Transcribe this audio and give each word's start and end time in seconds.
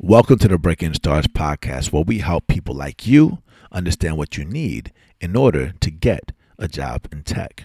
Welcome 0.00 0.38
to 0.38 0.48
the 0.48 0.58
Breaking 0.58 0.94
Stars 0.94 1.26
podcast, 1.26 1.92
where 1.92 2.04
we 2.04 2.18
help 2.18 2.46
people 2.46 2.72
like 2.72 3.08
you 3.08 3.38
understand 3.72 4.16
what 4.16 4.36
you 4.36 4.44
need 4.44 4.92
in 5.20 5.34
order 5.34 5.72
to 5.80 5.90
get 5.90 6.30
a 6.56 6.68
job 6.68 7.08
in 7.10 7.24
tech. 7.24 7.64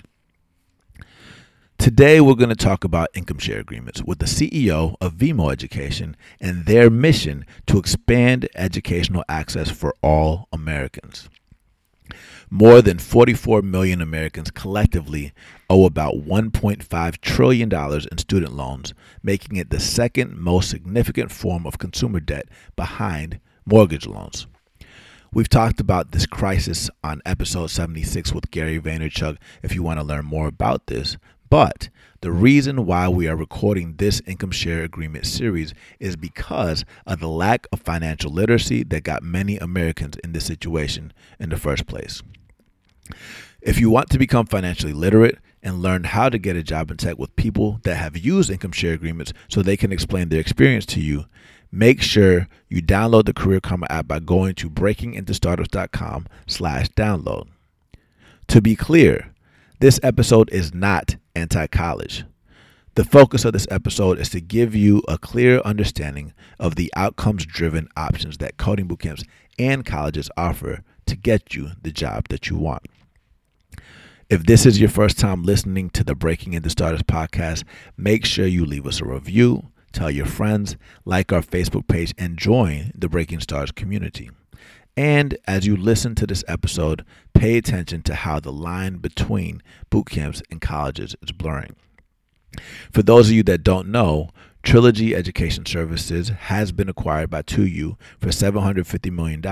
Today, 1.78 2.20
we're 2.20 2.34
going 2.34 2.50
to 2.50 2.56
talk 2.56 2.84
about 2.84 3.10
income 3.14 3.38
share 3.38 3.60
agreements 3.60 4.02
with 4.02 4.18
the 4.18 4.26
CEO 4.26 4.96
of 5.00 5.14
Vemo 5.14 5.52
Education 5.52 6.18
and 6.42 6.66
their 6.66 6.90
mission 6.90 7.46
to 7.68 7.78
expand 7.78 8.50
educational 8.56 9.24
access 9.30 9.70
for 9.70 9.94
all 10.02 10.48
Americans. 10.52 11.30
More 12.50 12.82
than 12.82 13.00
44 13.00 13.62
million 13.62 14.02
Americans 14.02 14.52
collectively 14.52 15.34
owe 15.70 15.86
about 15.86 16.16
$1.5 16.16 17.22
trillion 17.22 17.74
in 17.74 18.18
student 18.18 18.54
loans, 18.54 18.94
making 19.22 19.58
it 19.58 19.70
the 19.70 19.80
second 19.80 20.38
most 20.38 20.70
significant 20.70 21.32
form 21.32 21.66
of 21.66 21.78
consumer 21.78 22.20
debt 22.20 22.48
behind 22.76 23.40
mortgage 23.66 24.06
loans. 24.06 24.48
We've 25.34 25.50
talked 25.50 25.80
about 25.80 26.12
this 26.12 26.28
crisis 26.28 26.92
on 27.04 27.22
episode 27.26 27.72
76 27.72 28.34
with 28.34 28.52
Gary 28.52 28.80
Vaynerchuk 28.80 29.38
if 29.64 29.74
you 29.74 29.82
want 29.82 30.00
to 30.00 30.06
learn 30.06 30.26
more 30.26 30.48
about 30.48 30.86
this. 30.86 31.18
But 31.50 31.90
the 32.24 32.32
reason 32.32 32.86
why 32.86 33.10
we 33.10 33.28
are 33.28 33.36
recording 33.36 33.96
this 33.98 34.22
income 34.26 34.52
share 34.52 34.82
agreement 34.82 35.26
series 35.26 35.74
is 36.00 36.16
because 36.16 36.86
of 37.06 37.20
the 37.20 37.28
lack 37.28 37.68
of 37.74 37.82
financial 37.82 38.32
literacy 38.32 38.82
that 38.82 39.04
got 39.04 39.24
many 39.24 39.58
Americans 39.58 40.16
in 40.24 40.32
this 40.32 40.46
situation 40.46 41.12
in 41.38 41.50
the 41.50 41.58
first 41.58 41.86
place. 41.86 42.24
If 43.62 43.78
you 43.78 43.90
want 43.90 44.10
to 44.12 44.18
become 44.18 44.46
financially 44.46 44.94
literate 44.94 45.38
and 45.62 45.82
learn 45.82 46.06
how 46.06 46.30
to 46.30 46.38
get 46.38 46.56
a 46.56 46.64
job 46.64 46.92
in 46.92 46.96
tech 46.96 47.20
with 47.20 47.36
people 47.36 47.82
that 47.84 47.96
have 47.96 48.16
used 48.16 48.50
income 48.50 48.72
share 48.72 48.94
agreements 48.94 49.34
so 49.50 49.62
they 49.62 49.76
can 49.76 49.92
explain 49.92 50.30
their 50.30 50.40
experience 50.40 50.86
to 50.86 51.02
you, 51.02 51.26
make 51.74 52.02
sure 52.02 52.48
you 52.70 52.82
download 52.82 53.26
the 53.26 53.34
Career 53.34 53.60
Karma 53.60 53.88
app 53.90 54.08
by 54.08 54.20
going 54.20 54.56
to 54.56 54.70
breakingintostartups.com 54.70 56.28
slash 56.48 56.88
download. 56.92 57.50
To 58.48 58.62
be 58.62 58.78
clear, 58.78 59.34
this 59.82 60.00
episode 60.02 60.50
is 60.54 60.74
not 60.74 61.18
anti-college. 61.36 62.26
The 62.96 63.04
focus 63.04 63.44
of 63.44 63.54
this 63.54 63.68
episode 63.72 64.20
is 64.20 64.30
to 64.30 64.40
give 64.42 64.76
you 64.76 65.02
a 65.08 65.18
clear 65.18 65.60
understanding 65.62 66.34
of 66.60 66.76
the 66.76 66.94
outcomes 66.96 67.46
driven 67.46 67.88
options 67.98 68.38
that 68.38 68.58
coding 68.58 68.88
bootcamps 68.88 69.26
and 69.58 69.84
colleges 69.84 70.30
offer 70.38 70.84
to 71.08 71.16
get 71.16 71.56
you 71.56 71.70
the 71.82 71.92
job 71.92 72.28
that 72.30 72.50
you 72.50 72.58
want. 72.58 72.84
If 74.30 74.46
this 74.46 74.66
is 74.66 74.80
your 74.80 74.90
first 74.90 75.20
time 75.20 75.44
listening 75.44 75.90
to 75.92 76.04
the 76.04 76.16
Breaking 76.16 76.54
Into 76.54 76.70
Startups 76.70 77.04
podcast, 77.04 77.64
make 77.98 78.26
sure 78.26 78.46
you 78.46 78.66
leave 78.66 78.86
us 78.88 79.02
a 79.02 79.06
review, 79.06 79.72
tell 79.92 80.10
your 80.10 80.26
friends, 80.26 80.78
like 81.04 81.34
our 81.34 81.42
Facebook 81.42 81.88
page, 81.88 82.14
and 82.18 82.38
join 82.38 82.92
the 82.96 83.10
Breaking 83.10 83.40
Stars 83.40 83.72
community. 83.72 84.30
And 84.96 85.38
as 85.48 85.66
you 85.66 85.76
listen 85.76 86.16
to 86.16 86.28
this 86.28 86.44
episode, 86.48 87.04
pay 87.34 87.58
attention 87.58 88.04
to 88.04 88.16
how 88.16 88.40
the 88.40 88.52
line 88.52 88.98
between 88.98 89.62
boot 89.90 90.10
camps 90.10 90.42
and 90.52 90.62
colleges 90.62 91.16
is 91.22 91.32
blurring. 91.32 91.76
For 92.92 93.02
those 93.02 93.30
of 93.30 93.36
you 93.36 93.44
that 93.44 93.64
don't 93.64 93.88
know, 93.88 94.30
Trilogy 94.62 95.16
Education 95.16 95.66
Services 95.66 96.30
has 96.30 96.72
been 96.72 96.88
acquired 96.88 97.30
by 97.30 97.42
2U 97.42 97.98
for 98.20 98.28
$750 98.28 99.12
million, 99.12 99.44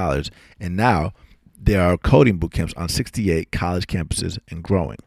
and 0.59 0.77
now 0.77 1.11
there 1.59 1.81
are 1.81 1.97
coding 1.97 2.39
bootcamps 2.39 2.77
on 2.77 2.87
68 2.87 3.51
college 3.51 3.87
campuses 3.87 4.39
and 4.49 4.63
growing. 4.63 4.97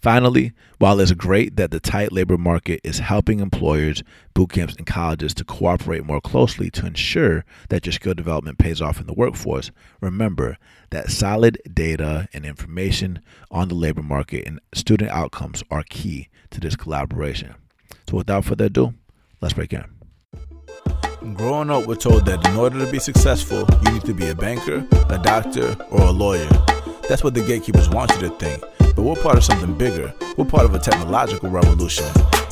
Finally, 0.00 0.52
while 0.78 1.00
it's 1.00 1.12
great 1.12 1.56
that 1.56 1.70
the 1.70 1.80
tight 1.80 2.12
labor 2.12 2.38
market 2.38 2.80
is 2.84 3.00
helping 3.00 3.40
employers, 3.40 4.02
bootcamps, 4.34 4.76
and 4.76 4.86
colleges 4.86 5.34
to 5.34 5.44
cooperate 5.44 6.04
more 6.04 6.20
closely 6.20 6.70
to 6.70 6.86
ensure 6.86 7.44
that 7.68 7.84
your 7.84 7.92
skill 7.92 8.14
development 8.14 8.58
pays 8.58 8.80
off 8.80 9.00
in 9.00 9.06
the 9.06 9.14
workforce, 9.14 9.70
remember 10.00 10.56
that 10.90 11.10
solid 11.10 11.58
data 11.72 12.28
and 12.32 12.46
information 12.46 13.20
on 13.50 13.68
the 13.68 13.74
labor 13.74 14.02
market 14.02 14.46
and 14.46 14.60
student 14.72 15.10
outcomes 15.10 15.62
are 15.70 15.82
key 15.82 16.28
to 16.50 16.60
this 16.60 16.76
collaboration. 16.76 17.54
So, 18.08 18.16
without 18.16 18.44
further 18.44 18.66
ado, 18.66 18.94
let's 19.40 19.54
break 19.54 19.72
in. 19.72 19.84
Growing 21.34 21.70
up, 21.70 21.86
we're 21.86 21.96
told 21.96 22.24
that 22.26 22.46
in 22.46 22.56
order 22.56 22.84
to 22.84 22.90
be 22.90 23.00
successful, 23.00 23.66
you 23.84 23.92
need 23.92 24.04
to 24.04 24.14
be 24.14 24.28
a 24.28 24.34
banker, 24.34 24.86
a 25.08 25.18
doctor, 25.18 25.76
or 25.90 26.02
a 26.02 26.10
lawyer. 26.10 26.48
That's 27.08 27.24
what 27.24 27.34
the 27.34 27.44
gatekeepers 27.44 27.88
want 27.88 28.12
you 28.12 28.20
to 28.20 28.30
think. 28.36 28.62
But 28.98 29.04
we're 29.04 29.22
part 29.22 29.36
of 29.38 29.44
something 29.44 29.78
bigger. 29.78 30.12
We're 30.36 30.44
part 30.44 30.64
of 30.64 30.74
a 30.74 30.80
technological 30.80 31.50
revolution. 31.50 32.04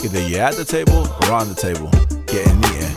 Either 0.05 0.29
you're 0.29 0.43
at 0.43 0.55
the 0.55 0.65
table 0.65 0.99
or 0.99 1.33
on 1.33 1.49
the 1.49 1.57
table, 1.57 1.91
getting 2.29 2.59
eaten. 2.59 2.95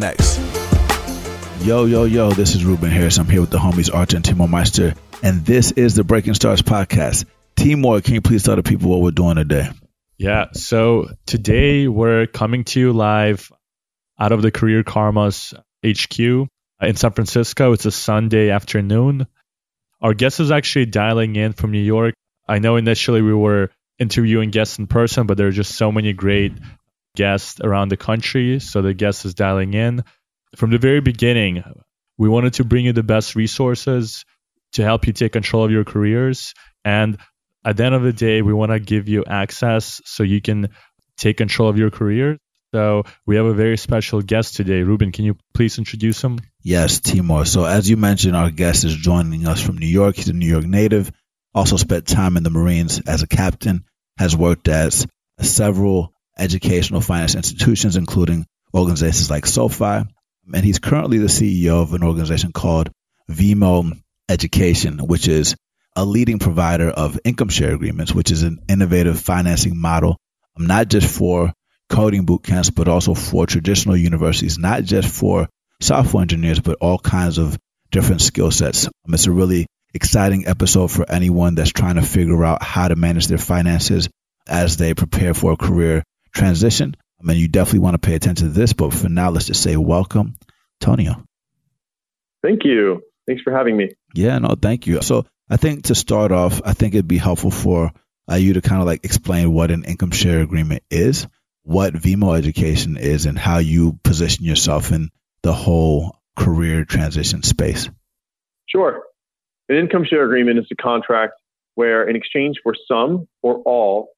10x. 0.00 1.66
Yo, 1.66 1.86
yo, 1.86 2.04
yo, 2.04 2.30
this 2.30 2.54
is 2.54 2.64
Ruben 2.64 2.92
Harris. 2.92 3.18
I'm 3.18 3.28
here 3.28 3.40
with 3.40 3.50
the 3.50 3.58
homies 3.58 3.92
Artur 3.92 4.18
and 4.18 4.24
Timur 4.24 4.46
Meyster, 4.46 4.96
and 5.20 5.44
this 5.44 5.72
is 5.72 5.96
the 5.96 6.04
Breaking 6.04 6.34
Stars 6.34 6.62
podcast. 6.62 7.24
Timur, 7.56 8.00
can 8.00 8.14
you 8.14 8.20
please 8.20 8.44
tell 8.44 8.54
the 8.54 8.62
people 8.62 8.88
what 8.88 9.00
we're 9.00 9.10
doing 9.10 9.34
today? 9.34 9.68
Yeah, 10.16 10.52
so 10.52 11.08
today 11.26 11.88
we're 11.88 12.28
coming 12.28 12.62
to 12.66 12.78
you 12.78 12.92
live 12.92 13.50
out 14.16 14.30
of 14.30 14.42
the 14.42 14.52
Career 14.52 14.84
Karmas 14.84 15.54
HQ 15.84 16.48
uh, 16.80 16.86
in 16.86 16.94
San 16.94 17.10
Francisco. 17.10 17.72
It's 17.72 17.84
a 17.84 17.90
Sunday 17.90 18.50
afternoon. 18.50 19.26
Our 20.02 20.14
guest 20.14 20.40
is 20.40 20.50
actually 20.50 20.86
dialing 20.86 21.36
in 21.36 21.52
from 21.52 21.72
New 21.72 21.82
York. 21.82 22.14
I 22.48 22.58
know 22.58 22.76
initially 22.76 23.22
we 23.22 23.34
were 23.34 23.70
interviewing 23.98 24.50
guests 24.50 24.78
in 24.78 24.86
person, 24.86 25.26
but 25.26 25.36
there 25.36 25.48
are 25.48 25.52
just 25.52 25.76
so 25.76 25.92
many 25.92 26.12
great 26.12 26.52
guests 27.16 27.60
around 27.60 27.90
the 27.90 27.96
country. 27.96 28.60
So 28.60 28.80
the 28.80 28.94
guest 28.94 29.24
is 29.24 29.34
dialing 29.34 29.74
in. 29.74 30.04
From 30.56 30.70
the 30.70 30.78
very 30.78 31.00
beginning, 31.00 31.62
we 32.16 32.28
wanted 32.28 32.54
to 32.54 32.64
bring 32.64 32.86
you 32.86 32.92
the 32.92 33.02
best 33.02 33.36
resources 33.36 34.24
to 34.72 34.82
help 34.82 35.06
you 35.06 35.12
take 35.12 35.32
control 35.32 35.64
of 35.64 35.70
your 35.70 35.84
careers. 35.84 36.54
And 36.84 37.18
at 37.64 37.76
the 37.76 37.84
end 37.84 37.94
of 37.94 38.02
the 38.02 38.12
day, 38.12 38.40
we 38.40 38.54
want 38.54 38.72
to 38.72 38.80
give 38.80 39.08
you 39.08 39.24
access 39.26 40.00
so 40.06 40.22
you 40.22 40.40
can 40.40 40.70
take 41.18 41.36
control 41.36 41.68
of 41.68 41.76
your 41.76 41.90
career 41.90 42.38
so 42.72 43.04
we 43.26 43.36
have 43.36 43.46
a 43.46 43.54
very 43.54 43.76
special 43.76 44.22
guest 44.22 44.56
today. 44.56 44.82
Ruben, 44.82 45.12
can 45.12 45.24
you 45.24 45.36
please 45.54 45.78
introduce 45.78 46.22
him? 46.22 46.38
Yes, 46.62 47.00
Timur. 47.00 47.44
So 47.44 47.64
as 47.64 47.88
you 47.88 47.96
mentioned, 47.96 48.36
our 48.36 48.50
guest 48.50 48.84
is 48.84 48.94
joining 48.94 49.46
us 49.46 49.60
from 49.60 49.78
New 49.78 49.86
York. 49.86 50.16
He's 50.16 50.28
a 50.28 50.32
New 50.32 50.46
York 50.46 50.64
native, 50.64 51.10
also 51.54 51.76
spent 51.76 52.06
time 52.06 52.36
in 52.36 52.42
the 52.42 52.50
Marines 52.50 53.00
as 53.00 53.22
a 53.22 53.26
captain, 53.26 53.84
has 54.18 54.36
worked 54.36 54.68
at 54.68 55.04
several 55.40 56.12
educational 56.38 57.00
finance 57.00 57.34
institutions, 57.34 57.96
including 57.96 58.46
organizations 58.74 59.30
like 59.30 59.46
SoFi. 59.46 60.04
And 60.52 60.64
he's 60.64 60.78
currently 60.78 61.18
the 61.18 61.26
CEO 61.26 61.82
of 61.82 61.94
an 61.94 62.02
organization 62.02 62.52
called 62.52 62.90
Vemo 63.28 63.92
Education, 64.28 64.98
which 64.98 65.28
is 65.28 65.56
a 65.96 66.04
leading 66.04 66.38
provider 66.38 66.88
of 66.88 67.18
income 67.24 67.48
share 67.48 67.74
agreements, 67.74 68.14
which 68.14 68.30
is 68.30 68.42
an 68.42 68.60
innovative 68.68 69.20
financing 69.20 69.80
model, 69.80 70.16
not 70.56 70.88
just 70.88 71.08
for 71.08 71.52
coding 71.90 72.24
boot 72.24 72.42
camps, 72.42 72.70
but 72.70 72.88
also 72.88 73.14
for 73.14 73.46
traditional 73.46 73.96
universities, 73.96 74.58
not 74.58 74.84
just 74.84 75.08
for 75.08 75.48
software 75.82 76.22
engineers, 76.22 76.60
but 76.60 76.78
all 76.80 76.98
kinds 76.98 77.36
of 77.36 77.58
different 77.90 78.22
skill 78.22 78.50
sets. 78.50 78.86
Um, 78.86 79.14
it's 79.14 79.26
a 79.26 79.32
really 79.32 79.66
exciting 79.92 80.46
episode 80.46 80.90
for 80.90 81.10
anyone 81.10 81.56
that's 81.56 81.72
trying 81.72 81.96
to 81.96 82.02
figure 82.02 82.44
out 82.44 82.62
how 82.62 82.88
to 82.88 82.96
manage 82.96 83.26
their 83.26 83.38
finances 83.38 84.08
as 84.48 84.76
they 84.76 84.94
prepare 84.94 85.34
for 85.34 85.52
a 85.52 85.56
career 85.56 86.04
transition. 86.32 86.96
I 87.20 87.26
mean, 87.26 87.38
you 87.38 87.48
definitely 87.48 87.80
want 87.80 88.00
to 88.00 88.06
pay 88.06 88.14
attention 88.14 88.48
to 88.48 88.52
this, 88.54 88.72
but 88.72 88.94
for 88.94 89.08
now, 89.08 89.30
let's 89.30 89.46
just 89.46 89.62
say 89.62 89.76
welcome, 89.76 90.36
Tonio. 90.80 91.24
Thank 92.42 92.64
you. 92.64 93.02
Thanks 93.26 93.42
for 93.42 93.52
having 93.52 93.76
me. 93.76 93.90
Yeah, 94.14 94.38
no, 94.38 94.54
thank 94.60 94.86
you. 94.86 95.02
So 95.02 95.26
I 95.50 95.56
think 95.56 95.84
to 95.84 95.94
start 95.94 96.32
off, 96.32 96.62
I 96.64 96.72
think 96.72 96.94
it'd 96.94 97.08
be 97.08 97.18
helpful 97.18 97.50
for 97.50 97.92
uh, 98.30 98.36
you 98.36 98.54
to 98.54 98.62
kind 98.62 98.80
of 98.80 98.86
like 98.86 99.04
explain 99.04 99.52
what 99.52 99.70
an 99.70 99.84
income 99.84 100.12
share 100.12 100.40
agreement 100.40 100.84
is 100.90 101.26
what 101.70 101.94
Vemo 101.94 102.36
education 102.36 102.96
is 102.96 103.26
and 103.26 103.38
how 103.38 103.58
you 103.58 103.92
position 104.02 104.44
yourself 104.44 104.90
in 104.90 105.08
the 105.42 105.52
whole 105.52 106.18
career 106.36 106.84
transition 106.84 107.44
space. 107.44 107.88
Sure. 108.68 109.04
An 109.68 109.76
income 109.76 110.04
share 110.04 110.24
agreement 110.24 110.58
is 110.58 110.66
a 110.72 110.74
contract 110.74 111.34
where, 111.76 112.08
in 112.08 112.16
exchange 112.16 112.56
for 112.64 112.74
some 112.88 113.28
or 113.40 113.58
all 113.58 114.08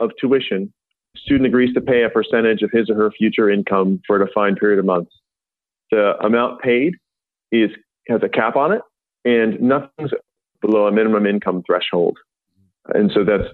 of 0.00 0.12
tuition, 0.18 0.72
the 1.12 1.20
student 1.20 1.46
agrees 1.46 1.74
to 1.74 1.82
pay 1.82 2.04
a 2.04 2.08
percentage 2.08 2.62
of 2.62 2.70
his 2.72 2.88
or 2.88 2.94
her 2.94 3.10
future 3.10 3.50
income 3.50 4.00
for 4.06 4.16
a 4.16 4.26
defined 4.26 4.56
period 4.56 4.78
of 4.78 4.86
months. 4.86 5.12
The 5.90 6.14
amount 6.24 6.62
paid 6.62 6.94
is 7.52 7.68
has 8.08 8.22
a 8.22 8.30
cap 8.30 8.56
on 8.56 8.72
it, 8.72 8.80
and 9.26 9.60
nothing's 9.60 10.12
below 10.62 10.86
a 10.86 10.92
minimum 10.92 11.26
income 11.26 11.64
threshold. 11.66 12.16
And 12.86 13.10
so 13.12 13.24
that's 13.24 13.52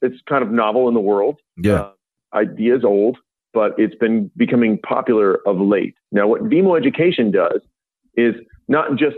it's 0.00 0.16
kind 0.26 0.42
of 0.42 0.50
novel 0.50 0.88
in 0.88 0.94
the 0.94 1.00
world. 1.00 1.36
Yeah. 1.58 1.72
Uh, 1.74 1.90
idea 2.34 2.76
is 2.76 2.84
old, 2.84 3.18
but 3.52 3.72
it's 3.78 3.94
been 3.94 4.30
becoming 4.36 4.78
popular 4.78 5.38
of 5.46 5.60
late. 5.60 5.94
Now, 6.12 6.28
what 6.28 6.42
Vemo 6.42 6.78
Education 6.78 7.30
does 7.30 7.60
is 8.14 8.34
not 8.68 8.96
just 8.96 9.16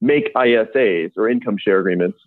make 0.00 0.32
ISAs 0.34 1.12
or 1.16 1.28
income 1.28 1.56
share 1.58 1.78
agreements. 1.78 2.18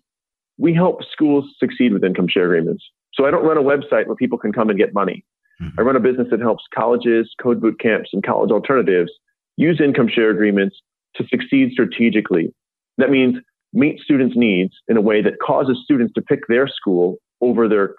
We 0.57 0.73
help 0.73 1.03
schools 1.11 1.45
succeed 1.59 1.93
with 1.93 2.03
income 2.03 2.27
share 2.29 2.45
agreements. 2.45 2.83
So 3.13 3.25
I 3.25 3.31
don't 3.31 3.45
run 3.45 3.57
a 3.57 3.61
website 3.61 4.07
where 4.07 4.15
people 4.15 4.37
can 4.37 4.53
come 4.53 4.69
and 4.69 4.77
get 4.77 4.93
money. 4.93 5.25
Mm-hmm. 5.61 5.79
I 5.79 5.83
run 5.83 5.95
a 5.95 5.99
business 5.99 6.27
that 6.31 6.39
helps 6.39 6.63
colleges, 6.73 7.33
code 7.41 7.61
boot 7.61 7.79
camps, 7.79 8.09
and 8.13 8.23
college 8.23 8.51
alternatives 8.51 9.11
use 9.57 9.79
income 9.83 10.09
share 10.13 10.29
agreements 10.29 10.77
to 11.15 11.25
succeed 11.27 11.71
strategically. 11.71 12.53
That 12.97 13.09
means 13.09 13.37
meet 13.73 13.99
students' 13.99 14.35
needs 14.37 14.73
in 14.87 14.97
a 14.97 15.01
way 15.01 15.21
that 15.21 15.33
causes 15.45 15.77
students 15.83 16.13
to 16.13 16.21
pick 16.21 16.47
their 16.47 16.67
school 16.67 17.17
over 17.41 17.67
their 17.67 17.95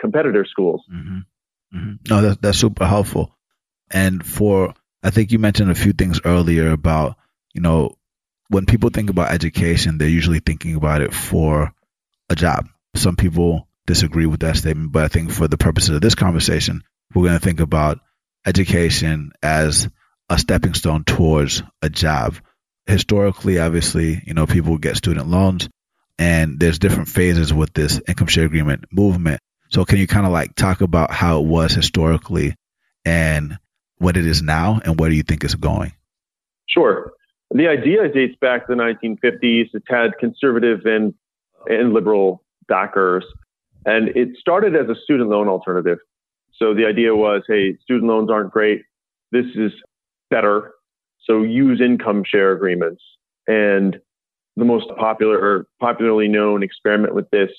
competitor 0.00 0.44
schools. 0.44 0.82
Mm-hmm. 0.92 1.18
Mm-hmm. 1.74 1.94
No, 2.08 2.22
that, 2.22 2.42
that's 2.42 2.58
super 2.58 2.86
helpful. 2.86 3.34
And 3.90 4.24
for, 4.24 4.74
I 5.02 5.10
think 5.10 5.32
you 5.32 5.38
mentioned 5.38 5.70
a 5.70 5.74
few 5.74 5.92
things 5.92 6.20
earlier 6.24 6.70
about, 6.70 7.16
you 7.52 7.60
know, 7.60 7.96
when 8.48 8.66
people 8.66 8.90
think 8.90 9.10
about 9.10 9.30
education, 9.30 9.98
they're 9.98 10.08
usually 10.08 10.40
thinking 10.40 10.74
about 10.74 11.02
it 11.02 11.14
for 11.14 11.72
a 12.28 12.34
job. 12.34 12.68
Some 12.96 13.16
people 13.16 13.68
disagree 13.86 14.26
with 14.26 14.40
that 14.40 14.56
statement, 14.56 14.92
but 14.92 15.04
I 15.04 15.08
think 15.08 15.30
for 15.30 15.48
the 15.48 15.58
purposes 15.58 15.90
of 15.90 16.00
this 16.00 16.14
conversation, 16.14 16.82
we're 17.14 17.26
going 17.26 17.38
to 17.38 17.44
think 17.44 17.60
about 17.60 18.00
education 18.46 19.32
as 19.42 19.88
a 20.28 20.38
stepping 20.38 20.74
stone 20.74 21.04
towards 21.04 21.62
a 21.82 21.88
job. 21.88 22.36
Historically, 22.86 23.58
obviously, 23.58 24.22
you 24.26 24.34
know, 24.34 24.46
people 24.46 24.78
get 24.78 24.96
student 24.96 25.28
loans 25.28 25.68
and 26.18 26.58
there's 26.58 26.78
different 26.78 27.08
phases 27.08 27.52
with 27.52 27.72
this 27.72 28.00
income 28.06 28.26
share 28.26 28.46
agreement 28.46 28.84
movement. 28.92 29.40
So 29.70 29.84
can 29.84 29.98
you 29.98 30.06
kind 30.06 30.26
of 30.26 30.32
like 30.32 30.54
talk 30.56 30.80
about 30.80 31.12
how 31.12 31.40
it 31.40 31.46
was 31.46 31.72
historically 31.72 32.56
and 33.04 33.58
what 33.98 34.16
it 34.16 34.26
is 34.26 34.42
now 34.42 34.80
and 34.84 34.98
where 34.98 35.08
do 35.08 35.16
you 35.16 35.22
think 35.22 35.44
it's 35.44 35.54
going? 35.54 35.92
Sure. 36.68 37.12
The 37.52 37.68
idea 37.68 38.08
dates 38.12 38.36
back 38.40 38.66
to 38.66 38.74
the 38.74 38.82
1950s. 38.82 39.68
It's 39.72 39.86
had 39.88 40.18
conservative 40.18 40.80
and, 40.84 41.14
and 41.66 41.92
liberal 41.92 42.42
backers. 42.68 43.24
And 43.84 44.08
it 44.16 44.36
started 44.38 44.74
as 44.76 44.88
a 44.88 45.00
student 45.00 45.30
loan 45.30 45.48
alternative. 45.48 45.98
So 46.54 46.74
the 46.74 46.86
idea 46.86 47.14
was, 47.14 47.42
hey, 47.48 47.76
student 47.82 48.06
loans 48.06 48.30
aren't 48.30 48.52
great. 48.52 48.82
This 49.32 49.46
is 49.54 49.72
better. 50.30 50.72
So 51.24 51.42
use 51.42 51.80
income 51.80 52.24
share 52.26 52.52
agreements. 52.52 53.02
And 53.46 53.98
the 54.56 54.64
most 54.64 54.86
popular 54.98 55.38
or 55.38 55.66
popularly 55.80 56.28
known 56.28 56.62
experiment 56.62 57.14
with 57.14 57.30
this 57.30 57.50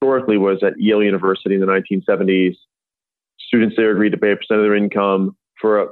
historically 0.00 0.38
was 0.38 0.62
at 0.62 0.74
Yale 0.78 1.02
University 1.02 1.54
in 1.54 1.60
the 1.60 1.66
1970s. 1.66 2.54
Students 3.38 3.76
there 3.76 3.90
agreed 3.90 4.10
to 4.10 4.18
pay 4.18 4.32
a 4.32 4.36
percent 4.36 4.60
of 4.60 4.64
their 4.64 4.76
income 4.76 5.36
for 5.60 5.80
a, 5.80 5.86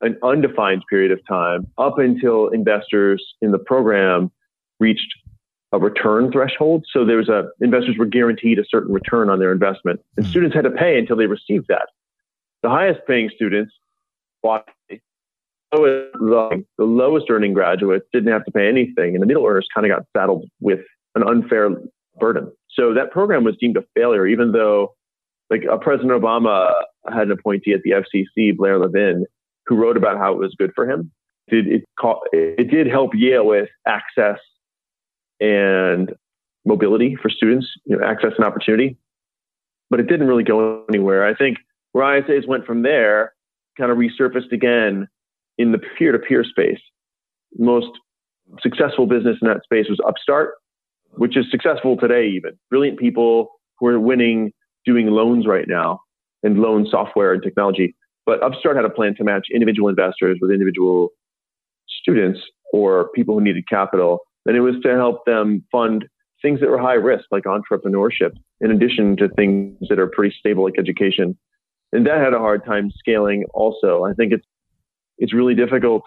an 0.00 0.16
undefined 0.22 0.82
period 0.88 1.12
of 1.12 1.20
time 1.26 1.66
up 1.78 1.98
until 1.98 2.48
investors 2.48 3.24
in 3.42 3.50
the 3.50 3.58
program 3.58 4.30
reached 4.78 5.12
a 5.72 5.78
return 5.78 6.32
threshold. 6.32 6.84
So 6.90 7.04
there 7.04 7.16
was 7.16 7.28
a 7.28 7.48
investors 7.60 7.96
were 7.98 8.06
guaranteed 8.06 8.58
a 8.58 8.64
certain 8.68 8.92
return 8.92 9.28
on 9.28 9.38
their 9.38 9.52
investment, 9.52 10.00
and 10.16 10.24
mm-hmm. 10.24 10.30
students 10.30 10.54
had 10.54 10.64
to 10.64 10.70
pay 10.70 10.98
until 10.98 11.16
they 11.16 11.26
received 11.26 11.66
that. 11.68 11.88
The 12.62 12.70
highest 12.70 13.00
paying 13.06 13.30
students 13.34 13.72
bought 14.42 14.68
the, 14.88 16.64
the 16.78 16.84
lowest 16.84 17.26
earning 17.30 17.54
graduates 17.54 18.06
didn't 18.12 18.32
have 18.32 18.44
to 18.44 18.50
pay 18.50 18.68
anything, 18.68 19.14
and 19.14 19.22
the 19.22 19.26
middle 19.26 19.46
earners 19.46 19.68
kind 19.72 19.86
of 19.86 19.96
got 19.96 20.06
saddled 20.16 20.46
with 20.60 20.80
an 21.14 21.22
unfair 21.22 21.70
burden. 22.18 22.50
So 22.74 22.94
that 22.94 23.10
program 23.10 23.44
was 23.44 23.56
deemed 23.60 23.76
a 23.76 23.84
failure, 23.94 24.26
even 24.26 24.52
though 24.52 24.94
like 25.50 25.62
uh, 25.70 25.76
President 25.76 26.12
Obama 26.12 26.72
had 27.12 27.22
an 27.22 27.32
appointee 27.32 27.72
at 27.72 27.80
the 27.82 27.90
FCC, 27.90 28.56
Blair 28.56 28.78
Levin, 28.78 29.26
who 29.66 29.76
wrote 29.76 29.96
about 29.96 30.16
how 30.16 30.32
it 30.32 30.38
was 30.38 30.54
good 30.56 30.70
for 30.74 30.88
him. 30.88 31.10
It, 31.48 31.66
it, 31.66 31.84
it 32.32 32.70
did 32.70 32.86
help 32.86 33.10
Yale 33.14 33.44
with 33.44 33.68
access 33.86 34.38
and 35.40 36.12
mobility 36.64 37.16
for 37.20 37.28
students, 37.28 37.66
you 37.86 37.96
know, 37.96 38.06
access 38.06 38.32
and 38.36 38.44
opportunity, 38.46 38.96
but 39.88 39.98
it 39.98 40.06
didn't 40.06 40.28
really 40.28 40.44
go 40.44 40.84
anywhere. 40.88 41.26
I 41.26 41.34
think 41.34 41.58
where 41.92 42.22
ISAs 42.22 42.46
went 42.46 42.66
from 42.66 42.82
there 42.82 43.32
kind 43.76 43.90
of 43.90 43.98
resurfaced 43.98 44.52
again 44.52 45.08
in 45.58 45.72
the 45.72 45.78
peer 45.78 46.12
to 46.12 46.18
peer 46.18 46.44
space. 46.44 46.80
Most 47.58 47.88
successful 48.60 49.06
business 49.06 49.36
in 49.42 49.48
that 49.48 49.62
space 49.64 49.86
was 49.88 49.98
Upstart, 50.06 50.54
which 51.12 51.36
is 51.36 51.46
successful 51.50 51.96
today, 51.96 52.28
even. 52.28 52.58
Brilliant 52.70 52.98
people 52.98 53.50
who 53.78 53.86
are 53.86 54.00
winning 54.00 54.52
doing 54.84 55.06
loans 55.06 55.46
right 55.46 55.66
now 55.68 56.00
and 56.42 56.58
loan 56.58 56.86
software 56.90 57.32
and 57.32 57.42
technology. 57.42 57.94
But 58.26 58.42
Upstart 58.42 58.76
had 58.76 58.84
a 58.84 58.90
plan 58.90 59.14
to 59.16 59.24
match 59.24 59.46
individual 59.52 59.88
investors 59.88 60.38
with 60.40 60.50
individual 60.50 61.10
students 62.00 62.40
or 62.72 63.08
people 63.14 63.34
who 63.34 63.40
needed 63.40 63.64
capital. 63.68 64.20
And 64.46 64.56
it 64.56 64.60
was 64.60 64.76
to 64.82 64.94
help 64.94 65.24
them 65.26 65.64
fund 65.70 66.06
things 66.40 66.60
that 66.60 66.70
were 66.70 66.78
high 66.78 66.94
risk, 66.94 67.24
like 67.30 67.44
entrepreneurship, 67.44 68.32
in 68.60 68.70
addition 68.70 69.16
to 69.18 69.28
things 69.28 69.76
that 69.88 69.98
are 69.98 70.06
pretty 70.06 70.34
stable, 70.38 70.64
like 70.64 70.78
education. 70.78 71.36
And 71.92 72.06
that 72.06 72.18
had 72.18 72.32
a 72.32 72.38
hard 72.38 72.64
time 72.64 72.90
scaling 72.98 73.44
also. 73.52 74.04
I 74.04 74.14
think 74.14 74.32
it's, 74.32 74.46
it's 75.18 75.34
really 75.34 75.54
difficult 75.54 76.02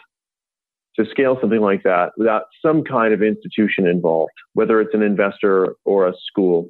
to 0.98 1.06
scale 1.06 1.38
something 1.42 1.62
like 1.62 1.84
that 1.84 2.12
without 2.18 2.44
some 2.62 2.84
kind 2.84 3.14
of 3.14 3.22
institution 3.24 3.88
involved, 3.88 4.34
whether 4.54 4.80
it's 4.80 4.94
an 4.94 5.02
investor 5.02 5.76
or 5.86 6.08
a 6.08 6.14
school. 6.28 6.70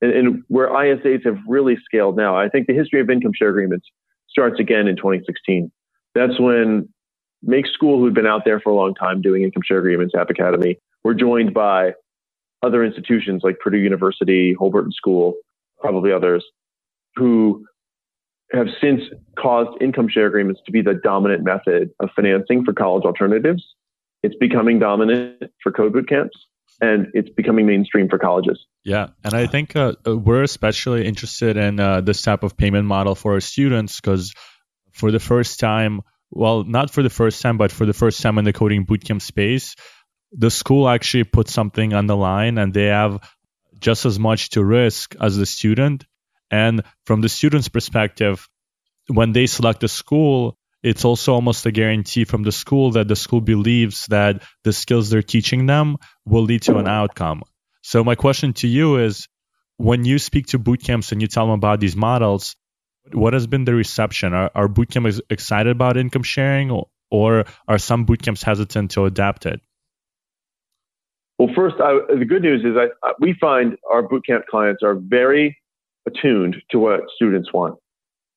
And, 0.00 0.12
and, 0.12 0.42
where 0.48 0.68
ISAs 0.68 1.24
have 1.24 1.38
really 1.48 1.76
scaled 1.84 2.16
now, 2.16 2.36
I 2.36 2.48
think 2.48 2.66
the 2.66 2.74
history 2.74 3.00
of 3.00 3.08
income 3.08 3.32
share 3.34 3.48
agreements 3.48 3.86
starts 4.28 4.60
again 4.60 4.86
in 4.86 4.96
2016. 4.96 5.70
That's 6.14 6.38
when 6.38 6.88
Make 7.42 7.66
School, 7.66 7.98
who'd 7.98 8.14
been 8.14 8.26
out 8.26 8.42
there 8.44 8.60
for 8.60 8.70
a 8.70 8.74
long 8.74 8.94
time 8.94 9.22
doing 9.22 9.42
income 9.42 9.62
share 9.64 9.78
agreements, 9.78 10.14
App 10.14 10.30
Academy, 10.30 10.78
were 11.04 11.14
joined 11.14 11.54
by 11.54 11.92
other 12.62 12.84
institutions 12.84 13.42
like 13.44 13.58
Purdue 13.60 13.78
University, 13.78 14.54
Holberton 14.58 14.92
School, 14.92 15.34
probably 15.78 16.12
others, 16.12 16.44
who 17.16 17.64
have 18.52 18.66
since 18.80 19.00
caused 19.38 19.80
income 19.82 20.08
share 20.08 20.26
agreements 20.26 20.60
to 20.66 20.72
be 20.72 20.82
the 20.82 20.94
dominant 20.94 21.42
method 21.44 21.90
of 22.00 22.10
financing 22.14 22.64
for 22.64 22.72
college 22.72 23.04
alternatives. 23.04 23.64
It's 24.22 24.36
becoming 24.36 24.78
dominant 24.78 25.50
for 25.62 25.72
code 25.72 25.92
boot 25.92 26.08
camps 26.08 26.36
and 26.80 27.08
it's 27.14 27.30
becoming 27.30 27.66
mainstream 27.66 28.08
for 28.08 28.18
colleges. 28.18 28.64
Yeah, 28.84 29.08
and 29.22 29.34
I 29.34 29.46
think 29.46 29.76
uh, 29.76 29.94
uh, 30.06 30.16
we're 30.16 30.42
especially 30.42 31.06
interested 31.06 31.56
in 31.56 31.80
uh, 31.80 32.00
this 32.00 32.22
type 32.22 32.42
of 32.42 32.56
payment 32.56 32.86
model 32.86 33.14
for 33.14 33.34
our 33.34 33.40
students 33.40 34.00
because 34.00 34.32
for 34.92 35.10
the 35.10 35.20
first 35.20 35.60
time, 35.60 36.02
well, 36.30 36.64
not 36.64 36.90
for 36.90 37.02
the 37.02 37.10
first 37.10 37.42
time, 37.42 37.58
but 37.58 37.72
for 37.72 37.86
the 37.86 37.92
first 37.92 38.20
time 38.20 38.38
in 38.38 38.44
the 38.44 38.52
coding 38.52 38.86
bootcamp 38.86 39.22
space, 39.22 39.76
the 40.32 40.50
school 40.50 40.88
actually 40.88 41.24
put 41.24 41.48
something 41.48 41.94
on 41.94 42.06
the 42.06 42.16
line 42.16 42.58
and 42.58 42.74
they 42.74 42.86
have 42.86 43.20
just 43.78 44.04
as 44.04 44.18
much 44.18 44.50
to 44.50 44.64
risk 44.64 45.14
as 45.20 45.36
the 45.36 45.46
student. 45.46 46.04
And 46.50 46.82
from 47.04 47.20
the 47.20 47.28
student's 47.28 47.68
perspective, 47.68 48.48
when 49.08 49.32
they 49.32 49.46
select 49.46 49.82
a 49.84 49.88
school, 49.88 50.56
it's 50.82 51.04
also 51.04 51.32
almost 51.32 51.64
a 51.66 51.72
guarantee 51.72 52.24
from 52.24 52.42
the 52.42 52.52
school 52.52 52.92
that 52.92 53.08
the 53.08 53.16
school 53.16 53.40
believes 53.40 54.06
that 54.06 54.42
the 54.64 54.72
skills 54.72 55.08
they're 55.08 55.22
teaching 55.22 55.66
them 55.66 55.96
will 56.26 56.42
lead 56.42 56.62
to 56.62 56.76
an 56.76 56.86
outcome. 56.86 57.42
So 57.82 58.04
my 58.04 58.14
question 58.14 58.52
to 58.54 58.68
you 58.68 58.98
is 58.98 59.26
when 59.78 60.04
you 60.04 60.18
speak 60.18 60.46
to 60.48 60.58
boot 60.58 60.82
camps 60.82 61.12
and 61.12 61.20
you 61.20 61.28
tell 61.28 61.46
them 61.46 61.54
about 61.54 61.80
these 61.80 61.96
models, 61.96 62.54
what 63.12 63.32
has 63.32 63.46
been 63.46 63.64
the 63.64 63.74
reception? 63.74 64.32
Are, 64.34 64.50
are 64.54 64.68
boot 64.68 64.90
camps 64.90 65.20
excited 65.30 65.70
about 65.70 65.96
income 65.96 66.22
sharing 66.22 66.70
or, 66.70 66.88
or 67.10 67.44
are 67.66 67.78
some 67.78 68.04
boot 68.04 68.22
camps 68.22 68.42
hesitant 68.42 68.92
to 68.92 69.04
adapt 69.04 69.46
it? 69.46 69.60
Well, 71.38 71.48
first, 71.54 71.76
I, 71.80 71.98
the 72.16 72.24
good 72.24 72.42
news 72.42 72.64
is 72.64 72.76
I, 72.76 73.12
we 73.20 73.34
find 73.40 73.76
our 73.90 74.02
bootcamp 74.02 74.46
clients 74.46 74.82
are 74.82 74.94
very 74.94 75.58
attuned 76.06 76.56
to 76.70 76.78
what 76.78 77.02
students 77.14 77.52
want. 77.52 77.78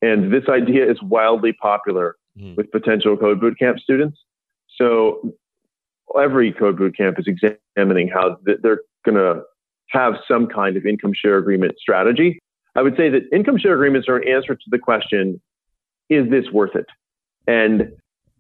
And 0.01 0.31
this 0.31 0.43
idea 0.47 0.89
is 0.89 1.01
wildly 1.01 1.53
popular 1.53 2.15
mm-hmm. 2.38 2.55
with 2.55 2.71
potential 2.71 3.17
code 3.17 3.39
bootcamp 3.39 3.79
students. 3.79 4.17
So 4.75 5.33
every 6.19 6.51
code 6.51 6.77
bootcamp 6.77 7.19
is 7.19 7.27
examining 7.27 8.09
how 8.09 8.38
they're 8.43 8.81
going 9.05 9.15
to 9.15 9.41
have 9.89 10.15
some 10.27 10.47
kind 10.47 10.77
of 10.77 10.86
income 10.86 11.13
share 11.13 11.38
agreement 11.38 11.77
strategy. 11.79 12.39
I 12.75 12.81
would 12.81 12.95
say 12.95 13.09
that 13.09 13.24
income 13.33 13.57
share 13.57 13.74
agreements 13.74 14.07
are 14.07 14.17
an 14.17 14.27
answer 14.27 14.53
to 14.53 14.69
the 14.69 14.77
question, 14.77 15.41
is 16.09 16.29
this 16.29 16.45
worth 16.51 16.75
it? 16.75 16.86
And 17.47 17.91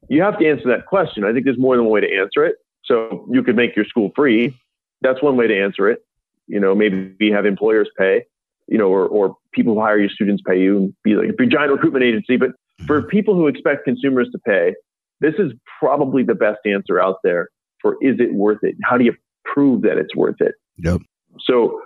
you 0.09 0.21
have 0.21 0.37
to 0.39 0.47
answer 0.47 0.67
that 0.69 0.85
question. 0.85 1.23
I 1.23 1.33
think 1.33 1.45
there's 1.45 1.57
more 1.57 1.75
than 1.75 1.85
one 1.85 1.93
way 1.93 2.01
to 2.01 2.15
answer 2.15 2.45
it. 2.45 2.55
So 2.85 3.27
you 3.31 3.43
could 3.43 3.55
make 3.55 3.75
your 3.75 3.85
school 3.85 4.11
free. 4.15 4.55
That's 5.01 5.21
one 5.21 5.37
way 5.37 5.47
to 5.47 5.59
answer 5.59 5.89
it. 5.89 6.05
You 6.47 6.59
know, 6.59 6.75
maybe 6.75 7.31
have 7.31 7.45
employers 7.45 7.89
pay, 7.97 8.25
you 8.67 8.77
know, 8.77 8.87
or, 8.87 9.07
or 9.07 9.37
people 9.53 9.73
who 9.75 9.81
hire 9.81 9.99
your 9.99 10.09
students 10.09 10.43
pay 10.45 10.59
you 10.59 10.77
and 10.77 10.93
be 11.03 11.15
like 11.15 11.29
a 11.29 11.45
giant 11.45 11.71
recruitment 11.71 12.03
agency. 12.03 12.37
But 12.37 12.51
for 12.85 13.01
mm-hmm. 13.01 13.09
people 13.09 13.35
who 13.35 13.47
expect 13.47 13.85
consumers 13.85 14.29
to 14.31 14.39
pay, 14.39 14.75
this 15.19 15.33
is 15.39 15.53
probably 15.79 16.23
the 16.23 16.35
best 16.35 16.59
answer 16.65 17.01
out 17.01 17.17
there 17.23 17.49
for 17.81 17.97
is 18.01 18.19
it 18.19 18.33
worth 18.33 18.59
it? 18.63 18.75
How 18.83 18.97
do 18.97 19.05
you 19.05 19.13
prove 19.45 19.83
that 19.83 19.97
it's 19.97 20.15
worth 20.15 20.39
it? 20.39 20.55
Yep. 20.77 21.01
So 21.45 21.81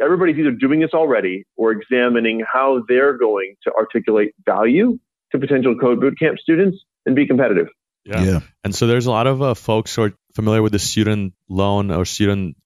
everybody's 0.00 0.36
either 0.38 0.52
doing 0.52 0.80
this 0.80 0.90
already 0.94 1.44
or 1.56 1.72
examining 1.72 2.42
how 2.50 2.82
they're 2.88 3.16
going 3.16 3.54
to 3.64 3.72
articulate 3.72 4.34
value 4.44 4.98
to 5.32 5.38
potential 5.38 5.76
code 5.78 6.00
bootcamp 6.00 6.38
students 6.38 6.78
and 7.04 7.14
be 7.14 7.26
competitive. 7.26 7.68
Yeah. 8.04 8.22
yeah. 8.22 8.40
And 8.64 8.74
so 8.74 8.86
there's 8.86 9.06
a 9.06 9.10
lot 9.10 9.26
of 9.26 9.42
uh, 9.42 9.54
folks 9.54 9.94
who 9.94 10.02
are 10.02 10.12
familiar 10.34 10.62
with 10.62 10.72
the 10.72 10.78
student 10.78 11.34
loan 11.48 11.90
or 11.90 12.04
student 12.04 12.56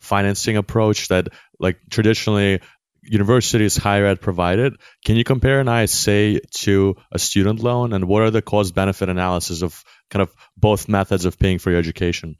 financing 0.00 0.56
approach 0.56 1.08
that 1.08 1.28
like 1.58 1.78
traditionally 1.90 2.60
universities 3.02 3.76
higher 3.76 4.06
ed 4.06 4.20
provided. 4.20 4.76
Can 5.04 5.16
you 5.16 5.24
compare 5.24 5.60
an 5.60 5.68
ISA 5.68 6.40
to 6.60 6.96
a 7.12 7.18
student 7.18 7.60
loan, 7.60 7.92
and 7.92 8.06
what 8.06 8.22
are 8.22 8.30
the 8.30 8.42
cost 8.42 8.74
benefit 8.74 9.08
analysis 9.08 9.62
of 9.62 9.84
kind 10.10 10.22
of 10.22 10.34
both 10.56 10.88
methods 10.88 11.24
of 11.24 11.38
paying 11.38 11.58
for 11.58 11.70
your 11.70 11.78
education? 11.78 12.36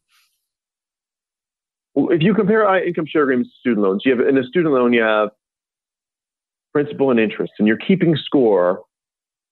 Well, 1.94 2.10
if 2.10 2.22
you 2.22 2.34
compare 2.34 2.86
income 2.86 3.06
share 3.06 3.22
agreements 3.24 3.50
to 3.50 3.58
student 3.60 3.86
loans, 3.86 4.02
you 4.04 4.16
have 4.16 4.26
in 4.26 4.38
a 4.38 4.44
student 4.44 4.74
loan 4.74 4.92
you 4.92 5.02
have 5.02 5.30
principal 6.72 7.10
and 7.10 7.18
interest, 7.18 7.52
and 7.58 7.66
you're 7.66 7.78
keeping 7.78 8.16
score 8.16 8.82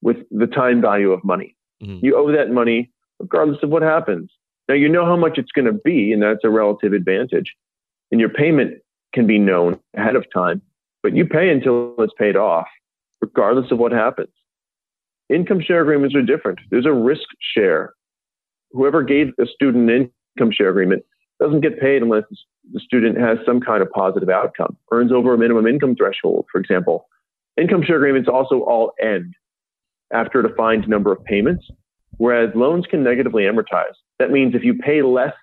with 0.03 0.19
the 0.31 0.47
time 0.47 0.81
value 0.81 1.13
of 1.13 1.25
money. 1.25 1.57
Mm-hmm. 1.83 2.05
You 2.05 2.17
owe 2.17 2.33
that 2.33 2.51
money 2.53 2.93
regardless 3.19 3.59
of 3.63 3.71
what 3.71 3.83
happens. 3.83 4.31
Now 4.69 4.75
you 4.75 4.89
know 4.89 5.05
how 5.05 5.17
much 5.17 5.39
it's 5.39 5.53
going 5.53 5.67
to 5.67 5.73
be, 5.73 6.13
and 6.13 6.23
that's 6.23 6.45
a 6.45 6.51
relative 6.51 6.93
advantage. 6.93 7.55
And 8.11 8.21
your 8.21 8.31
payment 8.31 8.79
can 9.15 9.27
be 9.27 9.39
known 9.39 9.81
ahead 9.97 10.17
of 10.17 10.27
time, 10.33 10.63
but 11.07 11.15
you 11.15 11.25
pay 11.25 11.51
until 11.51 11.95
it's 12.01 12.13
paid 12.19 12.35
off, 12.35 12.67
regardless 13.21 13.71
of 13.71 13.79
what 13.79 13.93
happens. 13.93 14.33
Income 15.33 15.61
share 15.61 15.81
agreements 15.81 16.17
are 16.17 16.23
different. 16.23 16.59
There's 16.73 16.85
a 16.85 16.93
risk 16.93 17.29
share. 17.55 17.95
Whoever 18.73 19.05
gave 19.05 19.29
a 19.39 19.47
student 19.47 19.89
an 19.89 20.11
income 20.37 20.51
share 20.51 20.69
agreement 20.69 21.05
doesn't 21.39 21.61
get 21.61 21.79
paid 21.79 22.03
unless 22.03 22.25
the 22.73 22.81
student 22.81 23.17
has 23.19 23.39
some 23.47 23.61
kind 23.61 23.83
of 23.83 23.91
positive 23.93 24.29
outcome, 24.29 24.77
earns 24.91 25.13
over 25.13 25.33
a 25.33 25.39
minimum 25.39 25.69
income 25.69 25.95
threshold, 25.95 26.47
for 26.51 26.61
example. 26.61 27.07
Income 27.57 27.85
share 27.85 27.99
agreements 27.99 28.29
also 28.29 28.63
all 28.63 28.91
end 29.01 29.33
after 30.13 30.41
a 30.41 30.49
defined 30.49 30.89
number 30.89 31.13
of 31.13 31.23
payments, 31.25 31.65
whereas 32.17 32.51
loans 32.57 32.85
can 32.91 33.05
negatively 33.05 33.45
amortize. 33.45 33.95
That 34.19 34.33
means 34.33 34.57
if 34.57 34.65
you 34.65 34.75
pay 34.75 35.03
less 35.03 35.35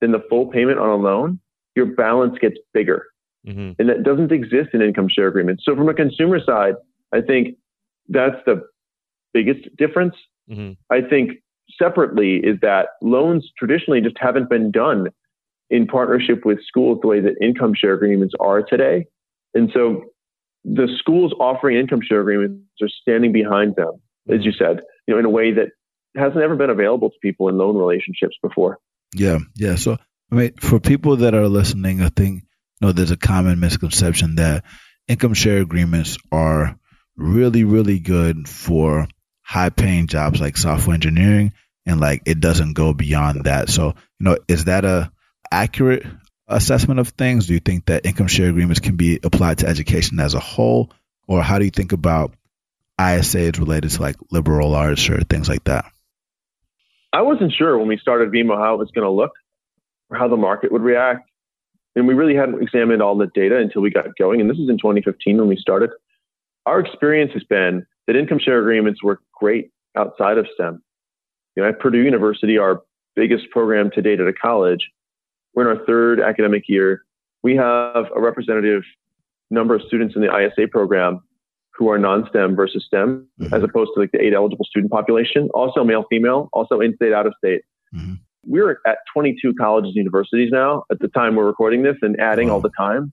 than 0.00 0.12
the 0.12 0.22
full 0.30 0.46
payment 0.46 0.78
on 0.78 0.88
a 0.88 0.94
loan, 0.94 1.40
your 1.74 1.86
balance 1.86 2.38
gets 2.38 2.58
bigger. 2.72 3.06
Mm-hmm. 3.46 3.72
And 3.78 3.88
that 3.88 4.02
doesn't 4.02 4.32
exist 4.32 4.70
in 4.74 4.82
income 4.82 5.08
share 5.08 5.28
agreements. 5.28 5.62
So 5.64 5.74
from 5.74 5.88
a 5.88 5.94
consumer 5.94 6.38
side, 6.44 6.74
I 7.12 7.20
think 7.20 7.56
that's 8.08 8.36
the 8.46 8.62
biggest 9.32 9.74
difference. 9.76 10.14
Mm-hmm. 10.50 10.72
I 10.90 11.00
think 11.08 11.32
separately 11.80 12.36
is 12.36 12.58
that 12.62 12.88
loans 13.00 13.50
traditionally 13.56 14.00
just 14.00 14.16
haven't 14.18 14.50
been 14.50 14.70
done 14.70 15.08
in 15.70 15.86
partnership 15.86 16.44
with 16.44 16.58
schools 16.66 16.98
the 17.00 17.08
way 17.08 17.20
that 17.20 17.34
income 17.40 17.74
share 17.74 17.94
agreements 17.94 18.34
are 18.40 18.62
today. 18.62 19.06
And 19.54 19.70
so 19.72 20.04
the 20.64 20.88
schools 20.98 21.32
offering 21.38 21.78
income 21.78 22.00
share 22.06 22.20
agreements 22.20 22.64
are 22.82 22.88
standing 22.88 23.32
behind 23.32 23.76
them, 23.76 24.00
as 24.28 24.44
you 24.44 24.52
said, 24.52 24.80
you 25.06 25.14
know, 25.14 25.20
in 25.20 25.24
a 25.24 25.30
way 25.30 25.52
that 25.54 25.68
hasn't 26.16 26.42
ever 26.42 26.56
been 26.56 26.70
available 26.70 27.10
to 27.10 27.16
people 27.22 27.48
in 27.48 27.56
loan 27.56 27.76
relationships 27.76 28.36
before. 28.42 28.78
Yeah, 29.14 29.38
yeah. 29.56 29.76
So 29.76 29.96
I 30.30 30.34
mean, 30.34 30.52
for 30.60 30.80
people 30.80 31.16
that 31.16 31.34
are 31.34 31.48
listening, 31.48 32.02
I 32.02 32.08
think 32.08 32.44
you 32.80 32.86
know 32.86 32.92
there's 32.92 33.10
a 33.10 33.16
common 33.16 33.60
misconception 33.60 34.36
that 34.36 34.64
income 35.08 35.34
share 35.34 35.58
agreements 35.58 36.18
are 36.30 36.78
really, 37.16 37.64
really 37.64 37.98
good 37.98 38.48
for 38.48 39.08
high 39.42 39.70
paying 39.70 40.06
jobs 40.06 40.40
like 40.40 40.56
software 40.56 40.94
engineering 40.94 41.52
and 41.86 42.00
like 42.00 42.22
it 42.26 42.40
doesn't 42.40 42.74
go 42.74 42.94
beyond 42.94 43.44
that. 43.44 43.68
So, 43.68 43.88
you 43.88 44.24
know, 44.24 44.38
is 44.48 44.66
that 44.66 44.84
a 44.84 45.10
accurate 45.50 46.06
assessment 46.46 47.00
of 47.00 47.08
things? 47.08 47.46
Do 47.46 47.54
you 47.54 47.60
think 47.60 47.86
that 47.86 48.06
income 48.06 48.28
share 48.28 48.48
agreements 48.48 48.80
can 48.80 48.96
be 48.96 49.18
applied 49.22 49.58
to 49.58 49.66
education 49.66 50.20
as 50.20 50.34
a 50.34 50.40
whole? 50.40 50.90
Or 51.26 51.42
how 51.42 51.58
do 51.58 51.64
you 51.64 51.70
think 51.70 51.92
about 51.92 52.34
ISAs 52.98 53.58
related 53.58 53.90
to 53.92 54.02
like 54.02 54.16
liberal 54.30 54.74
arts 54.74 55.08
or 55.08 55.20
things 55.20 55.48
like 55.48 55.64
that? 55.64 55.86
I 57.12 57.22
wasn't 57.22 57.52
sure 57.52 57.76
when 57.76 57.88
we 57.88 57.98
started 57.98 58.30
Vemo 58.30 58.56
how 58.56 58.74
it 58.74 58.78
was 58.78 58.90
going 58.92 59.04
to 59.04 59.10
look 59.10 59.32
or 60.10 60.16
how 60.16 60.28
the 60.28 60.36
market 60.36 60.70
would 60.70 60.82
react. 60.82 61.29
And 61.96 62.06
we 62.06 62.14
really 62.14 62.36
hadn't 62.36 62.62
examined 62.62 63.02
all 63.02 63.16
the 63.16 63.26
data 63.34 63.56
until 63.56 63.82
we 63.82 63.90
got 63.90 64.06
going. 64.16 64.40
And 64.40 64.48
this 64.48 64.58
is 64.58 64.68
in 64.68 64.78
2015 64.78 65.38
when 65.38 65.48
we 65.48 65.56
started. 65.56 65.90
Our 66.66 66.80
experience 66.80 67.32
has 67.32 67.44
been 67.44 67.86
that 68.06 68.16
income 68.16 68.38
share 68.38 68.60
agreements 68.60 69.02
work 69.02 69.20
great 69.34 69.70
outside 69.96 70.38
of 70.38 70.46
STEM. 70.54 70.82
You 71.56 71.62
know, 71.62 71.68
at 71.68 71.80
Purdue 71.80 72.02
University, 72.02 72.58
our 72.58 72.82
biggest 73.16 73.50
program 73.50 73.90
to 73.92 74.02
date 74.02 74.20
at 74.20 74.28
a 74.28 74.32
college, 74.32 74.88
we're 75.54 75.68
in 75.68 75.78
our 75.78 75.84
third 75.84 76.20
academic 76.20 76.64
year. 76.68 77.02
We 77.42 77.56
have 77.56 78.06
a 78.14 78.20
representative 78.20 78.82
number 79.50 79.74
of 79.74 79.82
students 79.82 80.14
in 80.14 80.22
the 80.22 80.28
ISA 80.28 80.68
program 80.68 81.20
who 81.74 81.88
are 81.88 81.98
non-STEM 81.98 82.54
versus 82.54 82.84
STEM, 82.86 83.26
mm-hmm. 83.40 83.54
as 83.54 83.62
opposed 83.62 83.90
to 83.94 84.00
like 84.00 84.12
the 84.12 84.22
eight 84.22 84.34
eligible 84.34 84.64
student 84.64 84.92
population. 84.92 85.48
Also 85.54 85.82
male, 85.82 86.04
female, 86.10 86.48
also 86.52 86.80
in-state, 86.80 87.12
out 87.12 87.26
of 87.26 87.34
state. 87.38 87.62
Mm-hmm. 87.94 88.14
We're 88.44 88.80
at 88.86 88.98
22 89.12 89.54
colleges 89.54 89.88
and 89.88 89.96
universities 89.96 90.50
now 90.52 90.84
at 90.90 90.98
the 90.98 91.08
time 91.08 91.36
we're 91.36 91.46
recording 91.46 91.82
this 91.82 91.96
and 92.02 92.18
adding 92.20 92.48
wow. 92.48 92.54
all 92.54 92.60
the 92.60 92.70
time. 92.76 93.12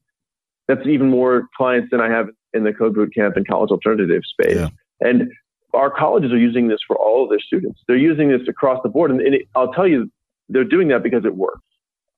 That's 0.67 0.85
even 0.85 1.09
more 1.09 1.47
clients 1.55 1.89
than 1.91 2.01
I 2.01 2.09
have 2.09 2.27
in 2.53 2.63
the 2.63 2.73
code 2.73 2.95
boot 2.95 3.13
camp 3.13 3.35
and 3.35 3.47
college 3.47 3.71
alternative 3.71 4.21
space. 4.25 4.55
Yeah. 4.57 4.69
And 4.99 5.31
our 5.73 5.91
colleges 5.91 6.31
are 6.31 6.37
using 6.37 6.67
this 6.67 6.79
for 6.85 6.97
all 6.97 7.23
of 7.23 7.29
their 7.29 7.39
students. 7.39 7.81
They're 7.87 7.97
using 7.97 8.29
this 8.29 8.41
across 8.47 8.79
the 8.83 8.89
board. 8.89 9.11
And, 9.11 9.21
and 9.21 9.35
it, 9.35 9.47
I'll 9.55 9.71
tell 9.71 9.87
you, 9.87 10.11
they're 10.49 10.63
doing 10.63 10.87
that 10.89 11.03
because 11.03 11.25
it 11.25 11.35
works 11.35 11.61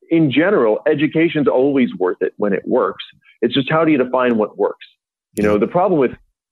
in 0.09 0.31
general, 0.31 0.79
education's 0.87 1.47
always 1.47 1.89
worth 1.97 2.17
it 2.21 2.33
when 2.37 2.53
it 2.53 2.67
works. 2.67 3.03
It's 3.41 3.53
just 3.53 3.69
how 3.69 3.85
do 3.85 3.91
you 3.91 3.97
define 3.97 4.37
what 4.37 4.57
works? 4.57 4.85
You 5.35 5.43
know, 5.43 5.57
the 5.57 5.67
problem 5.67 5.99
with 5.99 6.11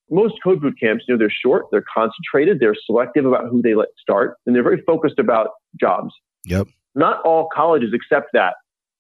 most 0.10 0.36
code 0.44 0.62
boot 0.62 0.76
camps, 0.80 1.04
you 1.08 1.14
know, 1.14 1.18
they're 1.18 1.34
short, 1.44 1.66
they're 1.72 1.84
concentrated, 1.94 2.60
they're 2.60 2.76
selective 2.86 3.26
about 3.26 3.50
who 3.50 3.62
they 3.62 3.76
let 3.76 3.90
start, 4.00 4.38
and 4.46 4.56
they're 4.56 4.64
very 4.64 4.82
focused 4.86 5.20
about 5.20 5.50
jobs. 5.80 6.14
Yep. 6.48 6.68
Not 6.96 7.22
all 7.24 7.50
colleges 7.54 7.94
accept 7.94 8.30
that 8.34 8.56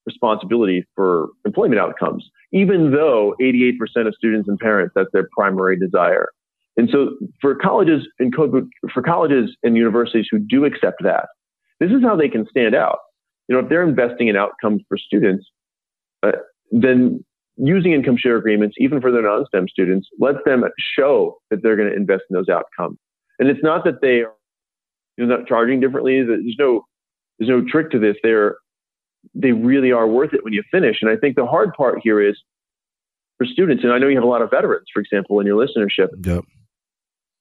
responsibility 0.05 0.85
for 0.95 1.29
employment 1.45 1.79
outcomes, 1.79 2.29
even 2.53 2.91
though 2.91 3.35
88% 3.41 3.73
of 4.07 4.13
students 4.15 4.47
and 4.47 4.57
parents, 4.59 4.93
that's 4.95 5.09
their 5.11 5.27
primary 5.35 5.77
desire. 5.77 6.29
And 6.77 6.89
so 6.91 7.17
for 7.41 7.55
colleges 7.55 8.07
and 8.19 8.33
for 8.33 9.01
colleges 9.01 9.55
and 9.63 9.75
universities 9.75 10.27
who 10.29 10.37
do 10.39 10.63
accept 10.63 11.03
that, 11.03 11.27
this 11.79 11.91
is 11.91 12.03
how 12.03 12.15
they 12.15 12.29
can 12.29 12.47
stand 12.49 12.75
out 12.75 12.99
you 13.47 13.55
know, 13.55 13.63
if 13.63 13.69
they're 13.69 13.87
investing 13.87 14.27
in 14.27 14.35
outcomes 14.35 14.81
for 14.87 14.97
students, 14.97 15.45
uh, 16.23 16.33
then 16.71 17.23
using 17.55 17.93
income 17.93 18.17
share 18.17 18.37
agreements, 18.37 18.75
even 18.77 19.01
for 19.01 19.11
their 19.11 19.23
non-STEM 19.23 19.67
students, 19.69 20.07
lets 20.19 20.39
them 20.45 20.63
show 20.77 21.37
that 21.49 21.63
they're 21.63 21.75
going 21.75 21.89
to 21.89 21.95
invest 21.95 22.23
in 22.29 22.35
those 22.35 22.49
outcomes. 22.49 22.97
And 23.39 23.49
it's 23.49 23.63
not 23.63 23.83
that 23.85 24.01
they 24.01 24.21
are 24.21 24.33
you 25.17 25.25
know, 25.25 25.37
not 25.37 25.47
charging 25.47 25.79
differently. 25.79 26.23
There's 26.23 26.55
no 26.59 26.85
there's 27.37 27.49
no 27.49 27.61
trick 27.61 27.91
to 27.91 27.99
this. 27.99 28.15
They're 28.23 28.57
they 29.33 29.51
really 29.51 29.91
are 29.91 30.07
worth 30.07 30.33
it 30.33 30.43
when 30.43 30.53
you 30.53 30.63
finish. 30.71 30.97
And 31.01 31.11
I 31.11 31.17
think 31.17 31.35
the 31.35 31.45
hard 31.45 31.73
part 31.73 31.99
here 32.01 32.21
is 32.21 32.37
for 33.37 33.45
students, 33.45 33.83
and 33.83 33.91
I 33.91 33.97
know 33.97 34.07
you 34.07 34.15
have 34.15 34.23
a 34.23 34.27
lot 34.27 34.41
of 34.41 34.49
veterans, 34.49 34.87
for 34.93 35.01
example, 35.01 35.39
in 35.39 35.45
your 35.45 35.63
listenership. 35.63 36.09
Yep. 36.25 36.45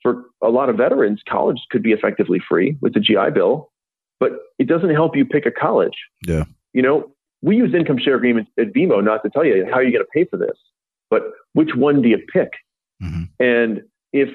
For 0.02 0.24
a 0.42 0.48
lot 0.48 0.68
of 0.68 0.76
veterans, 0.76 1.22
college 1.28 1.58
could 1.70 1.82
be 1.82 1.92
effectively 1.92 2.40
free 2.46 2.76
with 2.80 2.94
the 2.94 3.00
GI 3.00 3.30
Bill 3.34 3.70
but 4.18 4.32
it 4.58 4.66
doesn't 4.66 4.90
help 4.90 5.16
you 5.16 5.24
pick 5.24 5.46
a 5.46 5.50
college. 5.50 5.96
Yeah. 6.26 6.44
You 6.72 6.82
know, 6.82 7.12
we 7.42 7.56
use 7.56 7.74
income 7.74 7.98
share 7.98 8.16
agreements 8.16 8.50
at 8.58 8.72
Vemo 8.72 9.02
not 9.02 9.22
to 9.22 9.30
tell 9.30 9.44
you 9.44 9.66
how 9.70 9.80
you're 9.80 9.92
going 9.92 10.04
to 10.04 10.10
pay 10.12 10.24
for 10.24 10.36
this, 10.36 10.56
but 11.10 11.22
which 11.52 11.74
one 11.74 12.02
do 12.02 12.08
you 12.08 12.18
pick? 12.32 12.50
Mm-hmm. 13.02 13.24
And 13.40 13.82
if 14.12 14.28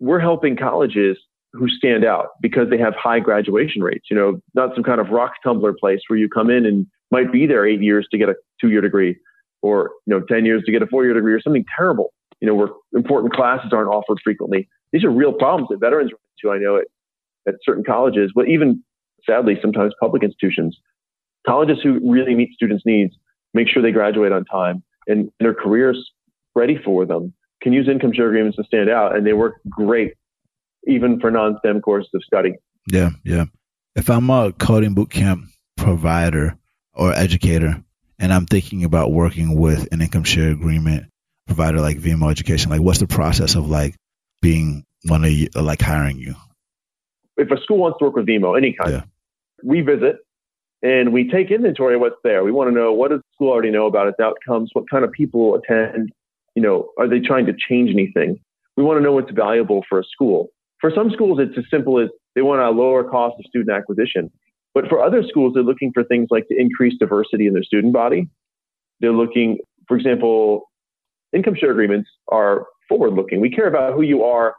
we're 0.00 0.20
helping 0.20 0.56
colleges 0.56 1.18
who 1.52 1.68
stand 1.68 2.04
out 2.04 2.28
because 2.40 2.68
they 2.70 2.78
have 2.78 2.94
high 2.94 3.20
graduation 3.20 3.82
rates, 3.82 4.06
you 4.10 4.16
know, 4.16 4.40
not 4.54 4.74
some 4.74 4.84
kind 4.84 5.00
of 5.00 5.08
rock 5.10 5.32
tumbler 5.42 5.72
place 5.72 6.00
where 6.08 6.18
you 6.18 6.28
come 6.28 6.50
in 6.50 6.66
and 6.66 6.86
might 7.10 7.32
be 7.32 7.46
there 7.46 7.66
eight 7.66 7.82
years 7.82 8.06
to 8.10 8.18
get 8.18 8.28
a 8.28 8.34
two 8.60 8.68
year 8.68 8.80
degree 8.80 9.16
or, 9.62 9.90
you 10.06 10.14
know, 10.14 10.24
10 10.28 10.44
years 10.44 10.62
to 10.64 10.72
get 10.72 10.82
a 10.82 10.86
four 10.86 11.04
year 11.04 11.14
degree 11.14 11.32
or 11.32 11.40
something 11.40 11.64
terrible, 11.76 12.12
you 12.40 12.46
know, 12.46 12.54
where 12.54 12.68
important 12.94 13.32
classes 13.32 13.72
aren't 13.72 13.88
offered 13.88 14.18
frequently. 14.22 14.68
These 14.92 15.04
are 15.04 15.10
real 15.10 15.32
problems 15.32 15.68
that 15.70 15.80
veterans 15.80 16.12
run 16.12 16.56
into. 16.56 16.56
I 16.56 16.62
know 16.62 16.76
at, 16.78 16.86
at 17.48 17.54
certain 17.64 17.84
colleges, 17.84 18.32
but 18.34 18.48
even 18.48 18.82
sadly, 19.24 19.58
sometimes 19.60 19.92
public 20.00 20.22
institutions, 20.22 20.78
colleges 21.46 21.78
who 21.82 22.00
really 22.08 22.34
meet 22.34 22.52
students' 22.52 22.84
needs, 22.86 23.14
make 23.54 23.68
sure 23.68 23.82
they 23.82 23.92
graduate 23.92 24.32
on 24.32 24.44
time 24.44 24.82
and 25.06 25.30
their 25.40 25.54
careers 25.54 26.10
ready 26.54 26.78
for 26.84 27.06
them, 27.06 27.32
can 27.62 27.72
use 27.72 27.88
income 27.88 28.12
share 28.12 28.28
agreements 28.28 28.56
to 28.56 28.64
stand 28.64 28.90
out, 28.90 29.16
and 29.16 29.26
they 29.26 29.32
work 29.32 29.60
great 29.68 30.14
even 30.86 31.20
for 31.20 31.30
non-STEM 31.30 31.80
courses 31.80 32.10
of 32.14 32.22
study. 32.24 32.54
Yeah, 32.90 33.10
yeah. 33.24 33.44
If 33.94 34.10
I'm 34.10 34.30
a 34.30 34.52
coding 34.52 34.94
bootcamp 34.94 35.44
provider 35.76 36.56
or 36.94 37.12
educator, 37.12 37.82
and 38.18 38.32
I'm 38.32 38.46
thinking 38.46 38.84
about 38.84 39.12
working 39.12 39.58
with 39.58 39.88
an 39.92 40.00
income 40.00 40.24
share 40.24 40.50
agreement 40.50 41.06
provider 41.46 41.80
like 41.80 41.98
Vemo 41.98 42.30
Education, 42.30 42.70
like 42.70 42.80
what's 42.80 43.00
the 43.00 43.06
process 43.06 43.54
of 43.54 43.68
like 43.68 43.94
being 44.42 44.84
one 45.06 45.24
of 45.24 45.30
you, 45.30 45.48
like 45.54 45.80
hiring 45.80 46.18
you? 46.18 46.34
If 47.36 47.50
a 47.50 47.60
school 47.62 47.78
wants 47.78 47.98
to 47.98 48.04
work 48.06 48.16
with 48.16 48.26
Vemo, 48.26 48.56
any 48.56 48.72
kind, 48.72 48.92
yeah 48.92 49.02
we 49.62 49.80
visit 49.80 50.16
and 50.82 51.12
we 51.12 51.30
take 51.30 51.50
inventory 51.50 51.94
of 51.94 52.00
what's 52.00 52.16
there. 52.22 52.44
We 52.44 52.52
want 52.52 52.70
to 52.70 52.74
know 52.74 52.92
what 52.92 53.10
does 53.10 53.20
the 53.20 53.34
school 53.34 53.50
already 53.50 53.70
know 53.70 53.86
about 53.86 54.08
its 54.08 54.20
outcomes? 54.20 54.70
What 54.72 54.88
kind 54.90 55.04
of 55.04 55.12
people 55.12 55.54
attend? 55.54 56.12
You 56.54 56.62
know, 56.62 56.90
are 56.98 57.08
they 57.08 57.20
trying 57.20 57.46
to 57.46 57.54
change 57.68 57.90
anything? 57.90 58.38
We 58.76 58.84
want 58.84 58.98
to 58.98 59.02
know 59.02 59.12
what's 59.12 59.30
valuable 59.30 59.84
for 59.88 59.98
a 59.98 60.04
school. 60.04 60.48
For 60.80 60.90
some 60.94 61.10
schools, 61.10 61.38
it's 61.40 61.56
as 61.56 61.64
simple 61.70 61.98
as 61.98 62.08
they 62.34 62.42
want 62.42 62.60
a 62.60 62.70
lower 62.70 63.02
cost 63.04 63.36
of 63.38 63.46
student 63.48 63.70
acquisition. 63.70 64.30
But 64.74 64.88
for 64.88 65.02
other 65.02 65.22
schools, 65.26 65.54
they're 65.54 65.62
looking 65.62 65.90
for 65.92 66.04
things 66.04 66.28
like 66.30 66.46
to 66.48 66.56
increase 66.58 66.94
diversity 66.98 67.46
in 67.46 67.54
their 67.54 67.62
student 67.62 67.94
body. 67.94 68.28
They're 69.00 69.12
looking, 69.12 69.58
for 69.88 69.96
example, 69.96 70.70
income 71.32 71.54
share 71.58 71.70
agreements 71.70 72.10
are 72.28 72.66
forward 72.88 73.14
looking. 73.14 73.40
We 73.40 73.50
care 73.50 73.68
about 73.68 73.94
who 73.94 74.02
you 74.02 74.22
are 74.24 74.54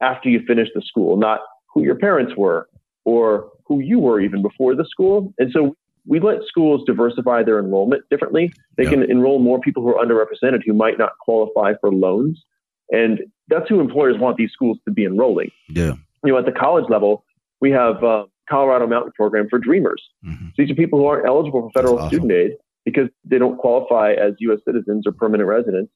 after 0.00 0.28
you 0.28 0.40
finish 0.46 0.68
the 0.74 0.82
school, 0.82 1.16
not 1.16 1.40
who 1.72 1.82
your 1.84 1.94
parents 1.94 2.34
were 2.36 2.68
or 3.04 3.50
who 3.66 3.80
you 3.80 3.98
were 3.98 4.20
even 4.20 4.42
before 4.42 4.74
the 4.74 4.84
school. 4.84 5.32
And 5.38 5.52
so 5.52 5.76
we 6.06 6.20
let 6.20 6.38
schools 6.46 6.82
diversify 6.86 7.44
their 7.44 7.58
enrollment 7.58 8.02
differently. 8.10 8.52
They 8.76 8.84
yeah. 8.84 8.90
can 8.90 9.10
enroll 9.10 9.38
more 9.38 9.60
people 9.60 9.82
who 9.82 9.96
are 9.96 10.04
underrepresented 10.04 10.62
who 10.66 10.74
might 10.74 10.98
not 10.98 11.12
qualify 11.20 11.74
for 11.80 11.92
loans. 11.92 12.42
And 12.90 13.20
that's 13.52 13.68
who 13.68 13.80
employers 13.80 14.18
want 14.18 14.36
these 14.36 14.50
schools 14.52 14.78
to 14.84 14.92
be 14.92 15.04
enrolling. 15.04 15.50
Yeah. 15.68 15.94
You 16.24 16.32
know, 16.32 16.38
at 16.38 16.46
the 16.46 16.52
college 16.52 16.84
level, 16.88 17.24
we 17.60 17.70
have 17.70 18.02
uh, 18.02 18.24
Colorado 18.48 18.86
Mountain 18.86 19.12
Program 19.16 19.48
for 19.48 19.58
Dreamers. 19.58 20.02
Mm-hmm. 20.24 20.46
So 20.46 20.52
these 20.58 20.70
are 20.70 20.74
people 20.74 20.98
who 20.98 21.06
aren't 21.06 21.26
eligible 21.26 21.62
for 21.62 21.70
federal 21.72 21.98
awesome. 21.98 22.08
student 22.08 22.32
aid 22.32 22.52
because 22.84 23.08
they 23.24 23.38
don't 23.38 23.58
qualify 23.58 24.12
as 24.12 24.34
U.S. 24.40 24.58
citizens 24.66 25.06
or 25.06 25.12
permanent 25.12 25.48
residents 25.48 25.92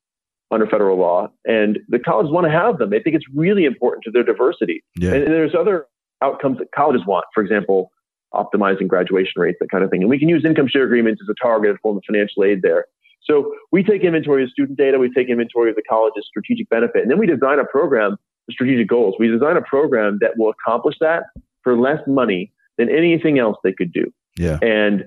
under 0.51 0.67
federal 0.67 0.99
law. 0.99 1.29
And 1.45 1.81
the 1.89 1.99
colleges 1.99 2.33
want 2.33 2.47
to 2.47 2.53
have 2.53 2.79
them. 2.79 2.91
They 2.91 3.01
think 3.01 3.17
it's 3.17 3.27
really 3.35 3.65
important 3.65 4.05
to 4.05 4.11
their 4.11 4.23
diversity. 4.23 4.85
Yeah. 4.97 5.13
And, 5.13 5.25
and 5.25 5.33
there's 5.33 5.55
other 5.59 5.87
outcomes 6.23 6.59
that 6.59 6.69
colleges 6.75 7.03
want. 7.07 7.25
For 7.35 7.43
example, 7.43 7.91
optimizing 8.33 8.87
graduation 8.87 9.41
rates, 9.41 9.59
that 9.61 9.71
kind 9.71 9.83
of 9.83 9.91
thing. 9.91 10.03
And 10.03 10.11
we 10.11 10.19
can 10.19 10.29
use 10.29 10.45
income 10.45 10.69
share 10.69 10.85
agreements 10.85 11.21
as 11.23 11.29
a 11.29 11.35
targeted 11.43 11.79
form 11.83 11.97
of 11.97 12.05
financial 12.07 12.45
aid 12.45 12.63
there. 12.63 12.87
So 13.27 13.53
we 13.73 13.83
take 13.83 14.03
inventory 14.03 14.45
of 14.45 14.51
student 14.51 14.79
data, 14.79 14.99
we 14.99 15.11
take 15.11 15.29
inventory 15.29 15.71
of 15.71 15.77
the 15.77 15.83
college's 15.89 16.25
strategic 16.29 16.69
benefit, 16.69 17.03
and 17.03 17.11
then 17.11 17.19
we 17.19 17.27
design 17.27 17.59
a 17.59 17.65
program, 17.65 18.17
strategic 18.51 18.89
goals. 18.89 19.17
We 19.19 19.29
design 19.29 19.57
a 19.57 19.63
program 19.63 20.19
that 20.21 20.33
will 20.37 20.51
accomplish 20.51 20.97
that 21.01 21.25
for 21.63 21.77
less 21.77 21.99
money 22.07 22.53
than 22.79 22.89
anything 22.89 23.39
else 23.39 23.57
they 23.65 23.73
could 23.73 23.93
do. 23.93 24.13
Yeah. 24.39 24.59
And 24.63 25.07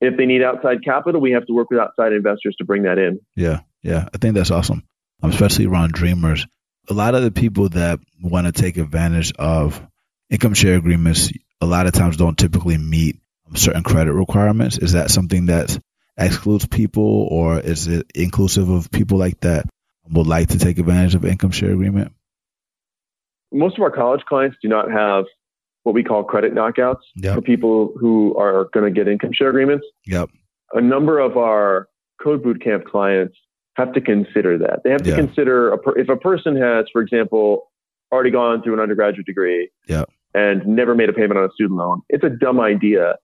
if 0.00 0.16
they 0.16 0.26
need 0.26 0.42
outside 0.42 0.84
capital, 0.84 1.20
we 1.20 1.32
have 1.32 1.46
to 1.46 1.54
work 1.54 1.70
with 1.70 1.80
outside 1.80 2.12
investors 2.12 2.54
to 2.58 2.64
bring 2.64 2.82
that 2.82 2.98
in. 2.98 3.20
Yeah. 3.34 3.60
Yeah. 3.82 4.08
I 4.12 4.18
think 4.18 4.34
that's 4.34 4.50
awesome, 4.50 4.82
um, 5.22 5.30
especially 5.30 5.66
around 5.66 5.92
dreamers. 5.92 6.46
A 6.88 6.94
lot 6.94 7.14
of 7.14 7.22
the 7.22 7.30
people 7.30 7.70
that 7.70 8.00
want 8.22 8.46
to 8.46 8.52
take 8.52 8.76
advantage 8.76 9.32
of 9.38 9.80
income 10.28 10.54
share 10.54 10.76
agreements, 10.76 11.32
a 11.60 11.66
lot 11.66 11.86
of 11.86 11.92
times 11.92 12.16
don't 12.16 12.36
typically 12.36 12.76
meet 12.76 13.16
certain 13.54 13.82
credit 13.82 14.12
requirements. 14.12 14.78
Is 14.78 14.92
that 14.92 15.10
something 15.10 15.46
that 15.46 15.78
excludes 16.18 16.66
people 16.66 17.28
or 17.30 17.60
is 17.60 17.86
it 17.88 18.10
inclusive 18.14 18.68
of 18.68 18.90
people 18.90 19.18
like 19.18 19.40
that 19.40 19.66
would 20.10 20.26
like 20.26 20.48
to 20.48 20.58
take 20.58 20.78
advantage 20.78 21.14
of 21.14 21.24
income 21.24 21.50
share 21.50 21.72
agreement? 21.72 22.12
Most 23.52 23.76
of 23.76 23.82
our 23.82 23.90
college 23.90 24.22
clients 24.28 24.56
do 24.62 24.68
not 24.68 24.90
have 24.90 25.24
what 25.82 25.94
we 25.94 26.02
call 26.02 26.24
credit 26.24 26.54
knockouts 26.54 27.02
yep. 27.14 27.36
for 27.36 27.42
people 27.42 27.92
who 27.98 28.36
are 28.36 28.68
going 28.72 28.92
to 28.92 28.98
get 28.98 29.08
income 29.08 29.30
share 29.32 29.50
agreements. 29.50 29.86
Yep. 30.06 30.30
A 30.72 30.80
number 30.80 31.20
of 31.20 31.36
our 31.36 31.88
code 32.22 32.42
bootcamp 32.42 32.84
clients 32.84 33.36
have 33.76 33.92
to 33.92 34.00
consider 34.00 34.58
that. 34.58 34.80
They 34.82 34.90
have 34.90 35.02
to 35.02 35.10
yeah. 35.10 35.16
consider 35.16 35.72
a 35.72 35.78
per, 35.78 35.96
if 35.98 36.08
a 36.08 36.16
person 36.16 36.56
has, 36.56 36.86
for 36.92 37.02
example, 37.02 37.70
already 38.10 38.30
gone 38.30 38.62
through 38.62 38.74
an 38.74 38.80
undergraduate 38.80 39.26
degree 39.26 39.70
yep. 39.86 40.10
and 40.34 40.66
never 40.66 40.94
made 40.94 41.08
a 41.08 41.12
payment 41.12 41.38
on 41.38 41.44
a 41.44 41.52
student 41.52 41.78
loan. 41.78 42.02
It's 42.08 42.24
a 42.24 42.30
dumb 42.30 42.58
idea 42.60 43.16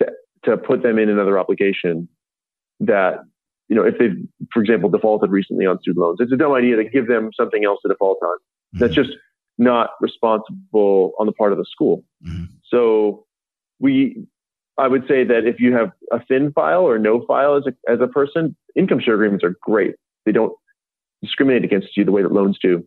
to, 0.00 0.06
to 0.44 0.56
put 0.56 0.82
them 0.82 0.98
in 0.98 1.10
another 1.10 1.38
obligation 1.38 2.08
that, 2.80 3.20
you 3.68 3.76
know, 3.76 3.84
if 3.84 3.98
they've, 3.98 4.16
for 4.52 4.62
example, 4.62 4.88
defaulted 4.88 5.30
recently 5.30 5.66
on 5.66 5.80
student 5.80 6.04
loans, 6.04 6.18
it's 6.20 6.32
a 6.32 6.36
dumb 6.36 6.52
idea 6.52 6.76
to 6.76 6.84
give 6.84 7.08
them 7.08 7.30
something 7.34 7.64
else 7.64 7.80
to 7.82 7.88
default 7.88 8.18
on. 8.22 8.36
Mm-hmm. 8.36 8.78
That's 8.78 8.94
just 8.94 9.10
not 9.58 9.90
responsible 10.00 11.12
on 11.18 11.26
the 11.26 11.32
part 11.32 11.52
of 11.52 11.58
the 11.58 11.64
school. 11.64 12.04
Mm-hmm. 12.26 12.44
So 12.68 13.24
we, 13.80 14.26
I 14.78 14.88
would 14.88 15.08
say 15.08 15.24
that 15.24 15.46
if 15.46 15.58
you 15.60 15.72
have 15.74 15.92
a 16.12 16.24
thin 16.24 16.52
file 16.52 16.82
or 16.82 16.98
no 16.98 17.24
file 17.24 17.56
as 17.56 17.64
a, 17.66 17.90
as 17.90 18.00
a 18.00 18.06
person, 18.06 18.54
income 18.74 19.00
share 19.00 19.14
agreements 19.14 19.44
are 19.44 19.54
great. 19.62 19.94
They 20.26 20.32
don't 20.32 20.52
discriminate 21.22 21.64
against 21.64 21.96
you 21.96 22.04
the 22.04 22.12
way 22.12 22.22
that 22.22 22.32
loans 22.32 22.58
do. 22.62 22.84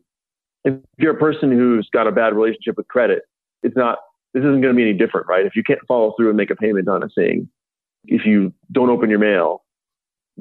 If 0.64 0.76
you're 0.98 1.16
a 1.16 1.20
person 1.20 1.52
who's 1.52 1.90
got 1.92 2.06
a 2.06 2.12
bad 2.12 2.36
relationship 2.36 2.78
with 2.78 2.88
credit, 2.90 3.24
it's 3.64 3.76
not, 3.76 3.98
this 4.34 4.42
isn't 4.42 4.62
going 4.62 4.74
to 4.74 4.78
be 4.78 4.84
any 4.84 4.94
different, 4.94 5.28
right? 5.28 5.46
If 5.46 5.56
you 5.56 5.64
can't 5.64 5.80
follow 5.88 6.14
through 6.16 6.28
and 6.28 6.38
make 6.38 6.52
a 6.52 6.56
payment 6.56 6.88
on 6.88 7.02
a 7.02 7.10
thing, 7.10 7.50
if 8.06 8.26
you 8.26 8.54
don't 8.72 8.90
open 8.90 9.10
your 9.10 9.20
mail, 9.20 9.64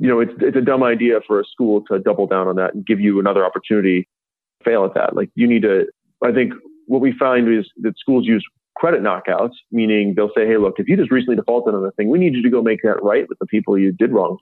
you 0.01 0.09
know, 0.09 0.21
it's, 0.21 0.33
it's 0.41 0.57
a 0.57 0.61
dumb 0.61 0.83
idea 0.83 1.21
for 1.27 1.41
a 1.41 1.45
school 1.45 1.83
to 1.91 1.99
double 1.99 2.27
down 2.27 2.49
on 2.49 2.57
that 2.57 2.75
and 2.75 2.87
give 2.87 3.01
you 3.01 3.19
another 3.21 3.45
opportunity 3.45 4.03
to 4.03 4.65
fail 4.65 4.85
at 4.85 4.95
that. 4.95 5.17
Like 5.17 5.31
you 5.35 5.47
need 5.47 5.63
to 5.63 5.87
I 6.25 6.33
think 6.33 6.53
what 6.87 7.01
we 7.01 7.13
find 7.13 7.53
is 7.53 7.69
that 7.79 7.99
schools 7.99 8.27
use 8.27 8.45
credit 8.77 9.03
knockouts, 9.03 9.55
meaning 9.71 10.15
they'll 10.17 10.31
say, 10.35 10.47
hey, 10.47 10.57
look, 10.57 10.75
if 10.79 10.89
you 10.89 10.97
just 10.97 11.11
recently 11.11 11.37
defaulted 11.37 11.75
on 11.75 11.85
a 11.85 11.91
thing, 11.93 12.09
we 12.09 12.19
need 12.19 12.35
you 12.35 12.43
to 12.43 12.51
go 12.51 12.63
make 12.63 12.83
that 12.83 13.03
right 13.03 13.29
with 13.29 13.39
the 13.39 13.47
people 13.47 13.79
you 13.79 13.93
did 13.93 14.13
wrong 14.13 14.39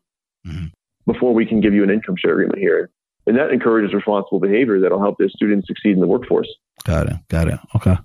mm-hmm. 0.47 0.67
before 1.11 1.35
we 1.35 1.47
can 1.47 1.61
give 1.61 1.75
you 1.75 1.83
an 1.83 1.91
income 1.91 2.17
share 2.19 2.33
agreement 2.33 2.59
here. 2.59 2.91
And 3.27 3.37
that 3.37 3.51
encourages 3.51 3.93
responsible 3.93 4.39
behavior 4.39 4.81
that'll 4.81 5.01
help 5.01 5.17
the 5.19 5.29
students 5.29 5.67
succeed 5.67 5.93
in 5.93 6.01
the 6.01 6.07
workforce. 6.07 6.49
Got 6.85 7.09
it. 7.09 7.17
Got 7.29 7.49
it. 7.49 7.59
Okay. 7.75 7.97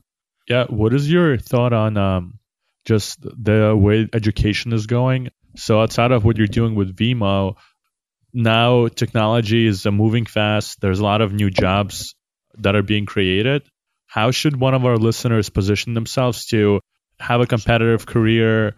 Yeah. 0.48 0.66
What 0.66 0.94
is 0.94 1.12
your 1.12 1.38
thought 1.38 1.74
on 1.74 1.98
um, 1.98 2.40
just 2.86 3.22
the 3.22 3.76
way 3.78 4.08
education 4.14 4.74
is 4.74 4.88
going? 4.88 5.30
So 5.56 5.82
outside 5.82 6.12
of 6.12 6.24
what 6.24 6.38
you're 6.38 6.48
doing 6.48 6.76
with 6.76 6.96
Vemo, 6.96 7.56
now 8.34 8.88
technology 8.88 9.68
is 9.68 9.86
uh, 9.86 9.92
moving 9.92 10.26
fast. 10.26 10.80
There's 10.82 11.00
a 11.00 11.04
lot 11.04 11.22
of 11.22 11.34
new 11.34 11.50
jobs 11.50 12.16
that 12.58 12.76
are 12.76 12.84
being 12.84 13.06
created, 13.06 13.64
how 14.12 14.32
should 14.32 14.60
one 14.60 14.74
of 14.74 14.84
our 14.84 14.98
listeners 14.98 15.50
position 15.50 15.94
themselves 15.94 16.46
to 16.48 16.82
have 17.18 17.40
a 17.40 17.48
competitive 17.48 18.06
career 18.06 18.76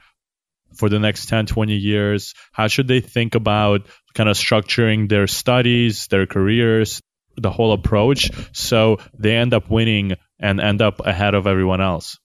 for 0.75 0.89
the 0.89 0.99
next 0.99 1.25
10, 1.25 1.47
20 1.47 1.73
years? 1.75 2.35
How 2.51 2.67
should 2.67 2.87
they 2.87 3.01
think 3.01 3.33
about 3.33 3.87
kind 4.13 4.29
of 4.29 4.37
structuring 4.37 5.09
their 5.09 5.25
studies, 5.25 6.05
their 6.05 6.27
careers, 6.27 7.01
the 7.35 7.49
whole 7.49 7.73
approach 7.73 8.29
so 8.51 8.99
they 9.17 9.35
end 9.35 9.55
up 9.55 9.71
winning 9.71 10.17
and 10.39 10.61
end 10.61 10.83
up 10.83 10.99
ahead 11.03 11.33
of 11.33 11.47
everyone 11.47 11.81
else? 11.81 12.19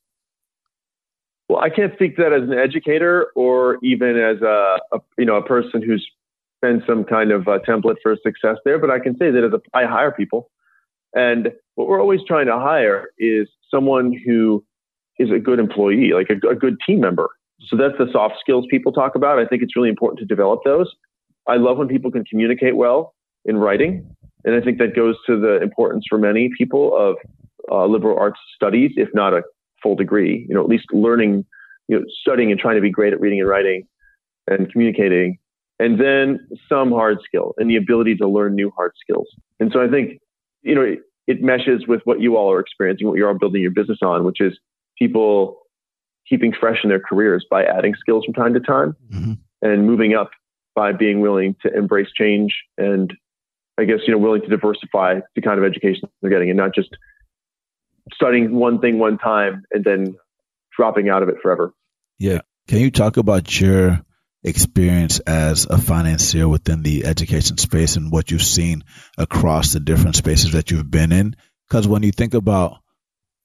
Well, 1.49 1.61
I 1.61 1.71
can't 1.71 1.93
speak 1.95 2.17
to 2.17 2.23
that 2.23 2.33
as 2.33 2.43
an 2.43 2.59
educator 2.59 3.29
or 3.35 3.79
even 3.83 4.17
as 4.19 4.43
a, 4.43 4.79
a 4.93 4.99
you 5.17 5.25
know 5.25 5.37
a 5.37 5.45
person 5.45 5.83
who's 5.83 6.07
been 6.61 6.83
some 6.87 7.05
kind 7.05 7.31
of 7.31 7.43
template 7.43 7.97
for 8.03 8.17
success 8.23 8.57
there, 8.65 8.79
but 8.79 8.91
I 8.91 8.99
can 8.99 9.17
say 9.17 9.31
that 9.31 9.45
as 9.45 9.53
a, 9.53 9.61
I 9.77 9.85
hire 9.85 10.11
people 10.11 10.51
and 11.15 11.49
what 11.75 11.89
we're 11.89 12.01
always 12.01 12.21
trying 12.27 12.47
to 12.47 12.59
hire 12.59 13.11
is 13.19 13.49
someone 13.71 14.15
who 14.27 14.65
is 15.19 15.31
a 15.31 15.39
good 15.39 15.59
employee, 15.59 16.13
like 16.15 16.29
a, 16.31 16.49
a 16.49 16.55
good 16.55 16.77
team 16.87 17.01
member. 17.01 17.29
So 17.67 17.77
that's 17.77 17.97
the 17.99 18.07
soft 18.13 18.37
skills 18.41 18.67
people 18.71 18.93
talk 18.93 19.15
about. 19.15 19.39
I 19.39 19.47
think 19.47 19.63
it's 19.63 19.75
really 19.75 19.89
important 19.89 20.21
to 20.21 20.27
develop 20.27 20.61
those. 20.65 20.93
I 21.49 21.57
love 21.57 21.79
when 21.79 21.89
people 21.89 22.11
can 22.11 22.25
communicate 22.25 22.77
well 22.77 23.15
in 23.45 23.57
writing. 23.57 24.15
And 24.45 24.55
I 24.55 24.61
think 24.61 24.79
that 24.79 24.95
goes 24.95 25.17
to 25.27 25.41
the 25.41 25.61
importance 25.61 26.05
for 26.09 26.19
many 26.19 26.51
people 26.57 26.97
of 26.97 27.17
uh, 27.71 27.87
liberal 27.87 28.19
arts 28.19 28.39
studies, 28.55 28.93
if 28.97 29.09
not 29.13 29.35
a 29.35 29.43
full 29.83 29.95
degree, 29.95 30.47
you 30.49 30.55
know, 30.55 30.63
at 30.63 30.69
least 30.69 30.87
learning, 30.93 31.45
you 31.89 31.99
know, 31.99 32.05
studying 32.21 32.51
and 32.51 32.61
trying 32.61 32.77
to 32.77 32.83
be 32.83 32.91
great 32.91 33.13
at 33.13 33.21
reading 33.21 33.41
and 33.41 33.49
writing 33.49 33.87
and 34.47 34.71
communicating. 34.73 35.39
And 35.81 36.01
then 36.01 36.41
some 36.69 36.91
hard 36.91 37.19
skill 37.25 37.55
and 37.59 37.71
the 37.71 37.77
ability 37.77 38.17
to 38.17 38.29
learn 38.29 38.55
new 38.55 38.73
hard 38.77 38.93
skills. 39.01 39.29
And 39.61 39.71
so 39.73 39.81
I 39.81 39.89
think 39.89 40.21
you 40.63 40.75
know, 40.75 40.83
it, 40.83 41.01
it 41.27 41.43
meshes 41.43 41.87
with 41.87 42.01
what 42.05 42.21
you 42.21 42.37
all 42.37 42.53
are 42.53 42.61
experiencing, 42.61 43.07
what 43.07 43.17
you're 43.17 43.29
all 43.29 43.39
building 43.39 43.63
your 43.63 43.71
business 43.71 43.99
on, 44.03 44.25
which 44.25 44.41
is 44.41 44.59
people 44.99 45.59
keeping 46.29 46.53
fresh 46.53 46.81
in 46.83 46.91
their 46.91 47.01
careers 47.01 47.47
by 47.51 47.65
adding 47.65 47.95
skills 47.99 48.25
from 48.25 48.35
time 48.35 48.55
to 48.55 48.61
time 48.61 48.95
mm-hmm. 49.11 49.33
and 49.63 49.87
moving 49.87 50.15
up 50.15 50.31
by 50.75 50.93
being 50.93 51.21
willing 51.21 51.57
to 51.63 51.73
embrace 51.75 52.09
change 52.15 52.55
and 52.77 53.15
I 53.79 53.85
guess, 53.85 54.01
you 54.07 54.13
know, 54.13 54.19
willing 54.19 54.43
to 54.43 54.49
diversify 54.49 55.21
the 55.37 55.41
kind 55.41 55.59
of 55.59 55.65
education 55.65 56.09
they're 56.21 56.31
getting 56.31 56.51
and 56.51 56.57
not 56.57 56.75
just 56.75 56.91
studying 58.15 58.55
one 58.55 58.81
thing 58.81 58.99
one 58.99 59.19
time 59.19 59.63
and 59.71 59.85
then 59.85 60.17
dropping 60.77 61.09
out 61.09 61.23
of 61.23 61.29
it 61.29 61.37
forever. 61.43 61.73
Yeah. 62.19 62.41
Can 62.67 62.81
you 62.81 62.91
talk 62.91 63.17
about 63.17 63.61
your 63.61 64.03
experience 64.45 65.19
as 65.21 65.67
a 65.67 65.79
financier 65.79 66.49
within 66.49 66.83
the 66.83 67.05
education 67.05 67.59
space 67.59 67.97
and 67.97 68.13
what 68.13 68.31
you've 68.31 68.43
seen 68.43 68.85
across 69.17 69.73
the 69.73 69.81
different 69.81 70.17
spaces 70.17 70.53
that 70.53 70.71
you've 70.71 70.91
been 70.91 71.13
in. 71.13 71.37
Because 71.69 71.89
when 71.89 72.03
you 72.03 72.13
think 72.13 72.35
about, 72.35 72.79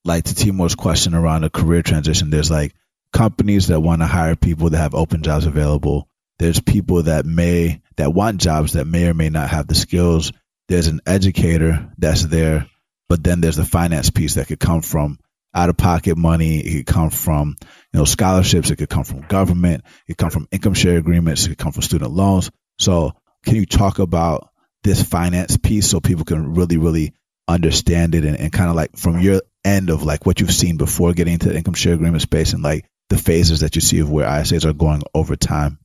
like 0.06 0.26
to 0.26 0.36
Timur's 0.36 0.76
question 0.76 1.14
around 1.14 1.44
a 1.44 1.50
career 1.50 1.82
transition, 1.82 2.30
there's 2.30 2.52
like 2.52 2.74
companies 3.12 3.68
that 3.68 3.80
want 3.80 4.02
to 4.02 4.08
hire 4.08 4.36
people 4.36 4.70
that 4.70 4.78
have 4.78 4.96
open 4.96 5.24
jobs 5.24 5.46
available. 5.46 6.08
There's 6.40 6.60
people 6.60 7.04
that 7.04 7.26
may, 7.26 7.82
that 7.98 8.14
want 8.14 8.42
jobs 8.42 8.74
that 8.74 8.86
may 8.86 9.08
or 9.08 9.14
may 9.14 9.30
not 9.30 9.50
have 9.50 9.68
the 9.68 9.76
skills. 9.76 10.32
There's 10.68 10.88
an 10.88 11.02
educator 11.06 11.92
that's 11.98 12.26
there, 12.26 12.68
but 13.14 13.24
then 13.24 13.42
there's 13.42 13.58
the 13.58 13.64
finance 13.64 14.10
piece 14.10 14.34
that 14.34 14.48
could 14.48 14.60
come 14.60 14.82
from 14.82 15.20
out 15.54 15.70
of 15.70 15.78
pocket 15.78 16.18
money. 16.18 16.58
It 16.58 16.78
could 16.78 16.96
come 16.96 17.10
from, 17.12 17.56
you 17.62 18.00
know, 18.00 18.06
scholarships. 18.06 18.72
It 18.72 18.78
could 18.78 18.90
come 18.90 19.04
from 19.04 19.22
government. 19.22 19.84
It 20.08 20.14
could 20.14 20.18
come 20.18 20.30
from 20.32 20.48
income 20.52 20.74
share 20.74 20.98
agreements. 20.98 21.46
It 21.46 21.50
could 21.50 21.58
come 21.60 21.74
from 21.74 21.84
student 21.84 22.10
loans. 22.10 22.50
So 22.80 23.14
can 23.46 23.54
you 23.54 23.68
talk 23.68 24.00
about 24.00 24.50
this 24.82 25.04
finance 25.04 25.58
piece 25.58 25.88
so 25.88 26.00
people 26.00 26.26
can 26.26 26.56
really, 26.56 26.78
really 26.78 27.14
understand 27.48 28.16
it 28.16 28.26
and, 28.26 28.36
and 28.36 28.52
kind 28.52 28.72
of 28.72 28.76
like 28.76 28.98
from 28.98 29.20
your 29.20 29.44
end 29.64 29.92
of 29.92 30.02
like 30.02 30.26
what 30.26 30.40
you've 30.40 30.52
seen 30.52 30.78
before 30.78 31.14
getting 31.14 31.34
into 31.34 31.50
the 31.50 31.56
income 31.56 31.76
share 31.76 31.94
agreement 31.94 32.24
space 32.24 32.54
and 32.54 32.64
like 32.64 32.84
the 33.12 33.18
phases 33.20 33.60
that 33.60 33.76
you 33.76 33.82
see 33.82 34.00
of 34.00 34.10
where 34.10 34.28
ISAs 34.28 34.66
are 34.66 34.74
going 34.74 35.04
over 35.14 35.36
time? 35.36 35.78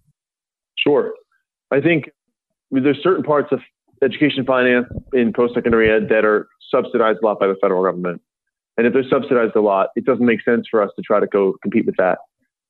Sure. 0.78 1.12
I 1.70 1.82
think 1.82 2.04
there's 2.70 3.02
certain 3.02 3.22
parts 3.22 3.48
of 3.52 3.60
education 4.02 4.44
finance 4.44 4.86
in 5.12 5.32
post-secondary 5.32 5.90
ed 5.90 6.08
that 6.08 6.24
are 6.24 6.48
subsidized 6.70 7.18
a 7.22 7.26
lot 7.26 7.40
by 7.40 7.46
the 7.46 7.56
federal 7.60 7.82
government. 7.82 8.20
And 8.76 8.86
if 8.86 8.92
they're 8.92 9.08
subsidized 9.08 9.56
a 9.56 9.60
lot, 9.60 9.88
it 9.96 10.04
doesn't 10.04 10.24
make 10.24 10.42
sense 10.42 10.66
for 10.70 10.82
us 10.82 10.90
to 10.96 11.02
try 11.02 11.20
to 11.20 11.26
go 11.26 11.54
compete 11.62 11.86
with 11.86 11.96
that. 11.96 12.18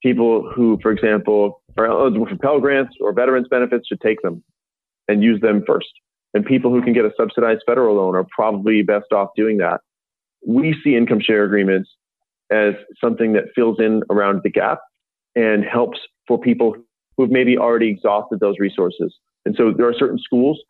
People 0.03 0.51
who, 0.55 0.79
for 0.81 0.91
example, 0.91 1.63
are 1.77 1.87
eligible 1.87 2.27
for 2.27 2.37
Pell 2.37 2.61
Grants 2.61 2.95
or 3.01 3.13
veterans 3.13 3.49
benefits 3.49 3.87
should 3.89 4.01
take 4.01 4.23
them 4.23 4.43
and 5.07 5.23
use 5.23 5.41
them 5.41 5.63
first. 5.67 5.89
And 6.35 6.45
people 6.45 6.71
who 6.71 6.83
can 6.83 6.93
get 6.93 7.05
a 7.05 7.11
subsidized 7.17 7.63
federal 7.67 7.97
loan 7.97 8.15
are 8.15 8.27
probably 8.31 8.83
best 8.83 9.13
off 9.13 9.31
doing 9.37 9.59
that. 9.59 9.81
We 10.47 10.77
see 10.85 10.97
income 10.97 11.21
share 11.21 11.45
agreements 11.45 11.91
as 12.51 12.75
something 13.03 13.33
that 13.35 13.45
fills 13.55 13.79
in 13.81 14.03
around 14.11 14.41
the 14.45 14.51
gap 14.51 14.79
and 15.35 15.65
helps 15.65 15.99
for 16.27 16.39
people 16.39 16.75
who've 17.17 17.31
maybe 17.31 17.59
already 17.59 17.89
exhausted 17.89 18.41
those 18.41 18.57
resources. 18.59 19.15
And 19.45 19.55
so 19.57 19.73
there 19.77 19.89
are 19.89 19.95
certain 19.95 20.19
schools 20.19 20.61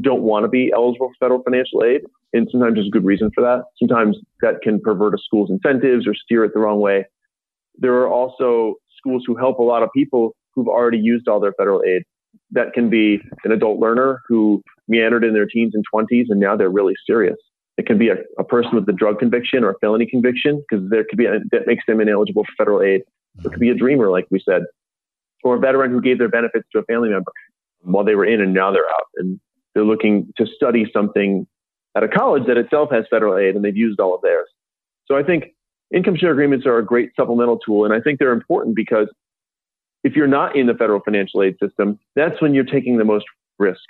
don't 0.00 0.22
want 0.22 0.44
to 0.44 0.48
be 0.48 0.70
eligible 0.74 1.08
for 1.08 1.26
federal 1.26 1.42
financial 1.42 1.82
aid. 1.82 2.02
And 2.32 2.46
sometimes 2.50 2.74
there's 2.74 2.88
a 2.88 2.90
good 2.90 3.04
reason 3.04 3.30
for 3.34 3.40
that. 3.42 3.64
Sometimes 3.78 4.16
that 4.42 4.60
can 4.62 4.80
pervert 4.80 5.14
a 5.14 5.18
school's 5.18 5.50
incentives 5.50 6.06
or 6.06 6.14
steer 6.14 6.44
it 6.44 6.52
the 6.52 6.60
wrong 6.60 6.80
way. 6.80 7.06
There 7.78 7.94
are 7.94 8.08
also 8.08 8.74
schools 8.96 9.24
who 9.26 9.36
help 9.36 9.58
a 9.58 9.62
lot 9.62 9.82
of 9.82 9.88
people 9.94 10.34
who've 10.54 10.68
already 10.68 10.98
used 10.98 11.28
all 11.28 11.40
their 11.40 11.54
federal 11.54 11.82
aid. 11.84 12.02
That 12.50 12.72
can 12.74 12.90
be 12.90 13.20
an 13.44 13.52
adult 13.52 13.78
learner 13.78 14.20
who 14.28 14.62
meandered 14.88 15.24
in 15.24 15.32
their 15.32 15.46
teens 15.46 15.74
and 15.74 15.84
20s 15.94 16.26
and 16.28 16.40
now 16.40 16.56
they're 16.56 16.70
really 16.70 16.94
serious. 17.06 17.36
It 17.78 17.86
can 17.86 17.96
be 17.96 18.08
a, 18.08 18.16
a 18.38 18.44
person 18.44 18.74
with 18.74 18.88
a 18.88 18.92
drug 18.92 19.18
conviction 19.18 19.64
or 19.64 19.70
a 19.70 19.78
felony 19.80 20.06
conviction 20.06 20.62
because 20.68 20.88
there 20.90 21.04
could 21.08 21.16
be 21.16 21.26
a, 21.26 21.38
that 21.52 21.66
makes 21.66 21.84
them 21.86 22.00
ineligible 22.00 22.44
for 22.44 22.52
federal 22.58 22.82
aid. 22.82 23.02
It 23.44 23.50
could 23.50 23.60
be 23.60 23.70
a 23.70 23.74
dreamer, 23.74 24.10
like 24.10 24.26
we 24.30 24.42
said, 24.44 24.62
or 25.44 25.56
a 25.56 25.58
veteran 25.60 25.92
who 25.92 26.02
gave 26.02 26.18
their 26.18 26.28
benefits 26.28 26.66
to 26.72 26.80
a 26.80 26.82
family 26.84 27.10
member 27.10 27.30
while 27.82 28.04
they 28.04 28.16
were 28.16 28.24
in 28.24 28.40
and 28.40 28.52
now 28.52 28.72
they're 28.72 28.82
out. 28.82 29.06
And 29.16 29.38
they're 29.78 29.84
looking 29.84 30.32
to 30.36 30.44
study 30.44 30.90
something 30.92 31.46
at 31.96 32.02
a 32.02 32.08
college 32.08 32.42
that 32.48 32.56
itself 32.56 32.90
has 32.90 33.04
federal 33.08 33.38
aid 33.38 33.54
and 33.54 33.64
they've 33.64 33.76
used 33.76 34.00
all 34.00 34.12
of 34.12 34.20
theirs. 34.22 34.48
So 35.06 35.16
I 35.16 35.22
think 35.22 35.54
income 35.94 36.16
share 36.16 36.32
agreements 36.32 36.66
are 36.66 36.78
a 36.78 36.84
great 36.84 37.10
supplemental 37.14 37.60
tool. 37.60 37.84
And 37.84 37.94
I 37.94 38.00
think 38.00 38.18
they're 38.18 38.32
important 38.32 38.74
because 38.74 39.06
if 40.02 40.16
you're 40.16 40.26
not 40.26 40.56
in 40.56 40.66
the 40.66 40.74
federal 40.74 40.98
financial 40.98 41.44
aid 41.44 41.54
system, 41.62 41.96
that's 42.16 42.42
when 42.42 42.54
you're 42.54 42.64
taking 42.64 42.98
the 42.98 43.04
most 43.04 43.24
risk 43.60 43.84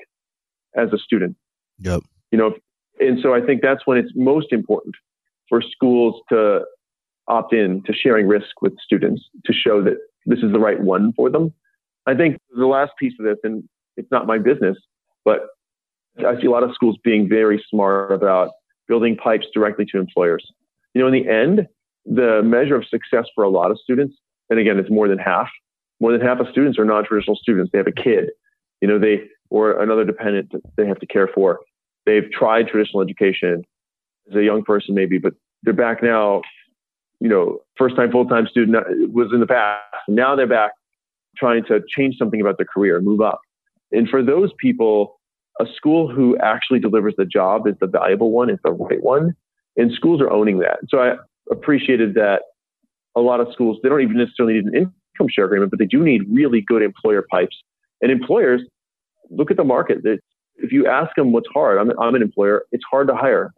as 0.77 0.93
a 0.93 0.99
student. 0.99 1.37
Yep. 1.79 2.03
You 2.33 2.37
know, 2.37 2.55
and 3.01 3.19
so 3.23 3.33
I 3.33 3.41
think 3.41 3.63
that's 3.63 3.87
when 3.87 3.97
it's 3.97 4.13
most 4.15 4.53
important 4.53 4.95
for 5.49 5.63
schools 5.63 6.21
to 6.29 6.67
opt 7.29 7.55
in 7.55 7.83
to 7.85 7.95
sharing 7.95 8.27
risk 8.27 8.61
with 8.61 8.75
students 8.85 9.23
to 9.47 9.55
show 9.55 9.83
that 9.85 9.97
this 10.27 10.41
is 10.41 10.53
the 10.53 10.61
right 10.61 10.81
one 10.83 11.15
for 11.15 11.31
them. 11.31 11.55
I 12.07 12.15
think 12.15 12.37
the 12.55 12.67
last 12.67 12.93
piece 12.99 13.15
of 13.19 13.25
this, 13.25 13.39
and 13.43 13.67
it's 13.97 14.11
not 14.11 14.27
my 14.27 14.37
business, 14.37 14.77
but 15.25 15.47
I 16.27 16.41
see 16.41 16.47
a 16.47 16.51
lot 16.51 16.63
of 16.63 16.73
schools 16.75 16.97
being 17.03 17.29
very 17.29 17.63
smart 17.71 18.13
about 18.13 18.51
building 18.87 19.17
pipes 19.17 19.47
directly 19.53 19.85
to 19.87 19.99
employers. 19.99 20.47
You 20.95 21.03
know, 21.03 21.07
in 21.07 21.13
the 21.13 21.29
end, 21.29 21.69
the 22.07 22.43
measure 22.43 22.77
of 22.77 22.87
success 22.87 23.27
for 23.35 23.45
a 23.45 23.51
lot 23.51 23.71
of 23.71 23.79
students, 23.79 24.17
and 24.51 24.59
again, 24.59 24.79
it's 24.79 24.91
more 24.91 25.09
than 25.09 25.19
half, 25.19 25.49
more 26.01 26.13
than 26.13 26.21
half 26.21 26.41
of 26.41 26.49
students 26.51 26.79
are 26.79 26.85
non-traditional 26.85 27.37
students. 27.37 27.71
They 27.73 27.79
have 27.79 27.87
a 27.87 27.93
kid, 27.93 28.31
you 28.81 28.89
know, 28.89 28.99
they, 28.99 29.25
or 29.51 29.83
another 29.83 30.05
dependent 30.05 30.53
that 30.53 30.63
they 30.77 30.87
have 30.87 30.99
to 31.01 31.07
care 31.07 31.29
for. 31.35 31.61
They've 32.07 32.31
tried 32.31 32.69
traditional 32.69 33.03
education 33.03 33.65
as 34.31 34.37
a 34.37 34.43
young 34.43 34.63
person, 34.65 34.95
maybe, 34.95 35.19
but 35.19 35.35
they're 35.63 35.75
back 35.75 36.03
now, 36.03 36.43
you 37.21 37.29
know, 37.29 37.59
first 37.77 37.97
time 37.97 38.11
full-time 38.11 38.47
student 38.47 38.77
uh, 38.77 38.85
was 39.13 39.29
in 39.33 39.41
the 39.41 39.47
past. 39.47 39.83
Now 40.09 40.35
they're 40.37 40.47
back 40.47 40.73
trying 41.37 41.65
to 41.65 41.81
change 41.95 42.17
something 42.17 42.41
about 42.41 42.57
their 42.57 42.67
career, 42.67 43.01
move 43.01 43.21
up. 43.21 43.41
And 43.93 44.09
for 44.09 44.23
those 44.23 44.51
people, 44.59 45.18
a 45.61 45.67
school 45.77 46.09
who 46.09 46.37
actually 46.39 46.79
delivers 46.79 47.15
the 47.17 47.25
job 47.25 47.67
is 47.67 47.75
the 47.81 47.87
valuable 47.87 48.31
one, 48.31 48.51
is 48.51 48.59
the 48.65 48.73
right 48.73 49.03
one. 49.03 49.35
And 49.77 49.93
schools 49.93 50.21
are 50.21 50.31
owning 50.31 50.59
that. 50.59 50.79
So 50.89 50.99
I 50.99 51.15
appreciated 51.51 52.15
that 52.15 52.43
a 53.17 53.21
lot 53.21 53.41
of 53.41 53.49
schools, 53.53 53.79
they 53.83 53.89
don't 53.89 54.01
even 54.01 54.17
necessarily 54.17 54.55
need 54.55 54.65
an 54.65 54.75
income 54.75 55.29
share 55.31 55.45
agreement, 55.45 55.71
but 55.71 55.79
they 55.79 55.87
do 55.87 56.03
need 56.03 56.23
really 56.31 56.61
good 56.61 56.83
employer 56.83 57.25
pipes. 57.31 57.57
And 58.01 58.11
employers, 58.13 58.63
look 59.31 59.51
at 59.51 59.57
the 59.57 59.65
market. 59.65 59.99
If 60.57 60.73
you 60.73 60.87
ask 60.87 61.15
them 61.17 61.33
what's 61.33 61.49
hard, 61.53 61.79
I'm, 61.79 61.99
I'm 61.99 62.15
an 62.15 62.23
employer, 62.23 62.65
it's 62.73 62.85
hard 62.91 63.09
to 63.09 63.15
hire. 63.15 63.53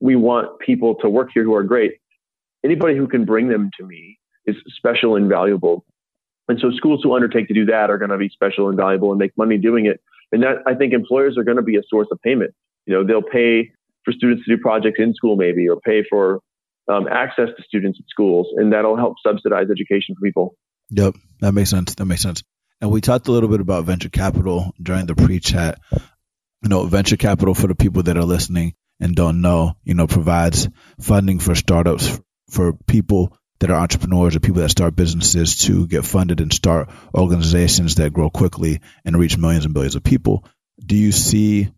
We 0.00 0.16
want 0.16 0.58
people 0.60 0.94
to 0.96 1.08
work 1.08 1.30
here 1.32 1.44
who 1.44 1.54
are 1.54 1.62
great. 1.62 1.94
Anybody 2.64 2.96
who 2.96 3.06
can 3.06 3.24
bring 3.24 3.48
them 3.48 3.70
to 3.78 3.86
me 3.86 4.18
is 4.46 4.56
special 4.68 5.16
and 5.16 5.28
valuable. 5.28 5.84
And 6.48 6.60
so 6.60 6.70
schools 6.70 7.00
who 7.02 7.14
undertake 7.14 7.48
to 7.48 7.54
do 7.54 7.64
that 7.66 7.90
are 7.90 7.98
going 7.98 8.10
to 8.10 8.18
be 8.18 8.28
special 8.28 8.68
and 8.68 8.76
valuable 8.76 9.10
and 9.10 9.18
make 9.18 9.36
money 9.36 9.58
doing 9.58 9.86
it. 9.86 10.00
And 10.32 10.42
that 10.42 10.62
I 10.66 10.74
think 10.74 10.92
employers 10.92 11.36
are 11.38 11.44
going 11.44 11.56
to 11.56 11.62
be 11.62 11.76
a 11.76 11.82
source 11.88 12.08
of 12.10 12.20
payment. 12.22 12.52
You 12.86 12.94
know, 12.94 13.06
they'll 13.06 13.22
pay 13.22 13.72
for 14.04 14.12
students 14.12 14.44
to 14.44 14.56
do 14.56 14.62
projects 14.62 14.98
in 14.98 15.14
school 15.14 15.36
maybe, 15.36 15.68
or 15.68 15.80
pay 15.80 16.04
for 16.08 16.40
um, 16.88 17.08
access 17.08 17.48
to 17.56 17.62
students 17.64 17.98
at 18.00 18.08
schools, 18.08 18.48
and 18.56 18.72
that'll 18.72 18.96
help 18.96 19.14
subsidize 19.24 19.66
education 19.70 20.14
for 20.14 20.24
people. 20.24 20.56
Yep, 20.90 21.14
that 21.40 21.52
makes 21.52 21.70
sense. 21.70 21.94
That 21.96 22.04
makes 22.06 22.22
sense. 22.22 22.42
And 22.80 22.90
we 22.90 23.00
talked 23.00 23.28
a 23.28 23.32
little 23.32 23.48
bit 23.48 23.60
about 23.60 23.84
venture 23.84 24.08
capital 24.08 24.72
during 24.80 25.06
the 25.06 25.14
pre-chat. 25.14 25.78
You 26.62 26.68
know, 26.68 26.86
venture 26.86 27.16
capital 27.16 27.54
for 27.54 27.66
the 27.66 27.74
people 27.74 28.04
that 28.04 28.16
are 28.16 28.24
listening 28.24 28.74
and 29.00 29.14
don't 29.14 29.40
know, 29.40 29.74
you 29.84 29.94
know, 29.94 30.06
provides 30.06 30.68
funding 31.00 31.38
for 31.38 31.54
startups 31.54 32.20
for 32.50 32.72
people 32.86 33.36
that 33.58 33.70
are 33.70 33.80
entrepreneurs 33.80 34.36
or 34.36 34.40
people 34.40 34.60
that 34.60 34.70
start 34.70 34.96
businesses 34.96 35.58
to 35.58 35.86
get 35.86 36.04
funded 36.04 36.40
and 36.40 36.52
start 36.52 36.88
organizations 37.14 37.96
that 37.96 38.12
grow 38.12 38.30
quickly 38.30 38.80
and 39.04 39.16
reach 39.16 39.38
millions 39.38 39.64
and 39.64 39.74
billions 39.74 39.96
of 39.96 40.04
people. 40.04 40.44
Do 40.84 40.96
you 40.96 41.12
see 41.12 41.68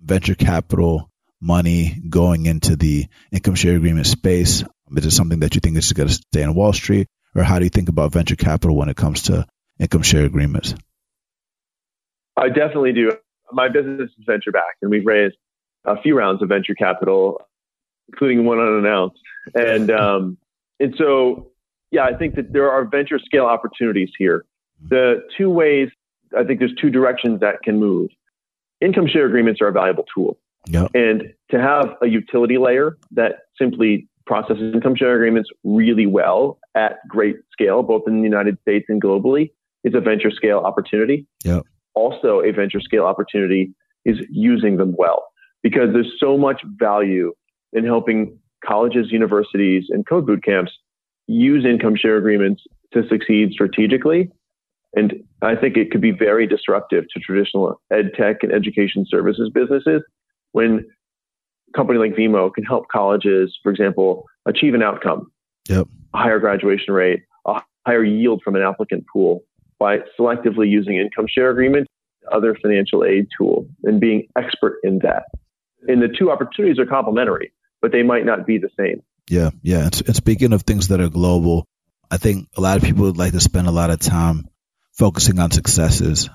venture 0.00 0.34
capital 0.34 1.10
money 1.40 2.00
going 2.08 2.46
into 2.46 2.76
the 2.76 3.06
income 3.30 3.54
share 3.54 3.76
agreement 3.76 4.06
space? 4.06 4.62
Is 4.96 5.06
it 5.06 5.10
something 5.10 5.40
that 5.40 5.54
you 5.54 5.60
think 5.60 5.76
is 5.76 5.92
going 5.92 6.08
to 6.08 6.14
stay 6.14 6.42
in 6.42 6.54
Wall 6.54 6.72
Street? 6.72 7.08
Or 7.34 7.42
how 7.42 7.58
do 7.58 7.64
you 7.64 7.70
think 7.70 7.88
about 7.88 8.12
venture 8.12 8.36
capital 8.36 8.76
when 8.76 8.90
it 8.90 8.96
comes 8.96 9.22
to 9.22 9.46
income 9.78 10.02
share 10.02 10.24
agreements? 10.24 10.74
I 12.36 12.48
definitely 12.48 12.92
do. 12.92 13.16
My 13.50 13.68
business 13.68 14.10
is 14.18 14.24
venture 14.26 14.52
backed, 14.52 14.82
and 14.82 14.90
we've 14.90 15.06
raised 15.06 15.36
a 15.84 16.00
few 16.00 16.16
rounds 16.16 16.42
of 16.42 16.48
venture 16.48 16.74
capital, 16.74 17.40
including 18.08 18.44
one 18.44 18.58
unannounced. 18.58 19.18
And 19.54 19.90
um, 19.90 20.38
and 20.82 20.94
so, 20.98 21.52
yeah, 21.92 22.04
I 22.04 22.14
think 22.14 22.34
that 22.34 22.52
there 22.52 22.70
are 22.70 22.84
venture 22.84 23.18
scale 23.18 23.46
opportunities 23.46 24.10
here. 24.18 24.44
The 24.88 25.22
two 25.38 25.48
ways, 25.48 25.90
I 26.36 26.42
think 26.42 26.58
there's 26.58 26.74
two 26.80 26.90
directions 26.90 27.40
that 27.40 27.62
can 27.62 27.78
move. 27.78 28.10
Income 28.80 29.06
share 29.06 29.26
agreements 29.26 29.60
are 29.60 29.68
a 29.68 29.72
valuable 29.72 30.04
tool. 30.12 30.38
Yep. 30.66 30.90
And 30.94 31.32
to 31.52 31.60
have 31.60 31.96
a 32.02 32.08
utility 32.08 32.58
layer 32.58 32.98
that 33.12 33.42
simply 33.56 34.08
processes 34.26 34.74
income 34.74 34.96
share 34.96 35.14
agreements 35.14 35.50
really 35.62 36.06
well 36.06 36.58
at 36.74 36.96
great 37.08 37.36
scale, 37.52 37.82
both 37.84 38.02
in 38.08 38.16
the 38.16 38.22
United 38.22 38.58
States 38.60 38.86
and 38.88 39.00
globally, 39.00 39.52
is 39.84 39.94
a 39.94 40.00
venture 40.00 40.30
scale 40.30 40.58
opportunity. 40.58 41.26
Yep. 41.44 41.62
Also, 41.94 42.40
a 42.40 42.50
venture 42.50 42.80
scale 42.80 43.04
opportunity 43.04 43.72
is 44.04 44.16
using 44.30 44.78
them 44.78 44.94
well 44.96 45.26
because 45.62 45.92
there's 45.92 46.12
so 46.18 46.36
much 46.36 46.62
value 46.76 47.32
in 47.72 47.84
helping 47.84 48.36
colleges, 48.64 49.10
universities, 49.10 49.86
and 49.90 50.06
code 50.06 50.26
boot 50.26 50.44
camps 50.44 50.72
use 51.26 51.64
income 51.64 51.96
share 51.96 52.16
agreements 52.16 52.62
to 52.92 53.06
succeed 53.08 53.52
strategically. 53.52 54.30
And 54.94 55.14
I 55.40 55.56
think 55.56 55.76
it 55.76 55.90
could 55.90 56.00
be 56.00 56.10
very 56.10 56.46
disruptive 56.46 57.04
to 57.12 57.20
traditional 57.20 57.80
ed 57.90 58.12
tech 58.16 58.42
and 58.42 58.52
education 58.52 59.06
services 59.08 59.50
businesses 59.52 60.02
when 60.52 60.84
a 61.68 61.76
company 61.76 61.98
like 61.98 62.14
Vemo 62.14 62.52
can 62.52 62.64
help 62.64 62.88
colleges, 62.92 63.56
for 63.62 63.70
example, 63.70 64.26
achieve 64.44 64.74
an 64.74 64.82
outcome, 64.82 65.32
yep. 65.68 65.86
a 66.12 66.18
higher 66.18 66.38
graduation 66.38 66.92
rate, 66.92 67.20
a 67.46 67.60
higher 67.86 68.04
yield 68.04 68.42
from 68.44 68.54
an 68.54 68.62
applicant 68.62 69.04
pool 69.10 69.42
by 69.78 69.98
selectively 70.18 70.68
using 70.68 70.96
income 70.96 71.26
share 71.26 71.50
agreements, 71.50 71.88
other 72.30 72.54
financial 72.60 73.02
aid 73.04 73.26
tools, 73.36 73.66
and 73.84 73.98
being 73.98 74.28
expert 74.36 74.78
in 74.82 74.98
that. 74.98 75.24
And 75.88 76.02
the 76.02 76.08
two 76.08 76.30
opportunities 76.30 76.78
are 76.78 76.86
complementary 76.86 77.50
but 77.82 77.92
they 77.92 78.04
might 78.04 78.24
not 78.24 78.46
be 78.46 78.56
the 78.56 78.70
same. 78.78 79.02
Yeah, 79.28 79.50
yeah. 79.60 79.82
And 80.06 80.16
speaking 80.16 80.52
of 80.52 80.62
things 80.62 80.88
that 80.88 81.00
are 81.00 81.08
global, 81.08 81.66
I 82.10 82.16
think 82.16 82.48
a 82.56 82.60
lot 82.60 82.76
of 82.76 82.82
people 82.82 83.04
would 83.04 83.18
like 83.18 83.32
to 83.32 83.40
spend 83.40 83.66
a 83.66 83.72
lot 83.72 83.90
of 83.90 83.98
time 83.98 84.48
focusing 84.92 85.38
on 85.38 85.50
successes. 85.50 86.30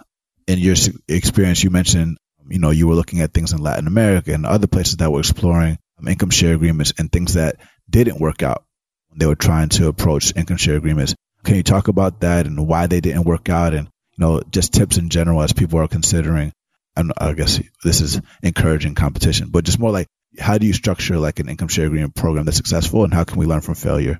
In 0.45 0.59
your 0.59 0.75
experience, 1.07 1.63
you 1.63 1.69
mentioned, 1.69 2.17
um, 2.39 2.51
you 2.51 2.59
know, 2.59 2.69
you 2.69 2.87
were 2.87 2.95
looking 2.95 3.21
at 3.21 3.33
things 3.33 3.53
in 3.53 3.61
Latin 3.61 3.87
America 3.87 4.33
and 4.33 4.45
other 4.45 4.67
places 4.67 4.97
that 4.97 5.11
were 5.11 5.19
exploring 5.19 5.77
um, 5.99 6.07
income 6.07 6.29
share 6.29 6.53
agreements 6.53 6.93
and 6.97 7.11
things 7.11 7.33
that 7.33 7.57
didn't 7.89 8.19
work 8.19 8.43
out 8.43 8.63
when 9.09 9.19
they 9.19 9.25
were 9.25 9.35
trying 9.35 9.69
to 9.69 9.87
approach 9.87 10.35
income 10.35 10.57
share 10.57 10.77
agreements. 10.77 11.15
Can 11.43 11.55
you 11.55 11.63
talk 11.63 11.87
about 11.87 12.21
that 12.21 12.45
and 12.45 12.67
why 12.67 12.87
they 12.87 12.99
didn't 12.99 13.23
work 13.25 13.49
out 13.49 13.73
and, 13.73 13.87
you 13.87 14.25
know, 14.25 14.41
just 14.49 14.73
tips 14.73 14.97
in 14.97 15.09
general 15.09 15.41
as 15.41 15.53
people 15.53 15.79
are 15.79 15.87
considering? 15.87 16.51
And 16.95 17.13
I 17.15 17.33
guess 17.33 17.61
this 17.83 18.01
is 18.01 18.19
encouraging 18.41 18.95
competition, 18.95 19.49
but 19.49 19.63
just 19.63 19.79
more 19.79 19.91
like 19.91 20.07
how 20.39 20.57
do 20.57 20.65
you 20.67 20.73
structure 20.73 21.17
like 21.17 21.39
an 21.39 21.49
income 21.49 21.67
share 21.67 21.85
agreement 21.87 22.15
program 22.15 22.45
that's 22.45 22.57
successful 22.57 23.03
and 23.03 23.13
how 23.13 23.23
can 23.23 23.37
we 23.37 23.45
learn 23.45 23.61
from 23.61 23.75
failure? 23.75 24.19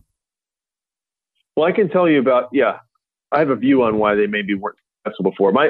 Well, 1.55 1.67
I 1.67 1.71
can 1.71 1.89
tell 1.89 2.07
you 2.09 2.19
about, 2.19 2.49
yeah, 2.51 2.77
I 3.31 3.39
have 3.39 3.49
a 3.49 3.55
view 3.55 3.83
on 3.83 3.97
why 3.97 4.15
they 4.15 4.27
maybe 4.27 4.53
weren't 4.53 4.77
successful 5.05 5.31
before. 5.31 5.51
My, 5.51 5.69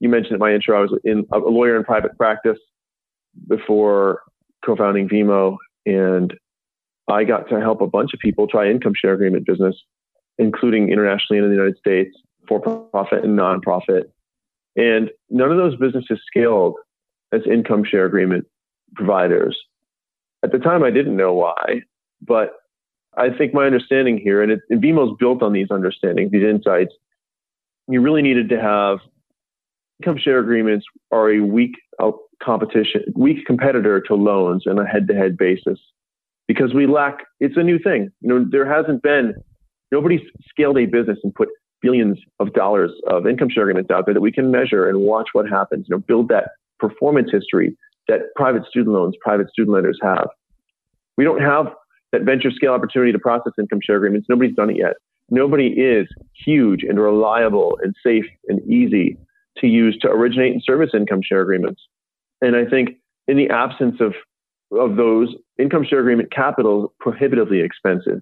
you 0.00 0.08
mentioned 0.08 0.34
in 0.34 0.38
my 0.38 0.52
intro, 0.54 0.78
I 0.78 0.82
was 0.82 0.98
in 1.04 1.26
a 1.32 1.38
lawyer 1.38 1.76
in 1.76 1.84
private 1.84 2.16
practice. 2.16 2.58
before 3.48 4.22
co-founding 4.64 5.08
Vemo 5.08 5.56
and 5.86 6.32
I 7.10 7.24
got 7.24 7.48
to 7.50 7.60
help 7.60 7.80
a 7.80 7.86
bunch 7.86 8.14
of 8.14 8.20
people 8.20 8.46
try 8.46 8.70
income 8.70 8.94
share 8.98 9.12
agreement 9.12 9.46
business, 9.46 9.76
including 10.38 10.90
internationally 10.90 11.42
in 11.42 11.48
the 11.48 11.54
United 11.54 11.76
States, 11.78 12.16
for 12.48 12.60
profit 12.60 13.24
and 13.24 13.38
nonprofit. 13.38 14.04
And 14.76 15.10
none 15.30 15.50
of 15.50 15.56
those 15.56 15.76
businesses 15.76 16.20
scaled 16.26 16.76
as 17.32 17.42
income 17.50 17.84
share 17.84 18.06
agreement 18.06 18.46
providers. 18.94 19.56
At 20.44 20.52
the 20.52 20.58
time, 20.58 20.82
I 20.82 20.90
didn't 20.90 21.16
know 21.16 21.32
why, 21.32 21.80
but 22.20 22.52
I 23.16 23.30
think 23.30 23.54
my 23.54 23.64
understanding 23.64 24.18
here, 24.18 24.42
and, 24.42 24.52
it, 24.52 24.60
and 24.68 24.80
Vemo's 24.82 25.16
built 25.18 25.42
on 25.42 25.54
these 25.54 25.68
understandings, 25.70 26.32
these 26.32 26.44
insights, 26.44 26.92
you 27.88 28.02
really 28.02 28.20
needed 28.20 28.50
to 28.50 28.60
have 28.60 28.98
income 30.00 30.18
share 30.22 30.38
agreements 30.38 30.84
are 31.10 31.30
a 31.30 31.40
weak 31.40 31.72
uh, 31.98 32.10
competition, 32.42 33.04
weak 33.16 33.46
competitor 33.46 34.02
to 34.02 34.14
loans 34.14 34.66
on 34.66 34.78
a 34.78 34.86
head-to-head 34.86 35.38
basis 35.38 35.78
because 36.46 36.74
we 36.74 36.86
lack. 36.86 37.24
It's 37.40 37.56
a 37.56 37.62
new 37.62 37.78
thing. 37.78 38.10
You 38.20 38.28
know, 38.28 38.46
there 38.46 38.70
hasn't 38.70 39.02
been 39.02 39.34
nobody's 39.92 40.20
scaled 40.46 40.76
a 40.76 40.84
business 40.84 41.18
and 41.24 41.34
put 41.34 41.48
billions 41.80 42.18
of 42.38 42.52
dollars 42.52 42.90
of 43.08 43.26
income 43.26 43.48
share 43.48 43.62
agreements 43.62 43.90
out 43.90 44.04
there 44.04 44.14
that 44.14 44.20
we 44.20 44.32
can 44.32 44.50
measure 44.50 44.90
and 44.90 45.00
watch 45.00 45.28
what 45.32 45.48
happens. 45.48 45.86
You 45.88 45.96
know, 45.96 46.02
build 46.06 46.28
that 46.28 46.50
performance 46.78 47.30
history 47.32 47.76
that 48.08 48.20
private 48.36 48.64
student 48.66 48.94
loans, 48.94 49.14
private 49.20 49.48
student 49.50 49.74
lenders 49.74 49.98
have. 50.02 50.28
We 51.16 51.24
don't 51.24 51.40
have 51.40 51.66
that 52.12 52.22
venture 52.22 52.50
scale 52.50 52.72
opportunity 52.72 53.12
to 53.12 53.18
process 53.18 53.52
income 53.58 53.80
share 53.82 53.96
agreements. 53.96 54.26
Nobody's 54.28 54.54
done 54.54 54.70
it 54.70 54.76
yet. 54.76 54.94
Nobody 55.30 55.68
is 55.68 56.06
huge 56.44 56.82
and 56.82 57.00
reliable 57.00 57.78
and 57.82 57.94
safe 58.04 58.26
and 58.48 58.60
easy 58.70 59.16
to 59.58 59.66
use 59.66 59.96
to 60.02 60.08
originate 60.08 60.52
and 60.52 60.62
service 60.62 60.90
income 60.94 61.22
share 61.22 61.40
agreements. 61.40 61.82
And 62.40 62.56
I 62.56 62.64
think 62.64 62.90
in 63.26 63.36
the 63.36 63.48
absence 63.48 64.00
of 64.00 64.14
of 64.72 64.96
those 64.96 65.34
income 65.58 65.84
share 65.84 66.00
agreement 66.00 66.32
capital 66.32 66.84
is 66.84 66.90
prohibitively 66.98 67.60
expensive. 67.60 68.20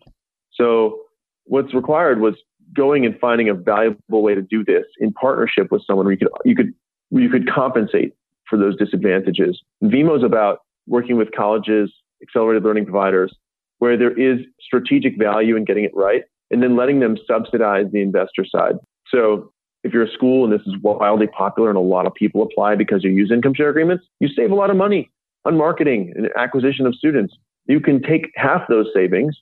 So 0.52 1.00
what's 1.44 1.74
required 1.74 2.20
was 2.20 2.34
going 2.74 3.06
and 3.06 3.18
finding 3.18 3.48
a 3.48 3.54
valuable 3.54 4.22
way 4.22 4.34
to 4.34 4.42
do 4.42 4.64
this 4.64 4.84
in 4.98 5.12
partnership 5.12 5.70
with 5.70 5.82
someone 5.86 6.06
where 6.06 6.12
you 6.12 6.18
could 6.18 6.28
you 6.44 6.54
could 6.54 6.72
you 7.10 7.28
could 7.28 7.50
compensate 7.50 8.14
for 8.48 8.58
those 8.58 8.76
disadvantages. 8.76 9.60
Vemo 9.82 10.16
is 10.16 10.22
about 10.22 10.58
working 10.86 11.16
with 11.16 11.28
colleges, 11.36 11.92
accelerated 12.22 12.64
learning 12.64 12.84
providers, 12.84 13.34
where 13.78 13.96
there 13.96 14.16
is 14.18 14.40
strategic 14.60 15.18
value 15.18 15.56
in 15.56 15.64
getting 15.64 15.84
it 15.84 15.92
right, 15.94 16.22
and 16.50 16.62
then 16.62 16.76
letting 16.76 17.00
them 17.00 17.16
subsidize 17.26 17.86
the 17.92 18.02
investor 18.02 18.44
side. 18.44 18.74
So 19.08 19.52
if 19.84 19.92
you're 19.92 20.04
a 20.04 20.10
school 20.10 20.44
and 20.44 20.52
this 20.52 20.66
is 20.66 20.74
wildly 20.82 21.26
popular 21.26 21.68
and 21.68 21.76
a 21.76 21.80
lot 21.80 22.06
of 22.06 22.14
people 22.14 22.42
apply 22.42 22.76
because 22.76 23.02
you 23.02 23.10
use 23.10 23.30
income 23.32 23.54
share 23.54 23.70
agreements, 23.70 24.04
you 24.20 24.28
save 24.28 24.50
a 24.50 24.54
lot 24.54 24.70
of 24.70 24.76
money 24.76 25.10
on 25.44 25.56
marketing 25.56 26.12
and 26.14 26.28
acquisition 26.36 26.86
of 26.86 26.94
students. 26.94 27.34
You 27.66 27.80
can 27.80 28.02
take 28.02 28.30
half 28.36 28.62
those 28.68 28.86
savings 28.94 29.36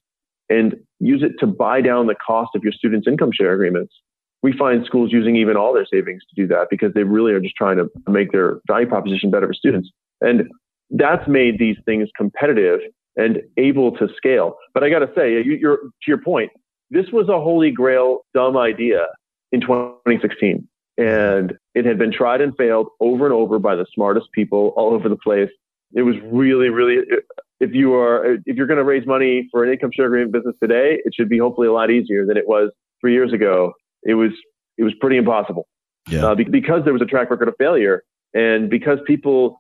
and 0.49 0.75
use 0.99 1.23
it 1.23 1.33
to 1.41 1.47
buy 1.47 1.81
down 1.81 2.07
the 2.07 2.15
cost 2.15 2.51
of 2.55 2.63
your 2.63 2.73
students' 2.73 3.07
income 3.07 3.31
share 3.33 3.53
agreements. 3.53 3.95
We 4.43 4.53
find 4.53 4.85
schools 4.87 5.13
using 5.13 5.37
even 5.37 5.57
all 5.57 5.75
their 5.75 5.87
savings 5.87 6.23
to 6.29 6.41
do 6.41 6.47
that 6.49 6.69
because 6.71 6.95
they 6.95 7.03
really 7.03 7.33
are 7.33 7.41
just 7.41 7.57
trying 7.57 7.77
to 7.77 7.91
make 8.09 8.33
their 8.33 8.61
value 8.67 8.87
proposition 8.87 9.31
better 9.31 9.47
for 9.47 9.55
students. 9.55 9.91
And 10.21 10.49
that's 10.91 11.29
made 11.29 11.59
these 11.59 11.77
things 11.85 12.09
competitive 12.17 12.81
and 13.17 13.43
able 13.57 13.97
to 13.99 14.09
scale. 14.17 14.57
But 14.73 14.83
I 14.83 14.91
got 14.91 15.01
to 15.01 15.11
say, 15.15 15.43
to 15.43 15.79
your 16.07 16.19
point, 16.19 16.51
this 16.91 17.07
was 17.13 17.29
a 17.29 17.41
holy 17.41 17.71
grail 17.71 18.21
dumb 18.35 18.57
idea 18.57 19.07
in 19.53 19.61
2016. 19.61 20.67
And 20.97 21.55
it 21.75 21.85
had 21.85 21.99
been 21.99 22.13
tried 22.13 22.41
and 22.41 22.57
failed 22.57 22.89
over 23.01 23.25
and 23.25 23.35
over 23.35 23.59
by 23.59 23.75
the 23.75 23.87
smartest 23.95 24.29
people 24.33 24.73
all 24.77 24.93
over 24.93 25.09
the 25.09 25.17
place. 25.17 25.51
It 25.93 26.03
was 26.03 26.17
really, 26.25 26.69
really, 26.69 26.99
if 27.59 27.75
you 27.75 27.95
are, 27.95 28.35
if 28.47 28.57
you're 28.57 28.67
going 28.67 28.79
to 28.79 28.85
raise 28.85 29.07
money 29.07 29.49
for 29.51 29.65
an 29.65 29.73
income 29.73 29.91
share 29.95 30.07
agreement 30.07 30.33
business 30.33 30.55
today, 30.63 31.01
it 31.05 31.15
should 31.15 31.29
be 31.29 31.39
hopefully 31.39 31.69
a 31.69 31.73
lot 31.73 31.91
easier 31.91 32.27
than 32.27 32.37
it 32.37 32.47
was 32.47 32.71
three 33.01 33.13
years 33.13 33.33
ago. 33.33 33.73
It 34.03 34.15
was, 34.15 34.31
it 34.79 34.85
was 34.85 34.95
pretty 35.01 35.17
impossible 35.17 35.67
yeah. 36.09 36.27
uh, 36.27 36.35
because 36.35 36.83
there 36.85 36.93
was 36.93 37.03
a 37.03 37.07
track 37.07 37.31
record 37.31 37.49
of 37.49 37.55
failure 37.59 38.03
and 38.35 38.71
because 38.71 38.99
people 39.07 39.59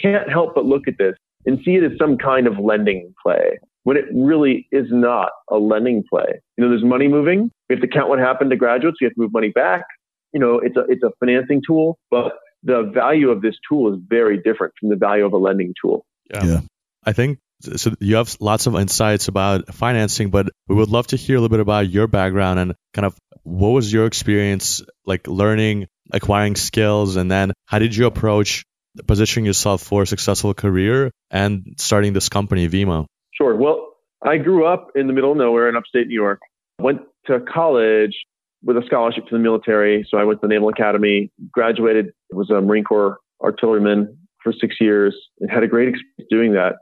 can't 0.00 0.30
help 0.30 0.54
but 0.54 0.64
look 0.64 0.86
at 0.86 0.94
this 0.98 1.14
and 1.46 1.58
see 1.64 1.72
it 1.72 1.84
as 1.84 1.92
some 1.98 2.16
kind 2.18 2.46
of 2.46 2.58
lending 2.58 3.12
play 3.22 3.58
when 3.84 3.96
it 3.96 4.04
really 4.14 4.68
is 4.72 4.86
not 4.90 5.30
a 5.50 5.56
lending 5.56 6.04
play. 6.08 6.40
You 6.56 6.64
know, 6.64 6.70
there's 6.70 6.84
money 6.84 7.08
moving. 7.08 7.50
We 7.68 7.76
have 7.76 7.82
to 7.82 7.88
count 7.88 8.08
what 8.08 8.18
happened 8.18 8.50
to 8.50 8.56
graduates. 8.56 8.98
We 9.00 9.06
have 9.06 9.14
to 9.14 9.20
move 9.20 9.32
money 9.32 9.48
back. 9.48 9.84
You 10.32 10.40
know, 10.40 10.58
it's 10.58 10.76
a, 10.76 10.84
it's 10.88 11.02
a 11.02 11.10
financing 11.18 11.62
tool, 11.66 11.98
but 12.10 12.32
the 12.62 12.90
value 12.94 13.30
of 13.30 13.42
this 13.42 13.54
tool 13.68 13.92
is 13.92 13.98
very 14.06 14.36
different 14.36 14.74
from 14.78 14.90
the 14.90 14.96
value 14.96 15.24
of 15.24 15.32
a 15.32 15.38
lending 15.38 15.74
tool. 15.82 16.04
Yeah. 16.32 16.44
yeah. 16.44 16.60
I 17.04 17.12
think 17.12 17.38
so 17.62 17.94
you 18.00 18.16
have 18.16 18.36
lots 18.40 18.66
of 18.66 18.74
insights 18.74 19.28
about 19.28 19.74
financing, 19.74 20.30
but 20.30 20.48
we 20.68 20.74
would 20.74 20.88
love 20.88 21.06
to 21.08 21.16
hear 21.16 21.36
a 21.36 21.40
little 21.40 21.54
bit 21.54 21.60
about 21.60 21.88
your 21.88 22.06
background 22.06 22.58
and 22.58 22.74
kind 22.94 23.06
of 23.06 23.16
what 23.42 23.70
was 23.70 23.92
your 23.92 24.06
experience 24.06 24.82
like 25.06 25.26
learning, 25.26 25.86
acquiring 26.12 26.56
skills, 26.56 27.16
and 27.16 27.30
then 27.30 27.52
how 27.66 27.78
did 27.78 27.94
you 27.94 28.06
approach 28.06 28.64
positioning 29.06 29.46
yourself 29.46 29.82
for 29.82 30.02
a 30.02 30.06
successful 30.06 30.54
career 30.54 31.10
and 31.30 31.74
starting 31.78 32.12
this 32.12 32.28
company, 32.28 32.68
Vemo? 32.68 33.06
Sure. 33.32 33.54
Well, 33.56 33.94
I 34.22 34.36
grew 34.36 34.66
up 34.66 34.88
in 34.94 35.06
the 35.06 35.12
middle 35.12 35.32
of 35.32 35.38
nowhere 35.38 35.68
in 35.68 35.76
upstate 35.76 36.08
New 36.08 36.14
York. 36.14 36.40
Went 36.80 37.00
to 37.26 37.40
college 37.40 38.14
with 38.62 38.76
a 38.76 38.82
scholarship 38.86 39.24
to 39.26 39.34
the 39.34 39.38
military. 39.38 40.06
So 40.10 40.18
I 40.18 40.24
went 40.24 40.40
to 40.40 40.46
the 40.46 40.52
Naval 40.52 40.68
Academy, 40.68 41.30
graduated, 41.50 42.12
was 42.30 42.50
a 42.50 42.60
Marine 42.60 42.84
Corps 42.84 43.18
artilleryman 43.42 44.18
for 44.42 44.52
six 44.52 44.76
years, 44.80 45.16
and 45.38 45.50
had 45.50 45.62
a 45.62 45.66
great 45.66 45.88
experience 45.88 46.28
doing 46.30 46.52
that. 46.54 46.76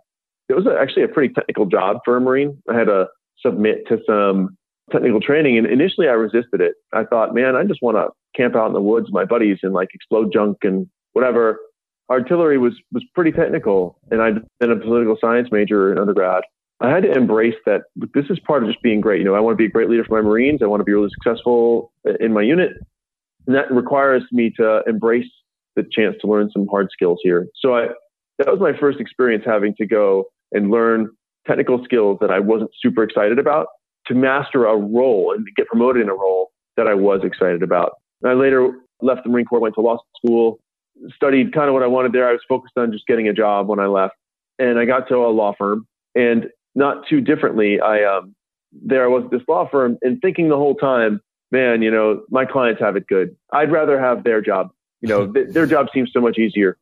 It 0.48 0.54
was 0.54 0.66
actually 0.66 1.04
a 1.04 1.08
pretty 1.08 1.34
technical 1.34 1.66
job 1.66 1.98
for 2.04 2.16
a 2.16 2.20
Marine. 2.20 2.62
I 2.68 2.76
had 2.76 2.86
to 2.86 3.06
submit 3.44 3.86
to 3.88 3.98
some 4.06 4.56
technical 4.90 5.20
training, 5.20 5.58
and 5.58 5.66
initially 5.66 6.08
I 6.08 6.12
resisted 6.12 6.60
it. 6.60 6.74
I 6.92 7.04
thought, 7.04 7.34
man, 7.34 7.56
I 7.56 7.64
just 7.64 7.82
want 7.82 7.96
to 7.96 8.08
camp 8.36 8.56
out 8.56 8.66
in 8.68 8.72
the 8.72 8.80
woods 8.80 9.06
with 9.06 9.14
my 9.14 9.24
buddies 9.24 9.58
and 9.62 9.72
like 9.72 9.88
explode 9.94 10.32
junk 10.32 10.58
and 10.62 10.86
whatever 11.12 11.58
artillery 12.10 12.58
was 12.58 12.74
was 12.92 13.04
pretty 13.14 13.32
technical, 13.32 13.98
and 14.10 14.22
I'd 14.22 14.42
been 14.60 14.70
a 14.70 14.76
political 14.76 15.16
science 15.20 15.48
major 15.52 15.92
in 15.92 15.98
undergrad. 15.98 16.44
I 16.80 16.90
had 16.90 17.02
to 17.02 17.10
embrace 17.10 17.56
that 17.66 17.82
this 18.14 18.26
is 18.30 18.38
part 18.38 18.62
of 18.62 18.68
just 18.68 18.82
being 18.82 19.00
great. 19.00 19.18
You 19.18 19.24
know, 19.24 19.34
I 19.34 19.40
want 19.40 19.54
to 19.54 19.58
be 19.58 19.66
a 19.66 19.70
great 19.70 19.90
leader 19.90 20.04
for 20.04 20.22
my 20.22 20.26
Marines. 20.26 20.60
I 20.62 20.66
want 20.66 20.80
to 20.80 20.84
be 20.84 20.92
really 20.92 21.10
successful 21.10 21.92
in 22.20 22.32
my 22.32 22.42
unit, 22.42 22.72
and 23.46 23.56
that 23.56 23.70
requires 23.70 24.22
me 24.30 24.52
to 24.58 24.82
embrace 24.86 25.30
the 25.74 25.84
chance 25.90 26.16
to 26.20 26.26
learn 26.26 26.50
some 26.52 26.66
hard 26.68 26.88
skills 26.92 27.18
here. 27.22 27.46
So 27.60 27.74
I 27.74 27.88
that 28.38 28.48
was 28.48 28.60
my 28.60 28.72
first 28.78 29.00
experience 29.00 29.44
having 29.44 29.74
to 29.76 29.86
go 29.86 30.26
and 30.52 30.70
learn 30.70 31.10
technical 31.46 31.82
skills 31.84 32.18
that 32.20 32.30
I 32.30 32.38
wasn't 32.38 32.70
super 32.80 33.02
excited 33.02 33.38
about 33.38 33.66
to 34.08 34.14
master 34.14 34.66
a 34.66 34.76
role 34.76 35.32
and 35.34 35.46
get 35.56 35.66
promoted 35.66 36.02
in 36.02 36.08
a 36.08 36.14
role 36.14 36.50
that 36.76 36.86
I 36.86 36.94
was 36.94 37.20
excited 37.24 37.62
about. 37.62 37.92
And 38.22 38.30
I 38.30 38.34
later 38.34 38.72
left 39.00 39.24
the 39.24 39.30
Marine 39.30 39.46
Corps, 39.46 39.60
went 39.60 39.74
to 39.76 39.80
law 39.80 39.98
school, 40.16 40.58
studied 41.14 41.52
kind 41.52 41.68
of 41.68 41.74
what 41.74 41.82
I 41.82 41.86
wanted 41.86 42.12
there. 42.12 42.28
I 42.28 42.32
was 42.32 42.40
focused 42.48 42.76
on 42.76 42.92
just 42.92 43.06
getting 43.06 43.28
a 43.28 43.32
job 43.32 43.68
when 43.68 43.80
I 43.80 43.86
left, 43.86 44.14
and 44.58 44.78
I 44.78 44.84
got 44.84 45.08
to 45.08 45.16
a 45.16 45.28
law 45.28 45.54
firm. 45.56 45.86
And 46.14 46.46
not 46.74 47.06
too 47.08 47.20
differently, 47.20 47.80
I 47.80 48.04
um, 48.04 48.34
there 48.72 49.08
was 49.10 49.24
at 49.24 49.30
this 49.30 49.42
law 49.48 49.68
firm, 49.68 49.98
and 50.02 50.20
thinking 50.20 50.48
the 50.48 50.56
whole 50.56 50.74
time, 50.74 51.20
man, 51.50 51.82
you 51.82 51.90
know, 51.90 52.22
my 52.30 52.44
clients 52.44 52.80
have 52.80 52.96
it 52.96 53.06
good. 53.06 53.36
I'd 53.52 53.72
rather 53.72 54.00
have 54.00 54.24
their 54.24 54.40
job. 54.40 54.70
You 55.00 55.08
know, 55.08 55.26
th- 55.32 55.48
their 55.50 55.66
job 55.66 55.88
seems 55.92 56.10
so 56.12 56.20
much 56.20 56.38
easier. 56.38 56.76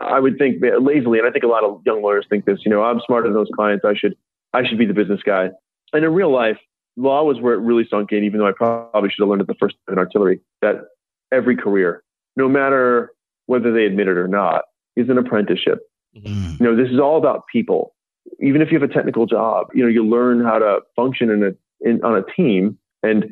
I 0.00 0.20
would 0.20 0.38
think 0.38 0.62
lazily, 0.62 1.18
and 1.18 1.28
I 1.28 1.30
think 1.30 1.44
a 1.44 1.48
lot 1.48 1.64
of 1.64 1.82
young 1.84 2.02
lawyers 2.02 2.26
think 2.28 2.44
this. 2.44 2.60
You 2.64 2.70
know, 2.70 2.82
I'm 2.82 3.00
smarter 3.06 3.28
than 3.28 3.34
those 3.34 3.50
clients. 3.54 3.84
I 3.84 3.94
should, 3.94 4.16
I 4.54 4.66
should 4.66 4.78
be 4.78 4.86
the 4.86 4.94
business 4.94 5.20
guy. 5.24 5.50
And 5.92 6.04
in 6.04 6.12
real 6.14 6.32
life, 6.32 6.56
law 6.96 7.24
was 7.24 7.40
where 7.40 7.54
it 7.54 7.60
really 7.60 7.86
sunk 7.88 8.12
in. 8.12 8.24
Even 8.24 8.40
though 8.40 8.48
I 8.48 8.52
probably 8.52 9.10
should 9.10 9.22
have 9.22 9.28
learned 9.28 9.42
it 9.42 9.48
the 9.48 9.54
first 9.54 9.76
time 9.86 9.94
in 9.94 9.98
artillery, 9.98 10.40
that 10.60 10.76
every 11.32 11.56
career, 11.56 12.02
no 12.36 12.48
matter 12.48 13.12
whether 13.46 13.72
they 13.72 13.84
admit 13.84 14.08
it 14.08 14.16
or 14.16 14.28
not, 14.28 14.64
is 14.96 15.08
an 15.08 15.18
apprenticeship. 15.18 15.80
Mm. 16.16 16.60
You 16.60 16.66
know, 16.66 16.76
this 16.76 16.92
is 16.92 16.98
all 16.98 17.18
about 17.18 17.44
people. 17.50 17.94
Even 18.40 18.62
if 18.62 18.70
you 18.70 18.78
have 18.78 18.88
a 18.88 18.92
technical 18.92 19.26
job, 19.26 19.66
you 19.74 19.82
know, 19.82 19.88
you 19.88 20.04
learn 20.04 20.44
how 20.44 20.58
to 20.58 20.80
function 20.94 21.30
in 21.30 21.42
a 21.42 21.50
in, 21.88 22.02
on 22.04 22.16
a 22.16 22.22
team 22.36 22.78
and 23.02 23.24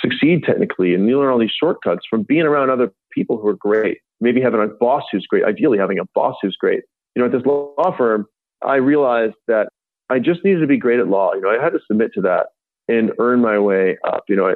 succeed 0.00 0.44
technically, 0.44 0.94
and 0.94 1.08
you 1.08 1.18
learn 1.18 1.32
all 1.32 1.38
these 1.38 1.50
shortcuts 1.50 2.06
from 2.08 2.22
being 2.22 2.42
around 2.42 2.70
other 2.70 2.92
people 3.10 3.38
who 3.38 3.48
are 3.48 3.56
great. 3.56 3.98
Maybe 4.20 4.40
having 4.40 4.60
a 4.60 4.66
boss 4.66 5.04
who's 5.10 5.26
great. 5.26 5.44
Ideally, 5.44 5.78
having 5.78 5.98
a 5.98 6.04
boss 6.14 6.36
who's 6.42 6.56
great. 6.56 6.82
You 7.14 7.22
know, 7.22 7.26
at 7.26 7.32
this 7.32 7.44
law 7.46 7.96
firm, 7.96 8.26
I 8.62 8.76
realized 8.76 9.34
that 9.46 9.68
I 10.10 10.18
just 10.18 10.44
needed 10.44 10.60
to 10.60 10.66
be 10.66 10.76
great 10.76 11.00
at 11.00 11.08
law. 11.08 11.34
You 11.34 11.40
know, 11.40 11.50
I 11.50 11.62
had 11.62 11.72
to 11.72 11.80
submit 11.86 12.12
to 12.14 12.20
that 12.22 12.46
and 12.88 13.12
earn 13.18 13.40
my 13.40 13.58
way 13.58 13.98
up. 14.06 14.24
You 14.28 14.36
know, 14.36 14.48
I, 14.48 14.54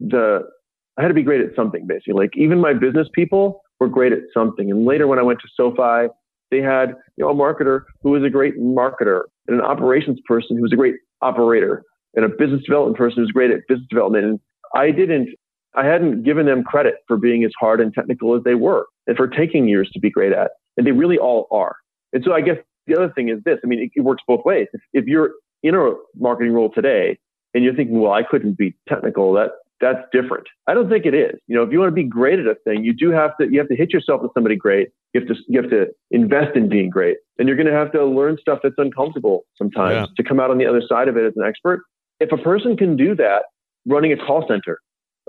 the 0.00 0.48
I 0.96 1.02
had 1.02 1.08
to 1.08 1.14
be 1.14 1.22
great 1.22 1.40
at 1.40 1.54
something 1.56 1.86
basically. 1.86 2.14
Like 2.14 2.36
even 2.36 2.60
my 2.60 2.72
business 2.72 3.08
people 3.12 3.62
were 3.80 3.88
great 3.88 4.12
at 4.12 4.20
something. 4.32 4.70
And 4.70 4.84
later 4.84 5.06
when 5.06 5.18
I 5.18 5.22
went 5.22 5.40
to 5.40 5.48
SoFi, 5.54 6.12
they 6.50 6.60
had 6.60 6.90
you 7.16 7.24
know 7.24 7.30
a 7.30 7.34
marketer 7.34 7.82
who 8.02 8.10
was 8.10 8.22
a 8.22 8.30
great 8.30 8.58
marketer 8.58 9.22
and 9.48 9.58
an 9.58 9.64
operations 9.64 10.18
person 10.26 10.56
who 10.56 10.62
was 10.62 10.72
a 10.72 10.76
great 10.76 10.96
operator 11.20 11.82
and 12.14 12.24
a 12.24 12.28
business 12.28 12.62
development 12.64 12.96
person 12.96 13.16
who 13.16 13.22
was 13.22 13.32
great 13.32 13.50
at 13.50 13.60
business 13.68 13.86
development. 13.90 14.24
And 14.24 14.40
I 14.74 14.90
didn't 14.90 15.30
I 15.74 15.84
hadn't 15.84 16.22
given 16.22 16.46
them 16.46 16.62
credit 16.62 16.96
for 17.08 17.16
being 17.16 17.44
as 17.44 17.50
hard 17.58 17.80
and 17.80 17.92
technical 17.92 18.36
as 18.36 18.44
they 18.44 18.54
were 18.54 18.86
and 19.06 19.16
for 19.16 19.26
taking 19.26 19.68
years 19.68 19.90
to 19.92 20.00
be 20.00 20.10
great 20.10 20.32
at. 20.32 20.52
And 20.76 20.86
they 20.86 20.92
really 20.92 21.18
all 21.18 21.48
are. 21.50 21.76
And 22.12 22.22
so 22.24 22.32
I 22.32 22.40
guess 22.40 22.56
the 22.86 22.96
other 22.96 23.12
thing 23.12 23.28
is 23.28 23.42
this. 23.44 23.58
I 23.64 23.66
mean, 23.66 23.80
it, 23.80 23.90
it 23.96 24.02
works 24.02 24.22
both 24.26 24.44
ways. 24.44 24.68
If, 24.72 24.80
if 24.92 25.06
you're 25.06 25.32
in 25.64 25.74
a 25.74 25.94
marketing 26.16 26.52
role 26.52 26.70
today 26.72 27.18
and 27.54 27.64
you're 27.64 27.74
thinking, 27.74 28.00
well, 28.00 28.12
I 28.12 28.22
couldn't 28.22 28.58
be 28.58 28.74
technical, 28.88 29.32
that 29.34 29.52
that's 29.80 30.00
different. 30.12 30.46
I 30.66 30.74
don't 30.74 30.88
think 30.88 31.04
it 31.04 31.14
is. 31.14 31.38
You 31.46 31.56
know, 31.56 31.62
if 31.62 31.72
you 31.72 31.78
want 31.78 31.90
to 31.90 31.94
be 31.94 32.04
great 32.04 32.38
at 32.38 32.46
a 32.46 32.54
thing, 32.64 32.84
you 32.84 32.92
do 32.92 33.10
have 33.10 33.36
to 33.38 33.50
you 33.50 33.58
have 33.58 33.68
to 33.68 33.76
hit 33.76 33.92
yourself 33.92 34.22
with 34.22 34.32
somebody 34.34 34.56
great. 34.56 34.88
You 35.12 35.20
have 35.20 35.28
to 35.28 35.34
you 35.48 35.60
have 35.60 35.70
to 35.70 35.86
invest 36.10 36.56
in 36.56 36.68
being 36.68 36.90
great, 36.90 37.18
and 37.38 37.48
you're 37.48 37.56
going 37.56 37.66
to 37.66 37.72
have 37.72 37.92
to 37.92 38.04
learn 38.04 38.38
stuff 38.40 38.60
that's 38.62 38.76
uncomfortable 38.78 39.44
sometimes 39.56 40.08
yeah. 40.08 40.14
to 40.16 40.28
come 40.28 40.40
out 40.40 40.50
on 40.50 40.58
the 40.58 40.66
other 40.66 40.82
side 40.88 41.08
of 41.08 41.16
it 41.16 41.24
as 41.26 41.32
an 41.36 41.44
expert. 41.46 41.82
If 42.20 42.32
a 42.32 42.36
person 42.36 42.76
can 42.76 42.96
do 42.96 43.14
that, 43.16 43.44
running 43.86 44.12
a 44.12 44.16
call 44.16 44.46
center, 44.48 44.78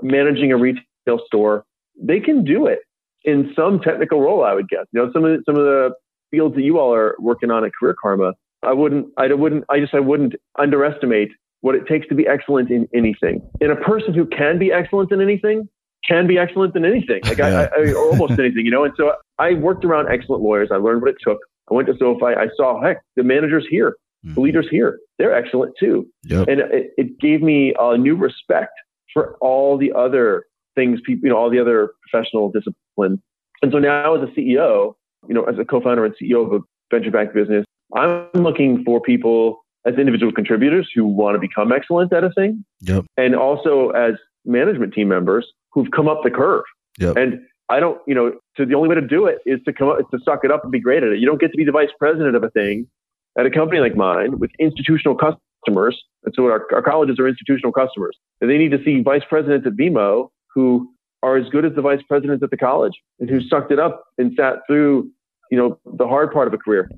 managing 0.02 0.52
a 0.52 0.56
retail 0.56 1.20
store, 1.26 1.64
they 2.00 2.20
can 2.20 2.44
do 2.44 2.66
it 2.66 2.80
in 3.24 3.52
some 3.56 3.80
technical 3.80 4.20
role. 4.20 4.44
I 4.44 4.54
would 4.54 4.68
guess. 4.68 4.86
You 4.92 5.04
know, 5.04 5.12
some 5.12 5.24
of 5.24 5.32
the, 5.32 5.42
some 5.44 5.56
of 5.56 5.64
the 5.64 5.90
fields 6.30 6.54
that 6.54 6.62
you 6.62 6.78
all 6.78 6.94
are 6.94 7.16
working 7.18 7.50
on 7.50 7.64
at 7.64 7.72
Career 7.78 7.94
Karma, 8.00 8.32
I 8.62 8.72
wouldn't, 8.72 9.08
I 9.16 9.32
wouldn't, 9.32 9.64
I 9.68 9.80
just, 9.80 9.94
I 9.94 10.00
wouldn't 10.00 10.34
underestimate 10.58 11.30
what 11.60 11.74
it 11.74 11.86
takes 11.86 12.06
to 12.08 12.14
be 12.14 12.26
excellent 12.26 12.70
in 12.70 12.88
anything. 12.94 13.42
And 13.60 13.72
a 13.72 13.76
person 13.76 14.14
who 14.14 14.26
can 14.26 14.58
be 14.58 14.72
excellent 14.72 15.10
in 15.12 15.20
anything 15.20 15.68
can 16.06 16.26
be 16.26 16.38
excellent 16.38 16.76
in 16.76 16.84
anything, 16.84 17.20
like. 17.24 17.40
I, 17.40 17.64
I, 17.64 17.92
or 17.92 17.96
almost 17.96 18.38
anything, 18.38 18.64
you 18.64 18.70
know. 18.70 18.84
And 18.84 18.94
so 18.96 19.12
I 19.38 19.54
worked 19.54 19.84
around 19.84 20.08
excellent 20.08 20.42
lawyers. 20.42 20.68
I 20.72 20.76
learned 20.76 21.02
what 21.02 21.10
it 21.10 21.16
took. 21.20 21.38
I 21.70 21.74
went 21.74 21.88
to 21.88 21.96
SoFi. 21.98 22.26
I 22.26 22.46
saw, 22.56 22.80
heck, 22.80 23.02
the 23.16 23.24
managers 23.24 23.66
here, 23.68 23.96
mm-hmm. 24.24 24.34
the 24.34 24.40
leaders 24.40 24.68
here, 24.70 25.00
they're 25.18 25.34
excellent 25.34 25.74
too. 25.78 26.06
Yep. 26.24 26.48
And 26.48 26.60
it, 26.60 26.90
it 26.96 27.18
gave 27.18 27.42
me 27.42 27.74
a 27.78 27.96
new 27.96 28.14
respect 28.14 28.72
for 29.12 29.36
all 29.40 29.76
the 29.78 29.92
other 29.92 30.44
things, 30.74 31.00
people, 31.04 31.26
you 31.26 31.30
know, 31.30 31.38
all 31.38 31.50
the 31.50 31.58
other 31.58 31.90
professional 32.08 32.50
disciplines. 32.50 33.18
And 33.62 33.72
so 33.72 33.78
now 33.78 34.14
as 34.14 34.28
a 34.28 34.32
CEO, 34.32 34.94
you 35.26 35.34
know, 35.34 35.44
as 35.44 35.58
a 35.58 35.64
co-founder 35.64 36.04
and 36.04 36.14
CEO 36.22 36.46
of 36.46 36.52
a 36.52 36.60
venture 36.94 37.10
backed 37.10 37.34
business, 37.34 37.64
I'm 37.94 38.28
looking 38.34 38.84
for 38.84 39.00
people 39.00 39.64
as 39.86 39.94
individual 39.94 40.32
contributors 40.32 40.90
who 40.94 41.06
want 41.06 41.36
to 41.36 41.38
become 41.38 41.72
excellent 41.72 42.12
at 42.12 42.24
a 42.24 42.30
thing. 42.30 42.64
Yep. 42.80 43.04
And 43.16 43.34
also 43.34 43.90
as 43.90 44.14
management 44.44 44.92
team 44.92 45.08
members 45.08 45.46
who've 45.72 45.90
come 45.90 46.08
up 46.08 46.20
the 46.24 46.30
curve. 46.30 46.64
Yep. 46.98 47.16
And 47.16 47.40
I 47.68 47.80
don't, 47.80 48.00
you 48.06 48.14
know, 48.14 48.32
so 48.56 48.64
the 48.64 48.74
only 48.74 48.88
way 48.88 48.94
to 48.96 49.00
do 49.00 49.26
it 49.26 49.38
is 49.46 49.60
to 49.64 49.72
come 49.72 49.88
up, 49.88 49.98
to 50.10 50.18
suck 50.24 50.40
it 50.44 50.50
up 50.50 50.62
and 50.62 50.72
be 50.72 50.80
great 50.80 51.02
at 51.02 51.10
it. 51.10 51.18
You 51.18 51.26
don't 51.26 51.40
get 51.40 51.50
to 51.52 51.56
be 51.56 51.64
the 51.64 51.72
vice 51.72 51.88
president 51.98 52.36
of 52.36 52.42
a 52.42 52.50
thing 52.50 52.86
at 53.38 53.46
a 53.46 53.50
company 53.50 53.80
like 53.80 53.96
mine 53.96 54.38
with 54.38 54.50
institutional 54.58 55.16
customers. 55.16 56.00
And 56.24 56.34
so 56.34 56.44
our, 56.46 56.66
our 56.72 56.82
colleges 56.82 57.18
are 57.18 57.28
institutional 57.28 57.72
customers. 57.72 58.16
And 58.40 58.50
they 58.50 58.58
need 58.58 58.70
to 58.70 58.82
see 58.84 59.02
vice 59.02 59.24
presidents 59.28 59.66
at 59.66 59.74
Vemo 59.74 60.28
who 60.54 60.88
are 61.22 61.36
as 61.36 61.48
good 61.50 61.64
as 61.64 61.72
the 61.74 61.82
vice 61.82 62.02
presidents 62.08 62.42
at 62.42 62.50
the 62.50 62.56
college 62.56 62.94
and 63.20 63.28
who 63.28 63.40
sucked 63.40 63.72
it 63.72 63.78
up 63.78 64.04
and 64.16 64.32
sat 64.36 64.58
through, 64.66 65.10
you 65.50 65.58
know, 65.58 65.78
the 65.84 66.06
hard 66.06 66.32
part 66.32 66.48
of 66.48 66.54
a 66.54 66.58
career 66.58 66.90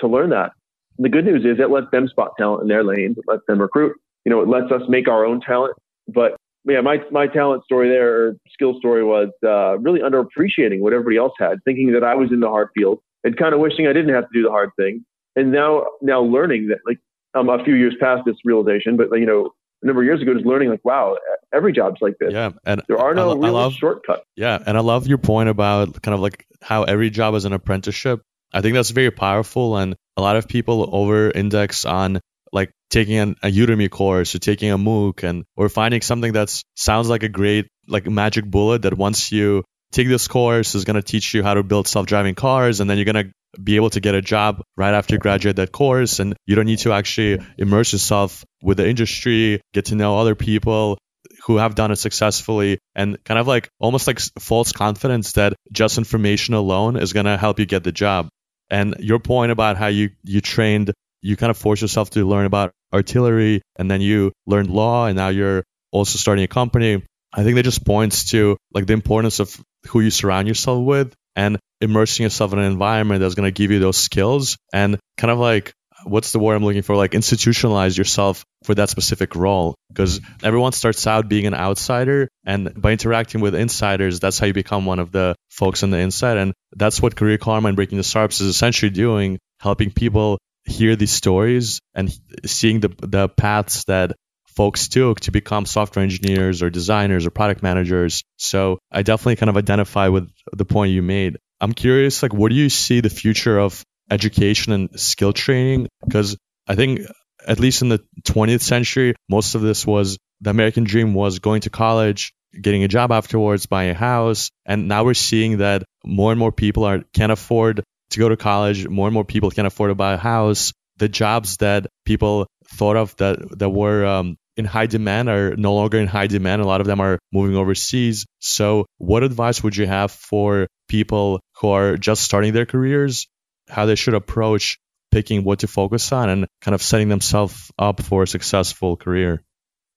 to 0.00 0.06
learn 0.06 0.30
that. 0.30 0.52
The 0.98 1.08
good 1.08 1.24
news 1.24 1.44
is 1.44 1.58
it 1.58 1.70
lets 1.70 1.90
them 1.90 2.08
spot 2.08 2.32
talent 2.38 2.62
in 2.62 2.68
their 2.68 2.84
lanes. 2.84 3.18
It 3.18 3.24
lets 3.26 3.42
them 3.48 3.60
recruit. 3.60 3.96
You 4.24 4.30
know, 4.30 4.40
it 4.40 4.48
lets 4.48 4.70
us 4.70 4.82
make 4.88 5.08
our 5.08 5.24
own 5.24 5.40
talent. 5.40 5.74
But 6.08 6.36
yeah, 6.64 6.80
my, 6.80 6.98
my 7.10 7.26
talent 7.26 7.64
story 7.64 7.88
there 7.88 8.26
or 8.26 8.36
skill 8.52 8.78
story 8.78 9.04
was 9.04 9.30
uh, 9.44 9.78
really 9.78 10.00
underappreciating 10.00 10.80
what 10.80 10.92
everybody 10.92 11.16
else 11.16 11.32
had, 11.38 11.58
thinking 11.64 11.92
that 11.92 12.04
I 12.04 12.14
was 12.14 12.30
in 12.30 12.40
the 12.40 12.48
hard 12.48 12.68
field 12.74 13.00
and 13.24 13.36
kind 13.36 13.54
of 13.54 13.60
wishing 13.60 13.86
I 13.86 13.92
didn't 13.92 14.14
have 14.14 14.24
to 14.24 14.30
do 14.32 14.42
the 14.42 14.50
hard 14.50 14.70
thing. 14.76 15.04
And 15.34 15.50
now, 15.50 15.86
now 16.02 16.20
learning 16.20 16.68
that 16.68 16.78
like 16.86 16.98
I'm 17.34 17.48
a 17.48 17.64
few 17.64 17.74
years 17.74 17.94
past 17.98 18.22
this 18.26 18.36
realization, 18.44 18.96
but 18.96 19.08
you 19.12 19.26
know, 19.26 19.50
a 19.82 19.86
number 19.86 20.02
of 20.02 20.06
years 20.06 20.22
ago, 20.22 20.34
just 20.34 20.46
learning 20.46 20.68
like, 20.68 20.84
wow, 20.84 21.16
every 21.52 21.72
job's 21.72 22.00
like 22.00 22.16
this. 22.20 22.32
Yeah, 22.32 22.50
and 22.64 22.82
there 22.88 22.98
are 22.98 23.14
no 23.14 23.32
I, 23.32 23.34
real 23.34 23.56
I 23.56 23.62
love, 23.62 23.72
shortcuts. 23.74 24.22
Yeah, 24.36 24.62
and 24.64 24.76
I 24.76 24.80
love 24.80 25.06
your 25.06 25.18
point 25.18 25.48
about 25.48 26.02
kind 26.02 26.14
of 26.14 26.20
like 26.20 26.46
how 26.60 26.84
every 26.84 27.10
job 27.10 27.34
is 27.34 27.44
an 27.44 27.52
apprenticeship. 27.52 28.22
I 28.52 28.60
think 28.60 28.74
that's 28.74 28.90
very 28.90 29.10
powerful, 29.10 29.76
and 29.76 29.96
a 30.16 30.22
lot 30.22 30.36
of 30.36 30.48
people 30.48 30.88
over-index 30.92 31.84
on 31.84 32.20
like 32.52 32.70
taking 32.90 33.16
an, 33.16 33.36
a 33.42 33.50
Udemy 33.50 33.90
course 33.90 34.34
or 34.34 34.38
taking 34.38 34.70
a 34.70 34.78
MOOC 34.78 35.24
and 35.24 35.44
or 35.56 35.68
finding 35.68 36.02
something 36.02 36.32
that 36.34 36.62
sounds 36.76 37.08
like 37.08 37.22
a 37.22 37.28
great 37.28 37.66
like 37.88 38.06
magic 38.06 38.44
bullet 38.44 38.82
that 38.82 38.96
once 38.96 39.32
you 39.32 39.64
take 39.92 40.08
this 40.08 40.28
course 40.28 40.74
is 40.74 40.84
going 40.84 40.96
to 40.96 41.02
teach 41.02 41.34
you 41.34 41.42
how 41.42 41.54
to 41.54 41.62
build 41.62 41.88
self-driving 41.88 42.34
cars 42.34 42.80
and 42.80 42.88
then 42.88 42.98
you're 42.98 43.10
going 43.12 43.26
to 43.26 43.60
be 43.62 43.76
able 43.76 43.90
to 43.90 44.00
get 44.00 44.14
a 44.14 44.22
job 44.22 44.62
right 44.76 44.94
after 44.94 45.14
you 45.14 45.18
graduate 45.18 45.56
that 45.56 45.72
course 45.72 46.18
and 46.18 46.34
you 46.46 46.56
don't 46.56 46.64
need 46.64 46.78
to 46.78 46.92
actually 46.92 47.38
immerse 47.58 47.92
yourself 47.92 48.44
with 48.62 48.78
the 48.78 48.88
industry 48.88 49.60
get 49.74 49.86
to 49.86 49.94
know 49.94 50.18
other 50.18 50.34
people 50.34 50.96
who 51.44 51.58
have 51.58 51.74
done 51.74 51.90
it 51.90 51.96
successfully 51.96 52.78
and 52.94 53.22
kind 53.24 53.38
of 53.38 53.46
like 53.46 53.68
almost 53.78 54.06
like 54.06 54.20
false 54.38 54.72
confidence 54.72 55.32
that 55.32 55.52
just 55.70 55.98
information 55.98 56.54
alone 56.54 56.96
is 56.96 57.12
going 57.12 57.26
to 57.26 57.36
help 57.36 57.58
you 57.58 57.66
get 57.66 57.84
the 57.84 57.92
job 57.92 58.28
and 58.72 58.96
your 58.98 59.20
point 59.20 59.52
about 59.52 59.76
how 59.76 59.86
you 59.86 60.10
you 60.24 60.40
trained 60.40 60.92
you 61.20 61.36
kind 61.36 61.50
of 61.50 61.56
force 61.56 61.80
yourself 61.80 62.10
to 62.10 62.26
learn 62.26 62.46
about 62.46 62.72
artillery 62.92 63.62
and 63.76 63.88
then 63.90 64.00
you 64.00 64.32
learned 64.46 64.68
law 64.70 65.06
and 65.06 65.16
now 65.16 65.28
you're 65.28 65.62
also 65.92 66.18
starting 66.18 66.42
a 66.42 66.48
company. 66.48 67.04
I 67.32 67.44
think 67.44 67.54
that 67.56 67.62
just 67.62 67.84
points 67.84 68.30
to 68.30 68.56
like 68.74 68.86
the 68.86 68.92
importance 68.92 69.38
of 69.38 69.56
who 69.88 70.00
you 70.00 70.10
surround 70.10 70.48
yourself 70.48 70.84
with 70.84 71.14
and 71.36 71.58
immersing 71.80 72.24
yourself 72.24 72.52
in 72.52 72.58
an 72.58 72.70
environment 72.70 73.20
that's 73.20 73.34
going 73.34 73.46
to 73.46 73.56
give 73.56 73.70
you 73.70 73.78
those 73.78 73.96
skills 73.96 74.56
and 74.72 74.98
kind 75.16 75.30
of 75.30 75.38
like 75.38 75.72
what's 76.04 76.32
the 76.32 76.38
word 76.38 76.54
I'm 76.54 76.64
looking 76.64 76.82
for? 76.82 76.96
Like 76.96 77.12
institutionalize 77.12 77.96
yourself 77.96 78.44
for 78.64 78.74
that 78.74 78.90
specific 78.90 79.34
role 79.34 79.74
because 79.88 80.20
everyone 80.42 80.72
starts 80.72 81.06
out 81.06 81.28
being 81.28 81.46
an 81.46 81.54
outsider 81.54 82.28
and 82.44 82.80
by 82.80 82.92
interacting 82.92 83.40
with 83.40 83.54
insiders, 83.54 84.20
that's 84.20 84.38
how 84.38 84.46
you 84.46 84.52
become 84.52 84.86
one 84.86 84.98
of 84.98 85.12
the 85.12 85.34
folks 85.50 85.82
on 85.82 85.90
the 85.90 85.98
inside. 85.98 86.36
And 86.38 86.52
that's 86.76 87.00
what 87.00 87.16
Career 87.16 87.38
Karma 87.38 87.68
and 87.68 87.76
Breaking 87.76 87.98
Into 87.98 88.08
Startups 88.08 88.40
is 88.40 88.48
essentially 88.48 88.90
doing, 88.90 89.38
helping 89.60 89.90
people 89.90 90.38
hear 90.64 90.96
these 90.96 91.12
stories 91.12 91.80
and 91.94 92.12
seeing 92.46 92.80
the, 92.80 92.88
the 93.00 93.28
paths 93.28 93.84
that 93.84 94.12
folks 94.46 94.88
took 94.88 95.20
to 95.20 95.30
become 95.30 95.66
software 95.66 96.02
engineers 96.02 96.62
or 96.62 96.70
designers 96.70 97.26
or 97.26 97.30
product 97.30 97.62
managers. 97.62 98.22
So 98.36 98.78
I 98.90 99.02
definitely 99.02 99.36
kind 99.36 99.50
of 99.50 99.56
identify 99.56 100.08
with 100.08 100.30
the 100.52 100.64
point 100.64 100.92
you 100.92 101.02
made. 101.02 101.38
I'm 101.60 101.72
curious, 101.72 102.22
like, 102.22 102.34
what 102.34 102.50
do 102.50 102.56
you 102.56 102.68
see 102.68 103.00
the 103.00 103.10
future 103.10 103.58
of 103.58 103.82
education 104.10 104.72
and 104.72 105.00
skill 105.00 105.32
training? 105.32 105.88
Because 106.04 106.36
I 106.66 106.74
think, 106.74 107.00
at 107.46 107.58
least 107.58 107.82
in 107.82 107.88
the 107.88 108.00
20th 108.24 108.60
century, 108.60 109.14
most 109.28 109.54
of 109.54 109.62
this 109.62 109.86
was 109.86 110.18
the 110.40 110.50
American 110.50 110.84
dream 110.84 111.14
was 111.14 111.38
going 111.38 111.62
to 111.62 111.70
college, 111.70 112.32
getting 112.60 112.84
a 112.84 112.88
job 112.88 113.12
afterwards, 113.12 113.66
buying 113.66 113.90
a 113.90 113.94
house. 113.94 114.50
And 114.66 114.88
now 114.88 115.04
we're 115.04 115.14
seeing 115.14 115.58
that 115.58 115.84
more 116.04 116.32
and 116.32 116.38
more 116.38 116.52
people 116.52 116.84
are 116.84 117.02
can't 117.14 117.32
afford 117.32 117.82
to 118.10 118.18
go 118.18 118.28
to 118.28 118.36
college. 118.36 118.86
More 118.88 119.08
and 119.08 119.14
more 119.14 119.24
people 119.24 119.50
can't 119.50 119.66
afford 119.66 119.90
to 119.90 119.94
buy 119.94 120.14
a 120.14 120.18
house. 120.18 120.72
The 120.98 121.08
jobs 121.08 121.56
that 121.58 121.86
people 122.04 122.46
thought 122.68 122.96
of 122.96 123.16
that 123.16 123.58
that 123.58 123.70
were 123.70 124.04
um, 124.04 124.36
in 124.56 124.64
high 124.64 124.86
demand 124.86 125.28
are 125.28 125.56
no 125.56 125.74
longer 125.74 125.98
in 125.98 126.06
high 126.06 126.26
demand. 126.26 126.62
A 126.62 126.66
lot 126.66 126.80
of 126.80 126.86
them 126.86 127.00
are 127.00 127.18
moving 127.32 127.56
overseas. 127.56 128.26
So, 128.40 128.86
what 128.98 129.22
advice 129.22 129.62
would 129.62 129.76
you 129.76 129.86
have 129.86 130.10
for 130.10 130.68
people 130.88 131.40
who 131.56 131.68
are 131.70 131.96
just 131.96 132.22
starting 132.22 132.52
their 132.52 132.66
careers, 132.66 133.26
how 133.72 133.86
they 133.86 133.94
should 133.94 134.14
approach 134.14 134.78
picking 135.10 135.44
what 135.44 135.60
to 135.60 135.66
focus 135.66 136.12
on 136.12 136.28
and 136.28 136.46
kind 136.60 136.74
of 136.74 136.82
setting 136.82 137.08
themselves 137.08 137.70
up 137.78 138.02
for 138.02 138.22
a 138.22 138.26
successful 138.26 138.96
career? 138.96 139.42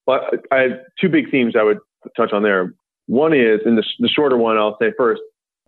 Well, 0.08 0.22
I 0.52 0.58
have 0.62 0.72
two 1.00 1.10
big 1.10 1.32
themes 1.32 1.56
I 1.60 1.64
would 1.64 1.80
touch 2.16 2.32
on 2.34 2.44
there. 2.44 2.74
One 3.08 3.34
is, 3.34 3.62
and 3.66 3.78
the, 3.78 3.84
the 4.00 4.10
shorter 4.10 4.38
one, 4.38 4.58
I'll 4.58 4.78
say 4.80 4.92
first, 4.98 5.22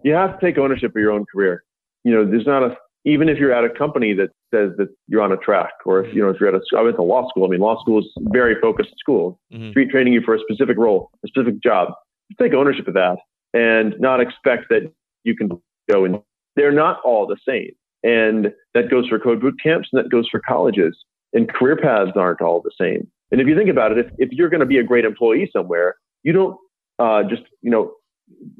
you 0.04 0.14
have 0.14 0.40
to 0.40 0.46
take 0.46 0.58
ownership 0.58 0.92
of 0.92 1.02
your 1.02 1.12
own 1.12 1.26
career. 1.32 1.64
You 2.04 2.14
know, 2.14 2.26
there's 2.30 2.46
not 2.46 2.64
a 2.64 2.78
even 3.06 3.30
if 3.30 3.38
you're 3.38 3.54
at 3.54 3.64
a 3.64 3.70
company 3.70 4.14
that 4.16 4.30
says 4.54 4.76
that 4.78 4.90
you're 5.08 5.22
on 5.22 5.32
a 5.32 5.38
track, 5.38 5.72
or 5.86 6.04
if 6.04 6.14
you 6.14 6.22
know 6.22 6.30
if 6.30 6.38
you're 6.40 6.54
at 6.54 6.56
a, 6.56 6.78
I 6.78 6.82
went 6.82 6.98
to 6.98 7.04
law 7.04 7.28
school. 7.30 7.46
I 7.46 7.50
mean, 7.50 7.62
law 7.62 7.80
school 7.80 8.00
is 8.00 8.06
very 8.20 8.56
focused 8.62 8.90
school, 9.00 9.40
mm-hmm. 9.54 9.70
street 9.72 9.90
training 9.90 10.14
you 10.14 10.22
for 10.26 10.36
a 10.36 10.40
specific 10.40 10.78
role, 10.78 11.10
a 11.24 11.28
specific 11.28 11.62
job. 11.64 11.94
take 12.40 12.54
ownership 12.54 12.88
of 12.88 12.96
that 12.96 13.18
and 13.54 13.96
not 14.00 14.20
expect 14.20 14.66
that 14.70 14.92
you 15.24 15.36
can 15.36 15.50
go 15.90 16.04
and 16.04 16.20
they're 16.58 16.74
not 16.74 17.00
all 17.06 17.28
the 17.28 17.38
same. 17.48 17.72
And 18.08 18.54
that 18.74 18.90
goes 18.90 19.08
for 19.10 19.20
code 19.20 19.42
boot 19.42 19.56
camps 19.62 19.90
and 19.92 20.02
that 20.02 20.10
goes 20.10 20.30
for 20.30 20.40
colleges. 20.48 20.98
And 21.34 21.50
career 21.50 21.76
paths 21.76 22.12
aren't 22.16 22.42
all 22.42 22.62
the 22.62 22.72
same. 22.80 23.06
And 23.32 23.42
if 23.42 23.48
you 23.48 23.56
think 23.58 23.70
about 23.70 23.92
it, 23.92 23.98
if, 23.98 24.08
if 24.18 24.30
you're 24.32 24.48
going 24.50 24.62
to 24.62 24.66
be 24.66 24.78
a 24.78 24.84
great 24.84 25.04
employee 25.04 25.50
somewhere, 25.52 25.96
you 26.24 26.32
don't 26.32 26.58
uh, 27.00 27.24
just 27.24 27.44
you 27.62 27.70
know 27.70 27.92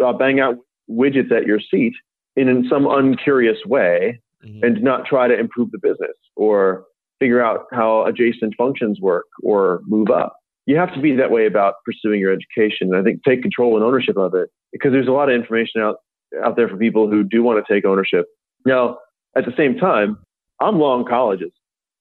uh, 0.04 0.12
bang 0.12 0.42
out 0.42 0.56
widgets 0.90 1.32
at 1.32 1.46
your 1.46 1.60
seat 1.60 1.94
in, 2.36 2.50
in 2.50 2.68
some 2.70 2.86
uncurious 2.86 3.58
way 3.66 4.20
mm-hmm. 4.46 4.66
and 4.66 4.84
not 4.84 5.06
try 5.06 5.30
to 5.30 5.40
improve 5.40 5.72
the 5.72 5.80
business 5.80 6.16
or 6.36 6.84
figure 7.20 7.44
out 7.44 7.66
how 7.72 8.06
adjacent 8.06 8.54
functions 8.58 9.00
work 9.00 9.26
or 9.44 9.82
move 9.88 10.10
up. 10.10 10.36
You 10.66 10.76
have 10.76 10.94
to 10.94 11.00
be 11.00 11.16
that 11.16 11.32
way 11.32 11.46
about 11.46 11.76
pursuing 11.86 12.20
your 12.20 12.34
education. 12.34 12.94
And 12.94 12.98
I 12.98 13.04
think 13.04 13.24
take 13.24 13.42
control 13.42 13.76
and 13.76 13.84
ownership 13.84 14.18
of 14.18 14.36
it 14.36 14.50
because 14.74 14.92
there's 14.92 15.08
a 15.08 15.12
lot 15.12 15.30
of 15.30 15.36
information 15.36 15.82
out, 15.82 15.98
out 16.44 16.58
there 16.58 16.68
for 16.68 16.76
people 16.76 17.10
who 17.10 17.24
do 17.24 17.42
want 17.42 17.66
to 17.66 17.74
take 17.74 17.86
ownership. 17.86 18.26
Now, 18.66 18.98
at 19.36 19.46
the 19.46 19.54
same 19.58 19.78
time, 19.78 20.18
I'm 20.60 20.80
long 20.80 21.06
colleges. 21.06 21.52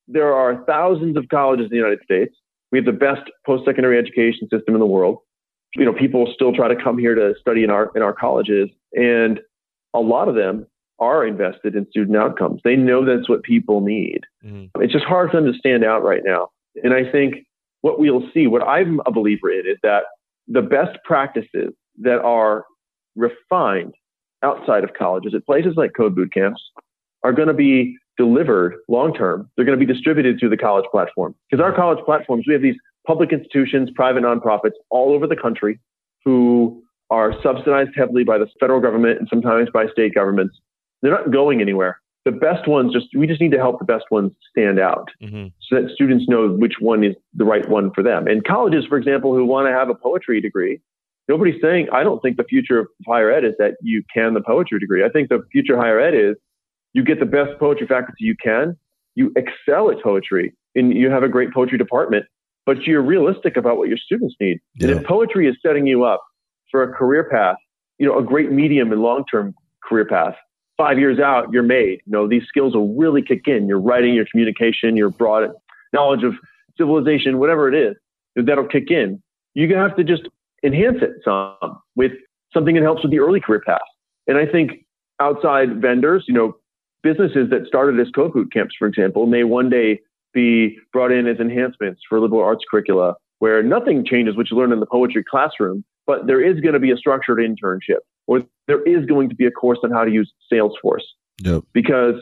There 0.08 0.34
are 0.34 0.64
thousands 0.66 1.16
of 1.16 1.28
colleges 1.28 1.64
in 1.64 1.70
the 1.70 1.76
United 1.76 2.00
States. 2.04 2.34
We 2.72 2.78
have 2.78 2.86
the 2.86 2.92
best 2.92 3.22
post-secondary 3.44 3.98
education 3.98 4.48
system 4.50 4.74
in 4.74 4.80
the 4.80 4.86
world. 4.86 5.18
You 5.74 5.84
know, 5.84 5.92
people 5.92 6.30
still 6.34 6.54
try 6.54 6.68
to 6.68 6.76
come 6.76 6.98
here 6.98 7.14
to 7.14 7.34
study 7.40 7.64
in 7.64 7.70
our 7.70 7.90
in 7.94 8.02
our 8.02 8.12
colleges, 8.12 8.70
and 8.92 9.40
a 9.94 10.00
lot 10.00 10.28
of 10.28 10.34
them 10.34 10.66
are 10.98 11.26
invested 11.26 11.74
in 11.76 11.86
student 11.90 12.16
outcomes. 12.16 12.60
They 12.64 12.76
know 12.76 13.04
that's 13.04 13.28
what 13.28 13.42
people 13.42 13.80
need. 13.80 14.20
Mm-hmm. 14.44 14.80
It's 14.82 14.92
just 14.92 15.04
hard 15.04 15.30
for 15.30 15.40
them 15.40 15.52
to 15.52 15.58
stand 15.58 15.84
out 15.84 16.02
right 16.02 16.22
now. 16.24 16.48
And 16.82 16.94
I 16.94 17.10
think 17.10 17.46
what 17.82 17.98
we'll 17.98 18.28
see, 18.32 18.46
what 18.46 18.66
I'm 18.66 19.00
a 19.04 19.12
believer 19.12 19.50
in, 19.50 19.66
is 19.66 19.76
that 19.82 20.04
the 20.48 20.62
best 20.62 20.98
practices 21.04 21.74
that 21.98 22.20
are 22.20 22.64
refined 23.14 23.94
outside 24.42 24.84
of 24.84 24.94
colleges 24.94 25.34
at 25.34 25.44
places 25.44 25.74
like 25.76 25.92
code 25.96 26.14
boot 26.14 26.32
camps 26.32 26.62
are 27.26 27.32
going 27.32 27.48
to 27.48 27.54
be 27.54 27.98
delivered 28.16 28.76
long 28.88 29.12
term. 29.12 29.50
They're 29.56 29.64
going 29.64 29.78
to 29.78 29.84
be 29.84 29.92
distributed 29.92 30.38
through 30.38 30.50
the 30.50 30.56
college 30.56 30.84
platform. 30.92 31.34
Because 31.50 31.60
our 31.60 31.74
college 31.74 31.98
platforms, 32.04 32.44
we 32.46 32.52
have 32.52 32.62
these 32.62 32.76
public 33.04 33.32
institutions, 33.32 33.90
private 33.94 34.22
nonprofits 34.22 34.76
all 34.90 35.12
over 35.12 35.26
the 35.26 35.34
country 35.34 35.80
who 36.24 36.80
are 37.10 37.34
subsidized 37.42 37.90
heavily 37.96 38.22
by 38.22 38.38
the 38.38 38.46
federal 38.60 38.80
government 38.80 39.18
and 39.18 39.28
sometimes 39.28 39.68
by 39.74 39.86
state 39.88 40.14
governments. 40.14 40.56
They're 41.02 41.10
not 41.10 41.32
going 41.32 41.60
anywhere. 41.60 42.00
The 42.24 42.30
best 42.30 42.68
ones 42.68 42.92
just 42.92 43.06
we 43.16 43.26
just 43.26 43.40
need 43.40 43.52
to 43.52 43.58
help 43.58 43.80
the 43.80 43.84
best 43.84 44.04
ones 44.10 44.32
stand 44.50 44.78
out 44.78 45.10
mm-hmm. 45.20 45.46
so 45.68 45.80
that 45.80 45.90
students 45.92 46.26
know 46.28 46.48
which 46.48 46.74
one 46.80 47.02
is 47.02 47.14
the 47.34 47.44
right 47.44 47.68
one 47.68 47.92
for 47.92 48.02
them. 48.02 48.28
And 48.28 48.44
colleges, 48.44 48.84
for 48.88 48.98
example, 48.98 49.34
who 49.34 49.44
want 49.44 49.68
to 49.68 49.72
have 49.72 49.88
a 49.88 49.94
poetry 49.94 50.40
degree, 50.40 50.80
nobody's 51.28 51.60
saying 51.60 51.88
I 51.92 52.04
don't 52.04 52.20
think 52.22 52.36
the 52.36 52.44
future 52.44 52.78
of 52.78 52.86
higher 53.06 53.30
ed 53.30 53.44
is 53.44 53.54
that 53.58 53.74
you 53.80 54.02
can 54.12 54.34
the 54.34 54.40
poetry 54.40 54.78
degree. 54.78 55.04
I 55.04 55.08
think 55.08 55.28
the 55.28 55.42
future 55.52 55.74
of 55.74 55.80
higher 55.80 56.00
ed 56.00 56.14
is 56.14 56.36
you 56.96 57.04
get 57.04 57.20
the 57.20 57.26
best 57.26 57.50
poetry 57.60 57.86
faculty 57.86 58.24
you 58.24 58.34
can, 58.42 58.74
you 59.16 59.30
excel 59.36 59.90
at 59.90 60.02
poetry, 60.02 60.54
and 60.74 60.94
you 60.94 61.10
have 61.10 61.22
a 61.22 61.28
great 61.28 61.52
poetry 61.52 61.76
department, 61.76 62.24
but 62.64 62.84
you're 62.84 63.02
realistic 63.02 63.58
about 63.58 63.76
what 63.76 63.88
your 63.88 63.98
students 63.98 64.34
need. 64.40 64.60
Yeah. 64.76 64.88
And 64.88 65.00
if 65.00 65.06
poetry 65.06 65.46
is 65.46 65.56
setting 65.60 65.86
you 65.86 66.04
up 66.04 66.22
for 66.70 66.82
a 66.82 66.90
career 66.90 67.28
path, 67.30 67.56
you 67.98 68.06
know, 68.06 68.18
a 68.18 68.22
great 68.22 68.50
medium 68.50 68.92
and 68.92 69.02
long 69.02 69.24
term 69.30 69.54
career 69.84 70.06
path. 70.06 70.36
Five 70.78 70.98
years 70.98 71.18
out, 71.18 71.52
you're 71.52 71.62
made. 71.62 72.00
You 72.06 72.12
know, 72.12 72.26
these 72.26 72.44
skills 72.48 72.74
will 72.74 72.94
really 72.94 73.20
kick 73.20 73.42
in. 73.46 73.68
Your 73.68 73.78
writing, 73.78 74.14
your 74.14 74.26
communication, 74.30 74.96
your 74.96 75.10
broad 75.10 75.50
knowledge 75.92 76.24
of 76.24 76.32
civilization, 76.78 77.38
whatever 77.38 77.68
it 77.70 77.74
is, 77.74 77.94
that'll 78.36 78.68
kick 78.68 78.90
in. 78.90 79.22
You 79.52 79.74
have 79.76 79.94
to 79.96 80.04
just 80.04 80.22
enhance 80.64 80.98
it 81.02 81.10
some 81.24 81.78
with 81.94 82.12
something 82.54 82.74
that 82.74 82.82
helps 82.82 83.02
with 83.02 83.10
the 83.10 83.18
early 83.18 83.40
career 83.40 83.62
path. 83.66 83.80
And 84.26 84.38
I 84.38 84.46
think 84.46 84.86
outside 85.20 85.80
vendors, 85.80 86.24
you 86.26 86.32
know, 86.32 86.56
businesses 87.02 87.50
that 87.50 87.66
started 87.66 88.00
as 88.00 88.10
code 88.10 88.32
boot 88.32 88.52
camps, 88.52 88.74
for 88.78 88.86
example, 88.86 89.26
may 89.26 89.44
one 89.44 89.70
day 89.70 90.00
be 90.34 90.78
brought 90.92 91.12
in 91.12 91.26
as 91.26 91.38
enhancements 91.38 92.00
for 92.08 92.20
liberal 92.20 92.42
arts 92.42 92.64
curricula, 92.70 93.14
where 93.38 93.62
nothing 93.62 94.04
changes 94.04 94.36
what 94.36 94.50
you 94.50 94.56
learn 94.56 94.72
in 94.72 94.80
the 94.80 94.86
poetry 94.86 95.24
classroom, 95.28 95.84
but 96.06 96.26
there 96.26 96.42
is 96.42 96.60
going 96.60 96.74
to 96.74 96.80
be 96.80 96.90
a 96.90 96.96
structured 96.96 97.38
internship 97.38 98.00
or 98.26 98.42
there 98.66 98.82
is 98.82 99.06
going 99.06 99.28
to 99.28 99.34
be 99.34 99.46
a 99.46 99.50
course 99.50 99.78
on 99.82 99.90
how 99.90 100.04
to 100.04 100.10
use 100.10 100.32
Salesforce. 100.52 101.04
Yep. 101.42 101.64
Because 101.72 102.14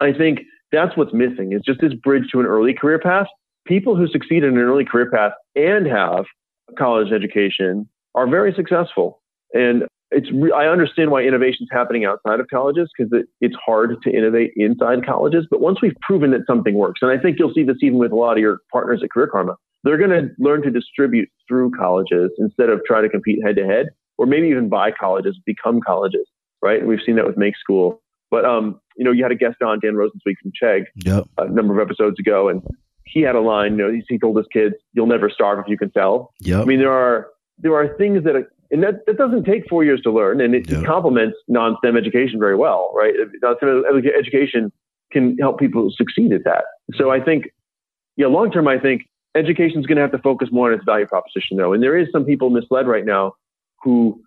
I 0.00 0.12
think 0.12 0.40
that's 0.72 0.96
what's 0.96 1.12
missing 1.12 1.52
is 1.52 1.62
just 1.64 1.80
this 1.80 1.94
bridge 1.94 2.24
to 2.32 2.40
an 2.40 2.46
early 2.46 2.74
career 2.74 2.98
path. 2.98 3.26
People 3.66 3.96
who 3.96 4.06
succeed 4.08 4.44
in 4.44 4.50
an 4.50 4.58
early 4.58 4.84
career 4.84 5.10
path 5.10 5.32
and 5.54 5.86
have 5.86 6.24
a 6.70 6.74
college 6.74 7.12
education 7.12 7.88
are 8.14 8.28
very 8.28 8.52
successful. 8.54 9.20
And 9.52 9.84
it's 10.10 10.28
I 10.54 10.66
understand 10.66 11.10
why 11.10 11.22
innovation 11.22 11.64
is 11.64 11.68
happening 11.70 12.04
outside 12.04 12.40
of 12.40 12.46
colleges 12.48 12.90
because 12.96 13.12
it, 13.12 13.26
it's 13.40 13.56
hard 13.64 13.96
to 14.02 14.10
innovate 14.10 14.52
inside 14.56 15.04
colleges. 15.04 15.46
But 15.50 15.60
once 15.60 15.78
we've 15.82 15.96
proven 16.00 16.30
that 16.30 16.42
something 16.46 16.74
works, 16.74 17.00
and 17.02 17.10
I 17.10 17.20
think 17.20 17.38
you'll 17.38 17.52
see 17.52 17.62
this 17.62 17.76
even 17.82 17.98
with 17.98 18.12
a 18.12 18.16
lot 18.16 18.32
of 18.32 18.38
your 18.38 18.60
partners 18.72 19.00
at 19.02 19.10
Career 19.10 19.28
Karma, 19.28 19.56
they're 19.84 19.98
going 19.98 20.10
to 20.10 20.30
learn 20.38 20.62
to 20.62 20.70
distribute 20.70 21.28
through 21.46 21.72
colleges 21.78 22.30
instead 22.38 22.70
of 22.70 22.80
try 22.86 23.02
to 23.02 23.08
compete 23.08 23.40
head 23.44 23.56
to 23.56 23.66
head, 23.66 23.88
or 24.16 24.26
maybe 24.26 24.48
even 24.48 24.68
buy 24.68 24.90
colleges, 24.90 25.38
become 25.44 25.80
colleges, 25.80 26.26
right? 26.62 26.80
And 26.80 26.88
we've 26.88 27.00
seen 27.04 27.16
that 27.16 27.26
with 27.26 27.36
Make 27.36 27.56
School. 27.58 28.00
But 28.30 28.44
um, 28.44 28.80
you 28.96 29.04
know, 29.04 29.12
you 29.12 29.22
had 29.22 29.32
a 29.32 29.36
guest 29.36 29.56
on 29.62 29.78
Dan 29.80 29.94
Rosensweig 29.94 30.34
from 30.42 30.52
Chegg 30.60 30.84
yep. 30.96 31.24
a 31.36 31.48
number 31.48 31.78
of 31.78 31.86
episodes 31.86 32.18
ago, 32.18 32.48
and 32.48 32.62
he 33.04 33.20
had 33.22 33.34
a 33.34 33.40
line. 33.40 33.72
You 33.72 33.92
know, 33.92 34.00
he 34.08 34.18
told 34.18 34.36
his 34.36 34.46
kids, 34.52 34.74
"You'll 34.92 35.06
never 35.06 35.30
starve 35.30 35.58
if 35.58 35.66
you 35.68 35.78
can 35.78 35.92
sell." 35.92 36.32
Yep. 36.40 36.60
I 36.60 36.64
mean, 36.64 36.78
there 36.78 36.92
are 36.92 37.28
there 37.58 37.74
are 37.74 37.96
things 37.96 38.24
that, 38.24 38.36
are, 38.36 38.50
and 38.70 38.82
that 38.82 39.06
that 39.06 39.16
doesn't 39.16 39.44
take 39.44 39.68
four 39.68 39.84
years 39.84 40.00
to 40.02 40.10
learn, 40.10 40.40
and 40.40 40.54
it, 40.54 40.70
yep. 40.70 40.84
complements 40.84 41.36
non-STEM 41.48 41.96
education 41.96 42.38
very 42.38 42.56
well, 42.56 42.92
right? 42.94 43.14
Non-STEM 43.42 43.84
education 44.18 44.72
can 45.10 45.36
help 45.38 45.58
people 45.58 45.90
succeed 45.96 46.32
at 46.32 46.44
that. 46.44 46.64
So 46.94 47.10
I 47.10 47.20
think, 47.20 47.44
yeah, 48.16 48.26
long 48.26 48.50
term, 48.50 48.68
I 48.68 48.78
think 48.78 49.02
education 49.34 49.80
is 49.80 49.86
going 49.86 49.96
to 49.96 50.02
have 50.02 50.12
to 50.12 50.18
focus 50.18 50.48
more 50.52 50.70
on 50.70 50.74
its 50.74 50.84
value 50.84 51.06
proposition, 51.06 51.56
though. 51.56 51.72
And 51.72 51.82
there 51.82 51.96
is 51.96 52.08
some 52.12 52.24
people 52.24 52.50
misled 52.50 52.86
right 52.86 53.06
now 53.06 53.32
who 53.82 54.20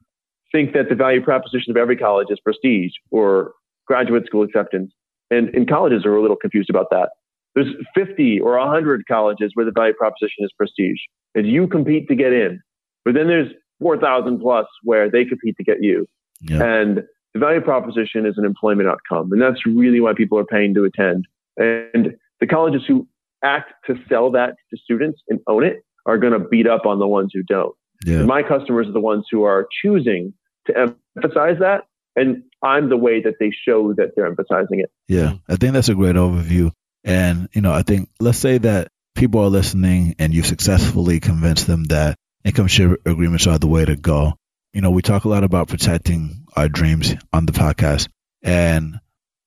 think 0.51 0.73
that 0.73 0.89
the 0.89 0.95
value 0.95 1.21
proposition 1.21 1.71
of 1.71 1.77
every 1.77 1.95
college 1.95 2.27
is 2.29 2.39
prestige 2.39 2.91
or 3.09 3.53
graduate 3.85 4.25
school 4.25 4.43
acceptance. 4.43 4.91
And, 5.29 5.49
and 5.49 5.67
colleges 5.67 6.05
are 6.05 6.15
a 6.15 6.21
little 6.21 6.35
confused 6.35 6.69
about 6.69 6.87
that. 6.91 7.09
There's 7.55 7.73
50 7.95 8.39
or 8.41 8.57
100 8.57 9.05
colleges 9.07 9.51
where 9.53 9.65
the 9.65 9.71
value 9.71 9.93
proposition 9.93 10.43
is 10.43 10.51
prestige, 10.57 10.99
and 11.35 11.47
you 11.47 11.67
compete 11.67 12.07
to 12.07 12.15
get 12.15 12.33
in. 12.33 12.61
But 13.03 13.13
then 13.13 13.27
there's 13.27 13.51
4,000 13.82 14.39
plus 14.39 14.67
where 14.84 15.09
they 15.09 15.25
compete 15.25 15.57
to 15.57 15.63
get 15.63 15.77
you. 15.82 16.07
Yeah. 16.39 16.63
And 16.63 17.03
the 17.34 17.39
value 17.39 17.61
proposition 17.61 18.25
is 18.25 18.36
an 18.38 18.45
employment 18.45 18.88
outcome. 18.88 19.32
And 19.32 19.41
that's 19.41 19.65
really 19.65 19.99
why 19.99 20.13
people 20.15 20.38
are 20.38 20.45
paying 20.45 20.73
to 20.75 20.86
attend. 20.86 21.25
And 21.57 22.15
the 22.39 22.47
colleges 22.47 22.84
who 22.88 23.07
act 23.43 23.73
to 23.88 23.95
sell 24.07 24.32
that 24.32 24.55
to 24.69 24.77
students 24.77 25.21
and 25.27 25.39
own 25.47 25.63
it 25.63 25.84
are 26.05 26.17
going 26.17 26.34
to 26.34 26.39
beat 26.39 26.67
up 26.67 26.86
on 26.86 26.99
the 26.99 27.07
ones 27.07 27.32
who 27.34 27.43
don't. 27.43 27.75
Yeah. 28.05 28.23
My 28.23 28.43
customers 28.43 28.88
are 28.88 28.93
the 28.93 28.99
ones 28.99 29.25
who 29.29 29.43
are 29.43 29.67
choosing 29.84 30.34
to 30.67 30.95
emphasize 31.15 31.57
that. 31.59 31.84
And 32.15 32.43
I'm 32.61 32.89
the 32.89 32.97
way 32.97 33.21
that 33.21 33.36
they 33.39 33.51
show 33.51 33.93
that 33.93 34.11
they're 34.15 34.25
emphasizing 34.25 34.79
it. 34.79 34.91
Yeah, 35.07 35.36
I 35.47 35.55
think 35.55 35.73
that's 35.73 35.89
a 35.89 35.95
great 35.95 36.15
overview. 36.15 36.71
And, 37.03 37.47
you 37.53 37.61
know, 37.61 37.71
I 37.71 37.84
think 37.84 38.09
let's 38.19 38.38
say 38.38 38.57
that 38.57 38.89
people 39.15 39.41
are 39.41 39.49
listening 39.49 40.15
and 40.19 40.34
you 40.34 40.43
successfully 40.43 41.19
convince 41.19 41.63
them 41.63 41.86
that 41.86 42.17
income 42.43 42.67
share 42.67 42.97
agreements 43.05 43.47
are 43.47 43.59
the 43.59 43.67
way 43.67 43.85
to 43.85 43.95
go. 43.95 44.33
You 44.73 44.81
know, 44.81 44.91
we 44.91 45.01
talk 45.01 45.25
a 45.25 45.29
lot 45.29 45.43
about 45.43 45.67
protecting 45.67 46.45
our 46.55 46.69
dreams 46.69 47.13
on 47.33 47.45
the 47.45 47.51
podcast. 47.51 48.07
And 48.41 48.99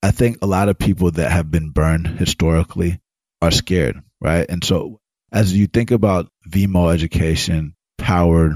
I 0.03 0.11
think 0.11 0.37
a 0.41 0.47
lot 0.47 0.69
of 0.69 0.77
people 0.77 1.11
that 1.11 1.31
have 1.31 1.49
been 1.49 1.71
burned 1.71 2.07
historically 2.07 2.99
are 3.41 3.51
scared, 3.51 4.01
right? 4.21 4.45
And 4.47 4.63
so 4.63 4.99
as 5.31 5.53
you 5.53 5.67
think 5.67 5.91
about 5.91 6.29
Vemo 6.47 6.93
education 6.93 7.75
powered 7.97 8.53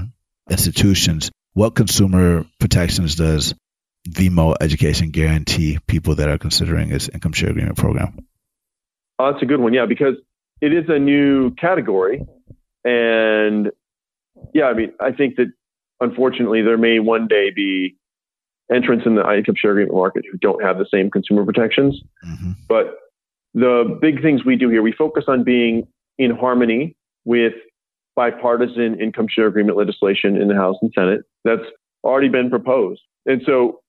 institutions, 0.48 1.30
what 1.52 1.74
consumer 1.74 2.46
protections 2.58 3.16
does 3.16 3.54
Vemo 4.08 4.54
education 4.60 5.10
guarantee 5.10 5.78
people 5.86 6.14
that 6.16 6.28
are 6.28 6.38
considering 6.38 6.88
this 6.88 7.08
income 7.08 7.32
share 7.32 7.50
agreement 7.50 7.76
program? 7.76 8.18
Oh, 9.18 9.32
that's 9.32 9.42
a 9.42 9.46
good 9.46 9.60
one. 9.60 9.74
Yeah, 9.74 9.86
because 9.86 10.14
it 10.60 10.72
is 10.72 10.84
a 10.88 10.98
new 10.98 11.50
category. 11.54 12.22
And 12.84 13.70
yeah, 14.54 14.66
I 14.66 14.74
mean, 14.74 14.92
I 15.00 15.12
think 15.12 15.36
that 15.36 15.52
unfortunately 16.00 16.62
there 16.62 16.78
may 16.78 16.98
one 16.98 17.26
day 17.26 17.50
be 17.54 17.96
entrants 18.72 19.04
in 19.04 19.16
the 19.16 19.28
income 19.32 19.54
share 19.56 19.72
agreement 19.72 19.94
market 19.94 20.24
who 20.30 20.38
don't 20.38 20.62
have 20.62 20.78
the 20.78 20.86
same 20.92 21.10
consumer 21.10 21.44
protections. 21.44 22.00
Mm-hmm. 22.24 22.52
But 22.68 22.98
the 23.54 23.98
big 24.00 24.22
things 24.22 24.44
we 24.44 24.56
do 24.56 24.68
here, 24.68 24.82
we 24.82 24.92
focus 24.92 25.24
on 25.28 25.44
being 25.44 25.88
in 26.18 26.30
harmony 26.30 26.96
with 27.24 27.54
bipartisan 28.16 29.00
income 29.00 29.26
share 29.28 29.46
agreement 29.46 29.76
legislation 29.76 30.36
in 30.36 30.48
the 30.48 30.54
House 30.54 30.76
and 30.82 30.92
Senate 30.94 31.22
that's 31.44 31.62
already 32.04 32.28
been 32.28 32.50
proposed. 32.50 33.00
And 33.26 33.42
so 33.44 33.80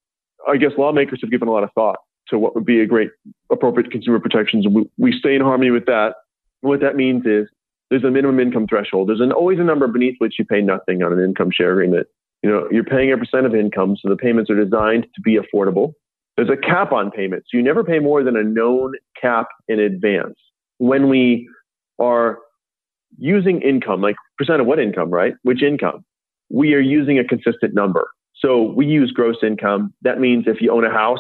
I 0.48 0.58
guess 0.58 0.72
lawmakers 0.78 1.20
have 1.22 1.32
given 1.32 1.48
a 1.48 1.52
lot 1.52 1.64
of 1.64 1.70
thought 1.74 1.98
to 2.30 2.40
what 2.40 2.56
would 2.56 2.66
be 2.66 2.80
a 2.82 2.86
great 2.86 3.10
appropriate 3.52 3.92
consumer 3.92 4.20
protections. 4.20 4.66
We, 4.68 4.90
we 4.98 5.12
stay 5.18 5.36
in 5.36 5.42
harmony 5.42 5.72
with 5.72 5.86
that. 5.86 6.16
And 6.64 6.70
what 6.70 6.82
that 6.82 6.96
means 6.96 7.26
is 7.26 7.48
there's 7.92 8.06
a 8.06 8.10
minimum 8.10 8.40
income 8.40 8.66
threshold. 8.68 9.10
There's 9.10 9.20
an, 9.20 9.34
always 9.34 9.60
a 9.60 9.64
number 9.64 9.86
beneath 9.86 10.16
which 10.20 10.40
you 10.40 10.46
pay 10.46 10.62
nothing 10.62 11.04
on 11.04 11.12
an 11.12 11.24
income 11.24 11.52
share 11.52 11.74
agreement. 11.74 12.08
You 12.42 12.50
know, 12.50 12.68
you're 12.72 12.86
paying 12.86 13.12
a 13.12 13.18
percent 13.18 13.46
of 13.46 13.54
income, 13.54 13.98
so 14.02 14.10
the 14.10 14.16
payments 14.16 14.50
are 14.50 14.56
designed 14.56 15.06
to 15.14 15.22
be 15.22 15.38
affordable. 15.38 15.94
There's 16.38 16.50
a 16.50 16.58
cap 16.58 16.94
on 16.94 17.12
payments. 17.12 17.50
You 17.54 17.62
never 17.62 17.84
pay 17.84 18.00
more 18.00 18.24
than 18.24 18.38
a 18.38 18.44
known 18.44 18.94
cap 19.22 19.48
in 19.68 19.80
advance. 19.80 20.36
When 20.78 21.10
we 21.10 21.48
are 22.00 22.40
using 23.18 23.62
income, 23.62 24.02
like 24.02 24.16
percent 24.38 24.62
of 24.62 24.68
what 24.68 24.80
income, 24.80 25.12
right? 25.12 25.34
Which 25.44 25.62
income? 25.62 26.06
We 26.50 26.74
are 26.74 26.80
using 26.80 27.20
a 27.20 27.26
consistent 27.26 27.74
number. 27.74 28.08
So 28.36 28.72
we 28.72 28.86
use 28.86 29.12
gross 29.12 29.38
income. 29.44 29.94
That 30.02 30.20
means 30.20 30.46
if 30.48 30.62
you 30.62 30.72
own 30.72 30.86
a 30.86 30.92
house 30.92 31.20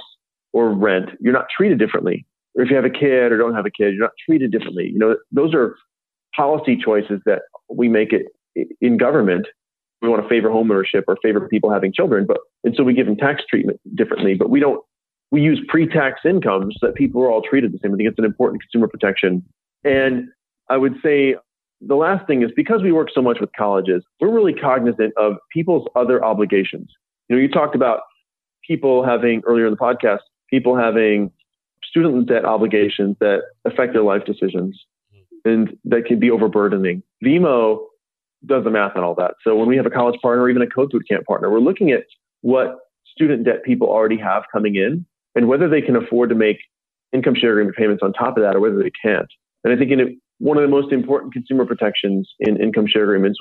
or 0.53 0.71
rent, 0.71 1.09
you're 1.19 1.33
not 1.33 1.45
treated 1.55 1.77
differently. 1.77 2.25
Or 2.55 2.63
if 2.63 2.69
you 2.69 2.77
have 2.77 2.85
a 2.85 2.89
kid 2.89 3.31
or 3.31 3.37
don't 3.37 3.53
have 3.53 3.65
a 3.65 3.71
kid, 3.71 3.93
you're 3.93 4.05
not 4.05 4.11
treated 4.25 4.51
differently. 4.51 4.89
You 4.91 4.97
know, 4.97 5.17
those 5.31 5.53
are 5.53 5.75
policy 6.35 6.77
choices 6.77 7.21
that 7.25 7.41
we 7.69 7.87
make 7.87 8.13
it 8.13 8.27
in 8.79 8.97
government. 8.97 9.47
We 10.01 10.09
want 10.09 10.23
to 10.23 10.29
favor 10.29 10.49
homeownership 10.49 11.03
or 11.07 11.17
favor 11.21 11.47
people 11.47 11.71
having 11.71 11.93
children, 11.93 12.25
but 12.27 12.39
and 12.63 12.75
so 12.75 12.83
we 12.83 12.93
give 12.93 13.05
them 13.05 13.17
tax 13.17 13.43
treatment 13.47 13.79
differently. 13.95 14.33
But 14.33 14.49
we 14.49 14.59
don't 14.59 14.81
we 15.31 15.41
use 15.41 15.61
pre-tax 15.67 16.21
incomes 16.25 16.75
so 16.79 16.87
that 16.87 16.95
people 16.95 17.21
are 17.21 17.31
all 17.31 17.41
treated 17.41 17.71
the 17.71 17.79
same. 17.81 17.93
I 17.93 17.97
think 17.97 18.09
it's 18.09 18.19
an 18.19 18.25
important 18.25 18.61
consumer 18.61 18.87
protection. 18.87 19.43
And 19.83 20.27
I 20.69 20.77
would 20.77 20.95
say 21.03 21.35
the 21.79 21.95
last 21.95 22.27
thing 22.27 22.43
is 22.43 22.51
because 22.55 22.81
we 22.81 22.91
work 22.91 23.09
so 23.13 23.21
much 23.21 23.39
with 23.39 23.49
colleges, 23.57 24.03
we're 24.19 24.33
really 24.33 24.53
cognizant 24.53 25.13
of 25.17 25.37
people's 25.51 25.87
other 25.95 26.23
obligations. 26.23 26.89
You 27.29 27.35
know, 27.35 27.41
you 27.41 27.47
talked 27.47 27.75
about 27.75 28.01
people 28.67 29.03
having 29.05 29.41
earlier 29.45 29.65
in 29.65 29.71
the 29.71 29.77
podcast, 29.77 30.19
people 30.49 30.75
having 30.75 31.31
student 31.83 32.27
debt 32.27 32.45
obligations 32.45 33.15
that 33.19 33.41
affect 33.65 33.93
their 33.93 34.03
life 34.03 34.25
decisions 34.25 34.79
and 35.45 35.77
that 35.85 36.05
can 36.05 36.19
be 36.19 36.31
overburdening. 36.31 37.03
Vemo 37.23 37.85
does 38.45 38.63
the 38.63 38.71
math 38.71 38.95
on 38.95 39.03
all 39.03 39.15
that. 39.15 39.35
So 39.43 39.55
when 39.55 39.67
we 39.67 39.77
have 39.77 39.85
a 39.85 39.91
college 39.91 40.19
partner 40.21 40.43
or 40.43 40.49
even 40.49 40.61
a 40.61 40.67
code 40.67 40.89
boot 40.91 41.03
camp 41.07 41.25
partner, 41.25 41.49
we're 41.49 41.59
looking 41.59 41.91
at 41.91 42.05
what 42.41 42.77
student 43.05 43.45
debt 43.45 43.63
people 43.63 43.87
already 43.87 44.17
have 44.17 44.43
coming 44.51 44.75
in 44.75 45.05
and 45.35 45.47
whether 45.47 45.69
they 45.69 45.81
can 45.81 45.95
afford 45.95 46.29
to 46.29 46.35
make 46.35 46.57
income 47.13 47.35
share 47.35 47.51
agreement 47.51 47.75
payments 47.75 48.01
on 48.03 48.13
top 48.13 48.37
of 48.37 48.43
that 48.43 48.55
or 48.55 48.59
whether 48.59 48.81
they 48.81 48.91
can't. 49.03 49.27
And 49.63 49.73
I 49.73 49.77
think 49.77 49.91
in 49.91 50.19
one 50.39 50.57
of 50.57 50.63
the 50.63 50.69
most 50.69 50.91
important 50.91 51.33
consumer 51.33 51.65
protections 51.65 52.29
in 52.39 52.61
income 52.61 52.87
share 52.87 53.03
agreements 53.03 53.37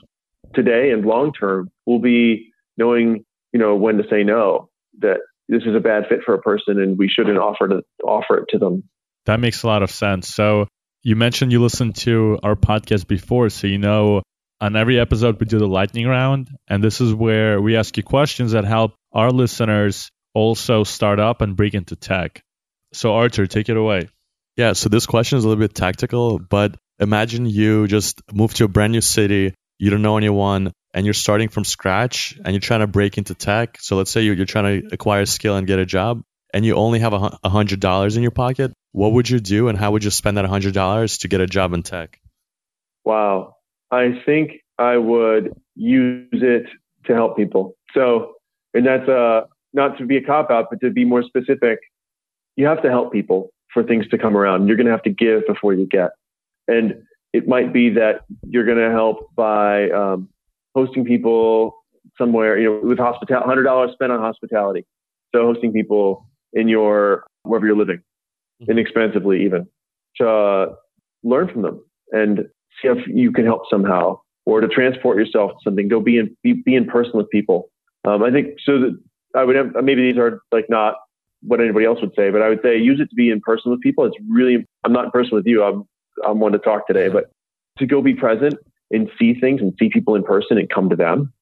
today 0.54 0.90
and 0.90 1.04
long 1.04 1.32
term 1.32 1.70
will 1.86 2.00
be 2.00 2.52
knowing, 2.76 3.24
you 3.52 3.60
know, 3.60 3.74
when 3.74 3.96
to 3.96 4.04
say 4.10 4.22
no, 4.22 4.68
that 4.98 5.18
this 5.48 5.62
is 5.62 5.74
a 5.74 5.80
bad 5.80 6.04
fit 6.08 6.20
for 6.24 6.34
a 6.34 6.40
person 6.40 6.78
and 6.80 6.98
we 6.98 7.08
shouldn't 7.08 7.38
offer 7.38 7.68
to 7.68 7.82
offer 8.04 8.38
it 8.38 8.44
to 8.50 8.58
them. 8.58 8.84
That 9.26 9.40
makes 9.40 9.62
a 9.62 9.66
lot 9.66 9.82
of 9.82 9.90
sense. 9.90 10.28
So 10.28 10.66
you 11.02 11.16
mentioned 11.16 11.52
you 11.52 11.62
listened 11.62 11.96
to 11.96 12.38
our 12.42 12.56
podcast 12.56 13.06
before, 13.06 13.48
so 13.48 13.66
you 13.66 13.78
know 13.78 14.22
on 14.60 14.76
every 14.76 15.00
episode 15.00 15.40
we 15.40 15.46
do 15.46 15.58
the 15.58 15.66
lightning 15.66 16.06
round, 16.06 16.50
and 16.68 16.84
this 16.84 17.00
is 17.00 17.14
where 17.14 17.60
we 17.60 17.76
ask 17.76 17.96
you 17.96 18.02
questions 18.02 18.52
that 18.52 18.64
help 18.64 18.94
our 19.12 19.30
listeners 19.30 20.10
also 20.34 20.84
start 20.84 21.18
up 21.18 21.40
and 21.40 21.56
break 21.56 21.74
into 21.74 21.96
tech. 21.96 22.42
So 22.92 23.14
Artur, 23.14 23.46
take 23.46 23.68
it 23.68 23.76
away. 23.76 24.08
Yeah, 24.56 24.74
so 24.74 24.88
this 24.88 25.06
question 25.06 25.38
is 25.38 25.44
a 25.44 25.48
little 25.48 25.62
bit 25.62 25.74
tactical, 25.74 26.38
but 26.38 26.76
imagine 26.98 27.46
you 27.46 27.86
just 27.86 28.20
move 28.32 28.52
to 28.54 28.64
a 28.64 28.68
brand 28.68 28.92
new 28.92 29.00
city, 29.00 29.54
you 29.78 29.90
don't 29.90 30.02
know 30.02 30.18
anyone, 30.18 30.72
and 30.92 31.06
you're 31.06 31.14
starting 31.14 31.48
from 31.48 31.64
scratch 31.64 32.38
and 32.44 32.52
you're 32.52 32.60
trying 32.60 32.80
to 32.80 32.86
break 32.86 33.16
into 33.16 33.34
tech. 33.34 33.78
So 33.80 33.96
let's 33.96 34.10
say 34.10 34.22
you're, 34.22 34.34
you're 34.34 34.46
trying 34.46 34.82
to 34.82 34.88
acquire 34.92 35.24
skill 35.24 35.56
and 35.56 35.66
get 35.66 35.78
a 35.78 35.86
job, 35.86 36.22
and 36.52 36.64
you 36.64 36.74
only 36.74 36.98
have 36.98 37.12
a 37.12 37.48
hundred 37.48 37.80
dollars 37.80 38.16
in 38.16 38.22
your 38.22 38.30
pocket. 38.30 38.72
What 38.92 39.12
would 39.12 39.28
you 39.28 39.40
do, 39.40 39.68
and 39.68 39.78
how 39.78 39.92
would 39.92 40.04
you 40.04 40.10
spend 40.10 40.36
that 40.36 40.44
hundred 40.44 40.74
dollars 40.74 41.18
to 41.18 41.28
get 41.28 41.40
a 41.40 41.46
job 41.46 41.72
in 41.72 41.82
tech? 41.82 42.20
Wow, 43.04 43.56
I 43.90 44.20
think 44.26 44.52
I 44.78 44.96
would 44.96 45.52
use 45.74 46.28
it 46.32 46.66
to 47.06 47.14
help 47.14 47.36
people. 47.36 47.76
So, 47.94 48.34
and 48.74 48.86
that's 48.86 49.08
uh, 49.08 49.42
not 49.72 49.98
to 49.98 50.06
be 50.06 50.16
a 50.16 50.22
cop 50.22 50.50
out, 50.50 50.66
but 50.70 50.80
to 50.80 50.90
be 50.90 51.04
more 51.04 51.22
specific. 51.22 51.78
You 52.56 52.66
have 52.66 52.82
to 52.82 52.90
help 52.90 53.12
people 53.12 53.50
for 53.72 53.82
things 53.82 54.06
to 54.08 54.18
come 54.18 54.36
around. 54.36 54.66
You're 54.66 54.76
going 54.76 54.86
to 54.86 54.92
have 54.92 55.02
to 55.04 55.10
give 55.10 55.46
before 55.46 55.74
you 55.74 55.86
get. 55.86 56.10
And 56.68 57.02
it 57.32 57.46
might 57.46 57.72
be 57.72 57.90
that 57.90 58.22
you're 58.48 58.64
going 58.64 58.78
to 58.78 58.90
help 58.90 59.34
by 59.34 59.90
um, 59.90 60.28
hosting 60.74 61.04
people 61.04 61.76
somewhere, 62.18 62.58
you 62.58 62.64
know, 62.64 62.88
with 62.88 62.98
hospitality, 62.98 63.46
hundred 63.46 63.62
dollars 63.64 63.92
spent 63.92 64.12
on 64.12 64.20
hospitality. 64.20 64.84
So 65.34 65.42
hosting 65.42 65.72
people 65.72 66.26
in 66.52 66.68
your 66.68 67.26
wherever 67.42 67.66
you're 67.66 67.76
living, 67.76 67.98
mm-hmm. 68.62 68.70
inexpensively 68.70 69.44
even, 69.44 69.66
to 70.16 70.28
uh, 70.28 70.66
learn 71.22 71.48
from 71.48 71.62
them 71.62 71.84
and 72.12 72.40
see 72.80 72.88
if 72.88 73.06
you 73.06 73.32
can 73.32 73.44
help 73.44 73.62
somehow, 73.70 74.18
or 74.46 74.60
to 74.60 74.68
transport 74.68 75.16
yourself 75.16 75.52
to 75.52 75.56
something. 75.64 75.88
Go 75.88 76.00
be 76.00 76.18
in 76.18 76.36
be, 76.42 76.54
be 76.54 76.74
in 76.74 76.86
person 76.86 77.12
with 77.14 77.28
people. 77.30 77.70
Um, 78.04 78.22
I 78.22 78.30
think 78.30 78.58
so. 78.64 78.78
That 78.78 79.00
I 79.34 79.44
would 79.44 79.56
have, 79.56 79.72
maybe 79.82 80.10
these 80.10 80.18
are 80.18 80.40
like 80.50 80.66
not 80.68 80.94
what 81.42 81.60
anybody 81.60 81.86
else 81.86 82.00
would 82.00 82.14
say, 82.14 82.30
but 82.30 82.42
I 82.42 82.48
would 82.48 82.60
say 82.62 82.76
use 82.78 83.00
it 83.00 83.08
to 83.08 83.14
be 83.14 83.30
in 83.30 83.40
person 83.40 83.70
with 83.70 83.80
people. 83.80 84.04
It's 84.04 84.16
really 84.28 84.66
I'm 84.84 84.92
not 84.92 85.06
in 85.06 85.10
person 85.10 85.34
with 85.34 85.46
you. 85.46 85.62
I'm 85.62 85.84
I'm 86.26 86.40
one 86.40 86.52
to 86.52 86.58
talk 86.58 86.86
today, 86.86 87.08
but 87.08 87.30
to 87.78 87.86
go 87.86 88.02
be 88.02 88.14
present 88.14 88.54
and 88.90 89.08
see 89.18 89.34
things 89.34 89.60
and 89.60 89.72
see 89.78 89.88
people 89.88 90.14
in 90.14 90.22
person 90.22 90.58
and 90.58 90.68
come 90.68 90.88
to 90.90 90.96
them. 90.96 91.32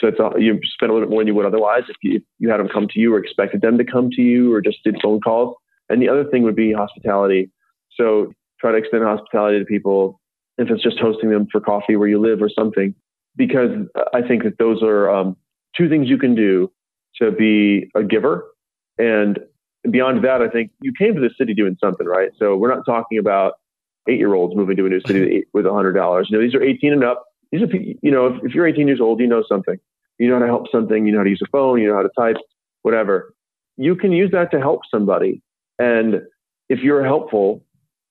So 0.00 0.08
it's 0.08 0.20
all, 0.20 0.38
you 0.38 0.60
spend 0.64 0.90
a 0.90 0.94
little 0.94 1.08
bit 1.08 1.10
more 1.10 1.20
than 1.20 1.28
you 1.28 1.34
would 1.34 1.46
otherwise 1.46 1.84
if 1.88 1.96
you, 2.02 2.16
if 2.16 2.22
you 2.38 2.50
had 2.50 2.60
them 2.60 2.68
come 2.68 2.86
to 2.88 3.00
you 3.00 3.14
or 3.14 3.18
expected 3.18 3.62
them 3.62 3.78
to 3.78 3.84
come 3.84 4.10
to 4.10 4.22
you 4.22 4.52
or 4.52 4.60
just 4.60 4.78
did 4.84 4.96
phone 5.02 5.20
calls. 5.20 5.56
And 5.88 6.02
the 6.02 6.08
other 6.08 6.24
thing 6.24 6.42
would 6.42 6.56
be 6.56 6.72
hospitality. 6.72 7.50
So 7.96 8.32
try 8.60 8.72
to 8.72 8.78
extend 8.78 9.04
hospitality 9.04 9.58
to 9.58 9.64
people 9.64 10.20
if 10.58 10.70
it's 10.70 10.82
just 10.82 10.98
hosting 10.98 11.30
them 11.30 11.46
for 11.50 11.60
coffee 11.60 11.96
where 11.96 12.08
you 12.08 12.20
live 12.20 12.42
or 12.42 12.48
something, 12.48 12.94
because 13.36 13.70
I 14.14 14.22
think 14.22 14.42
that 14.44 14.58
those 14.58 14.82
are 14.82 15.10
um, 15.10 15.36
two 15.76 15.88
things 15.88 16.08
you 16.08 16.18
can 16.18 16.34
do 16.34 16.72
to 17.20 17.30
be 17.30 17.90
a 17.94 18.02
giver. 18.02 18.46
And 18.98 19.38
beyond 19.90 20.24
that, 20.24 20.42
I 20.42 20.48
think 20.48 20.70
you 20.80 20.92
came 20.98 21.14
to 21.14 21.20
the 21.20 21.30
city 21.38 21.54
doing 21.54 21.76
something, 21.82 22.06
right? 22.06 22.30
So 22.38 22.56
we're 22.56 22.74
not 22.74 22.84
talking 22.86 23.18
about 23.18 23.54
eight 24.08 24.18
year 24.18 24.34
olds 24.34 24.56
moving 24.56 24.76
to 24.76 24.86
a 24.86 24.88
new 24.88 25.00
city 25.06 25.44
with 25.52 25.66
a 25.66 25.72
hundred 25.72 25.92
dollars. 25.92 26.28
You 26.30 26.38
know, 26.38 26.44
these 26.44 26.54
are 26.54 26.62
18 26.62 26.92
and 26.92 27.04
up. 27.04 27.24
These 27.52 27.62
are, 27.62 27.68
you 27.74 28.10
know, 28.10 28.26
if, 28.26 28.44
if 28.44 28.54
you're 28.54 28.66
18 28.66 28.88
years 28.88 29.00
old, 29.00 29.20
you 29.20 29.26
know 29.26 29.44
something. 29.48 29.78
You 30.18 30.28
know 30.28 30.34
how 30.34 30.40
to 30.40 30.46
help 30.46 30.70
something. 30.70 31.06
You 31.06 31.12
know 31.12 31.18
how 31.18 31.24
to 31.24 31.30
use 31.30 31.42
a 31.42 31.50
phone. 31.50 31.80
You 31.80 31.88
know 31.88 31.96
how 31.96 32.02
to 32.02 32.10
type, 32.18 32.36
whatever. 32.82 33.34
You 33.76 33.94
can 33.94 34.12
use 34.12 34.30
that 34.32 34.50
to 34.52 34.60
help 34.60 34.80
somebody. 34.90 35.42
And 35.78 36.22
if 36.68 36.80
you're 36.80 37.04
helpful, 37.04 37.62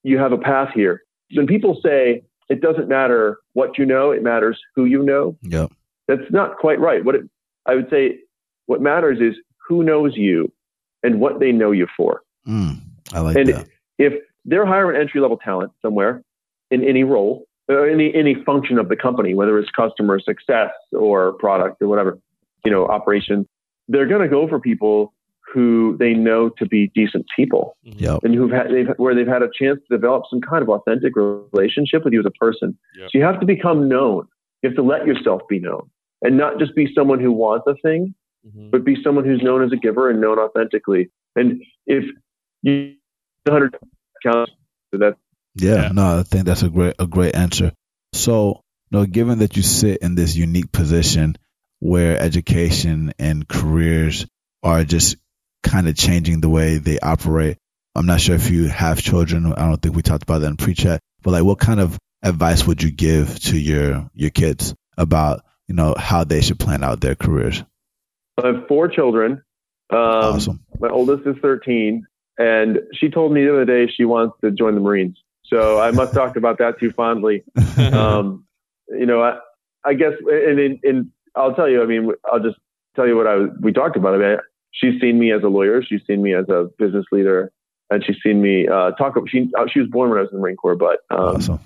you 0.04 0.18
have 0.18 0.32
a 0.32 0.38
path 0.38 0.70
here. 0.74 1.02
When 1.34 1.48
people 1.48 1.80
say 1.84 2.24
it 2.50 2.62
doesn't 2.62 2.88
matter 2.88 3.40
what 3.54 3.78
you 3.78 3.86
know, 3.86 4.12
it 4.12 4.24
matters 4.24 4.60
who 4.76 4.86
you 4.86 5.04
know. 5.04 5.36
Yep. 5.42 5.72
That's 6.08 6.32
not 6.32 6.58
quite 6.58 6.80
right. 6.80 7.04
What 7.04 7.16
it, 7.16 7.24
I 7.66 7.76
would 7.76 7.90
say, 7.90 8.20
what 8.68 8.82
matters 8.82 9.20
is 9.20 9.36
who 9.68 9.84
knows 9.84 10.16
you 10.16 10.52
and 11.04 11.20
what 11.20 11.40
they 11.40 11.52
know 11.52 11.72
you 11.72 11.88
for. 11.98 12.22
Mm, 12.48 12.80
I 13.12 13.20
like 13.22 13.36
and 13.36 13.50
that. 13.50 13.68
If 13.98 14.14
they're 14.46 14.66
hiring 14.66 15.00
entry 15.00 15.22
level 15.22 15.38
talent 15.38 15.72
somewhere 15.82 16.24
in 16.70 16.84
any 16.84 17.04
role, 17.04 17.45
any 17.70 18.14
any 18.14 18.36
function 18.44 18.78
of 18.78 18.90
the 18.90 18.96
company, 18.96 19.34
whether 19.34 19.58
it's 19.58 19.70
customer 19.72 20.20
success 20.20 20.72
or 20.92 21.34
product 21.34 21.82
or 21.82 21.88
whatever, 21.88 22.20
you 22.64 22.72
know, 22.72 22.86
operations. 22.88 23.48
They're 23.88 24.08
going 24.08 24.22
to 24.22 24.28
go 24.28 24.48
for 24.48 24.60
people 24.60 25.14
who 25.54 25.96
they 26.00 26.14
know 26.14 26.50
to 26.50 26.66
be 26.66 26.92
decent 26.96 27.26
people, 27.36 27.78
mm-hmm. 27.86 28.04
yep. 28.04 28.20
and 28.24 28.34
who've 28.34 28.52
had 28.52 28.68
they've, 28.72 28.90
where 28.98 29.14
they've 29.16 29.28
had 29.28 29.44
a 29.44 29.50
chance 29.58 29.80
to 29.88 29.96
develop 29.96 30.24
some 30.30 30.42
kind 30.42 30.62
of 30.62 30.70
authentic 30.70 31.14
relationship 31.16 32.04
with 32.04 32.14
you 32.14 32.20
as 32.20 32.26
a 32.26 32.32
person. 32.32 32.78
Yep. 32.98 33.10
So 33.12 33.18
you 33.18 33.24
have 33.24 33.40
to 33.40 33.46
become 33.46 33.88
known. 33.88 34.28
You 34.62 34.70
have 34.70 34.76
to 34.76 34.84
let 34.84 35.06
yourself 35.06 35.42
be 35.48 35.60
known, 35.60 35.90
and 36.22 36.38
not 36.38 36.60
just 36.60 36.76
be 36.76 36.92
someone 36.94 37.20
who 37.20 37.32
wants 37.32 37.66
a 37.68 37.76
thing, 37.76 38.16
mm-hmm. 38.46 38.70
but 38.72 38.84
be 38.84 38.98
someone 39.04 39.24
who's 39.24 39.42
known 39.42 39.64
as 39.64 39.72
a 39.72 39.78
giver 39.78 40.10
and 40.10 40.20
known 40.20 40.40
authentically. 40.40 41.10
And 41.36 41.62
if 41.86 42.06
you 42.64 42.96
100 43.46 43.78
counts. 44.24 44.52
So 44.92 45.00
that 45.00 45.18
yeah, 45.56 45.84
yeah, 45.84 45.90
no, 45.90 46.20
I 46.20 46.24
think 46.24 46.46
that's 46.46 46.64
a 46.64 46.70
great 46.70 46.96
a 47.00 47.08
great 47.08 47.36
answer. 47.36 47.72
So, 48.14 48.62
you 48.92 49.00
know, 49.00 49.06
given 49.06 49.40
that 49.40 49.56
you 49.56 49.64
sit 49.64 50.00
in 50.02 50.16
this 50.16 50.36
unique 50.36 50.72
position 50.72 51.38
where 51.80 52.20
education 52.20 53.14
and 53.20 53.48
careers 53.48 54.26
are 54.64 54.84
just 54.84 55.18
kind 55.64 55.88
of 55.88 55.96
changing 55.96 56.42
the 56.42 56.50
way 56.50 56.78
they 56.78 57.00
operate, 57.00 57.58
I'm 57.96 58.06
not 58.06 58.22
sure 58.22 58.36
if 58.36 58.50
you 58.50 58.68
have 58.68 59.02
children. 59.02 59.54
I 59.54 59.68
don't 59.68 59.82
think 59.82 59.96
we 59.96 60.02
talked 60.02 60.24
about 60.24 60.40
that 60.40 60.48
in 60.48 60.58
pre-chat, 60.58 61.00
but 61.24 61.32
like, 61.32 61.44
what 61.44 61.60
kind 61.60 61.80
of 61.80 61.98
advice 62.22 62.66
would 62.66 62.84
you 62.84 62.92
give 62.92 63.40
to 63.40 63.58
your 63.58 64.10
your 64.14 64.32
kids 64.32 64.74
about 64.98 65.42
you 65.68 65.76
know 65.76 65.96
how 65.98 66.24
they 66.24 66.42
should 66.42 66.60
plan 66.60 66.84
out 66.84 67.00
their 67.00 67.16
careers? 67.16 67.64
I 68.42 68.48
have 68.48 68.68
four 68.68 68.90
children. 68.90 69.44
Um, 69.90 70.00
awesome. 70.00 70.66
My 70.80 70.90
oldest 70.90 71.28
is 71.28 71.36
13, 71.42 72.06
and 72.38 72.80
she 72.94 73.10
told 73.10 73.32
me 73.32 73.44
the 73.44 73.54
other 73.54 73.66
day 73.66 73.92
she 73.96 74.04
wants 74.04 74.36
to 74.42 74.52
join 74.52 74.76
the 74.76 74.82
Marines. 74.82 75.18
So 75.48 75.80
I 75.80 75.92
must 75.92 76.14
talk 76.14 76.36
about 76.36 76.58
that 76.60 76.80
too 76.80 76.92
fondly. 76.92 77.44
Um, 77.78 78.46
you 78.88 79.06
know, 79.06 79.22
I, 79.22 79.38
I 79.84 79.96
guess, 79.96 80.14
and, 80.26 80.60
and, 80.60 80.80
and, 80.84 81.12
I'll 81.36 81.54
tell 81.54 81.68
you, 81.68 81.84
I 81.84 81.86
mean, 81.86 82.12
I'll 82.32 82.40
just 82.40 82.56
tell 82.96 83.06
you 83.06 83.18
what 83.18 83.28
I 83.28 83.48
we 83.60 83.74
talked 83.74 83.98
about. 83.98 84.16
I 84.16 84.18
mean, 84.18 84.38
she's 84.72 85.00
seen 85.02 85.20
me 85.20 85.34
as 85.34 85.44
a 85.44 85.50
lawyer. 85.50 85.84
She's 85.84 86.00
seen 86.08 86.22
me 86.22 86.34
as 86.34 86.48
a 86.48 86.70
business 86.80 87.06
leader, 87.12 87.52
and 87.90 88.02
she's 88.06 88.16
seen 88.24 88.42
me 88.42 88.68
uh, 88.70 88.92
talk. 88.92 89.16
She 89.28 89.52
uh, 89.58 89.66
she 89.70 89.82
was 89.82 89.90
born 89.90 90.10
when 90.10 90.20
I 90.20 90.22
was 90.22 90.30
in 90.32 90.38
the 90.38 90.42
Marine 90.42 90.56
Corps, 90.56 90.78
but 90.78 91.00
um, 91.10 91.36
awesome. 91.36 91.60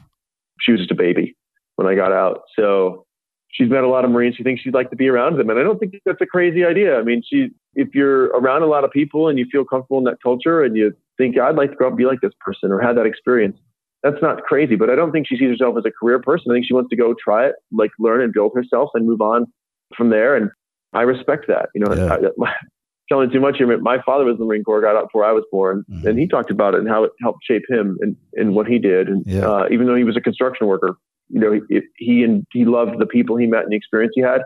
she 0.59 0.71
was 0.71 0.81
just 0.81 0.91
a 0.91 0.95
baby 0.95 1.35
when 1.75 1.87
I 1.87 1.93
got 1.93 2.11
out. 2.11 2.41
So 2.55 3.05
she's 3.49 3.69
met 3.69 3.83
a 3.83 3.87
lot 3.87 4.05
of 4.05 4.11
Marines. 4.11 4.35
She 4.35 4.43
thinks 4.43 4.61
she'd 4.61 4.73
like 4.73 4.89
to 4.89 4.95
be 4.95 5.07
around 5.07 5.37
them. 5.37 5.49
And 5.49 5.59
I 5.59 5.63
don't 5.63 5.79
think 5.79 5.95
that's 6.05 6.21
a 6.21 6.25
crazy 6.25 6.63
idea. 6.63 6.97
I 6.97 7.03
mean, 7.03 7.21
she, 7.27 7.49
if 7.75 7.93
you're 7.93 8.25
around 8.27 8.63
a 8.63 8.67
lot 8.67 8.83
of 8.83 8.91
people 8.91 9.27
and 9.27 9.37
you 9.37 9.45
feel 9.51 9.65
comfortable 9.65 9.97
in 9.97 10.03
that 10.05 10.17
culture 10.21 10.63
and 10.63 10.75
you 10.75 10.93
think, 11.17 11.37
I'd 11.37 11.55
like 11.55 11.71
to 11.71 11.75
grow 11.75 11.87
up 11.87 11.91
and 11.91 11.97
be 11.97 12.05
like 12.05 12.21
this 12.21 12.33
person 12.39 12.71
or 12.71 12.79
have 12.79 12.95
that 12.95 13.05
experience, 13.05 13.57
that's 14.03 14.21
not 14.21 14.43
crazy. 14.43 14.75
But 14.75 14.89
I 14.89 14.95
don't 14.95 15.11
think 15.11 15.27
she 15.27 15.37
sees 15.37 15.49
herself 15.49 15.75
as 15.77 15.85
a 15.85 15.91
career 15.91 16.19
person. 16.19 16.51
I 16.51 16.55
think 16.55 16.65
she 16.65 16.73
wants 16.73 16.89
to 16.89 16.95
go 16.95 17.13
try 17.13 17.47
it, 17.47 17.55
like 17.71 17.91
learn 17.99 18.21
and 18.21 18.33
build 18.33 18.51
herself 18.55 18.89
and 18.93 19.05
move 19.05 19.21
on 19.21 19.45
from 19.95 20.09
there. 20.09 20.35
And 20.35 20.49
I 20.93 21.01
respect 21.01 21.45
that. 21.47 21.69
You 21.73 21.81
know, 21.81 21.93
yeah. 21.93 22.17
I, 22.47 22.53
telling 23.09 23.29
too 23.31 23.41
much 23.41 23.57
here. 23.57 23.77
My 23.79 24.01
father 24.03 24.23
was 24.23 24.35
in 24.35 24.39
the 24.39 24.45
Marine 24.45 24.63
Corps, 24.63 24.81
got 24.81 24.95
out 24.95 25.07
before 25.07 25.25
I 25.25 25.31
was 25.31 25.43
born, 25.51 25.83
mm-hmm. 25.89 26.07
and 26.07 26.19
he 26.19 26.27
talked 26.27 26.51
about 26.51 26.75
it 26.75 26.79
and 26.79 26.87
how 26.87 27.03
it 27.03 27.11
helped 27.21 27.43
shape 27.43 27.63
him 27.67 27.97
and, 28.01 28.15
and 28.35 28.55
what 28.55 28.67
he 28.67 28.77
did. 28.77 29.09
And 29.09 29.23
yeah. 29.25 29.49
uh, 29.49 29.65
even 29.71 29.87
though 29.87 29.95
he 29.95 30.03
was 30.03 30.15
a 30.15 30.21
construction 30.21 30.67
worker, 30.67 30.95
you 31.29 31.39
know, 31.39 31.59
he, 31.69 31.81
he 31.97 32.23
and 32.23 32.45
he 32.51 32.65
loved 32.65 32.99
the 32.99 33.05
people 33.05 33.35
he 33.35 33.47
met 33.47 33.63
and 33.63 33.71
the 33.71 33.75
experience 33.75 34.13
he 34.15 34.21
had. 34.21 34.41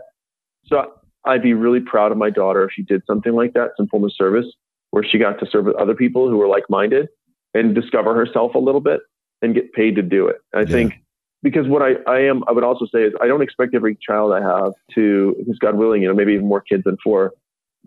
So 0.66 0.92
I'd 1.26 1.44
be 1.44 1.54
really 1.54 1.82
proud 1.82 2.12
of 2.12 2.18
my 2.18 2.30
daughter 2.30 2.64
if 2.64 2.72
she 2.74 2.84
did 2.84 3.04
something 3.06 3.34
like 3.34 3.54
that, 3.54 3.72
some 3.78 3.88
form 3.88 4.06
of 4.06 4.14
service 4.14 4.48
where 4.92 5.04
she 5.04 5.18
got 5.18 5.40
to 5.40 5.46
serve 5.50 5.66
with 5.66 5.76
other 5.76 5.96
people 5.96 6.30
who 6.30 6.38
were 6.38 6.48
like-minded 6.48 7.08
and 7.54 7.74
discover 7.74 8.14
herself 8.16 8.56
a 8.56 8.60
little 8.60 8.82
bit 8.82 9.00
and 9.44 9.54
get 9.54 9.74
paid 9.74 9.96
to 9.98 10.02
do 10.02 10.28
it. 10.28 10.38
I 10.56 10.62
yeah. 10.62 10.66
think 10.66 10.94
because 11.44 11.68
what 11.68 11.82
I, 11.82 11.96
I 12.08 12.22
am, 12.22 12.44
I 12.48 12.54
would 12.54 12.64
also 12.64 12.86
say 12.86 13.04
is 13.04 13.14
I 13.22 13.28
don't 13.28 13.42
expect 13.42 13.76
every 13.76 13.96
child 13.96 14.32
I 14.34 14.42
have 14.42 14.74
to, 14.96 15.36
who's 15.46 15.60
God 15.60 15.76
willing, 15.76 16.02
you 16.02 16.08
know, 16.08 16.16
maybe 16.16 16.34
even 16.34 16.48
more 16.48 16.62
kids 16.62 16.86
than 16.86 16.98
four 17.04 17.34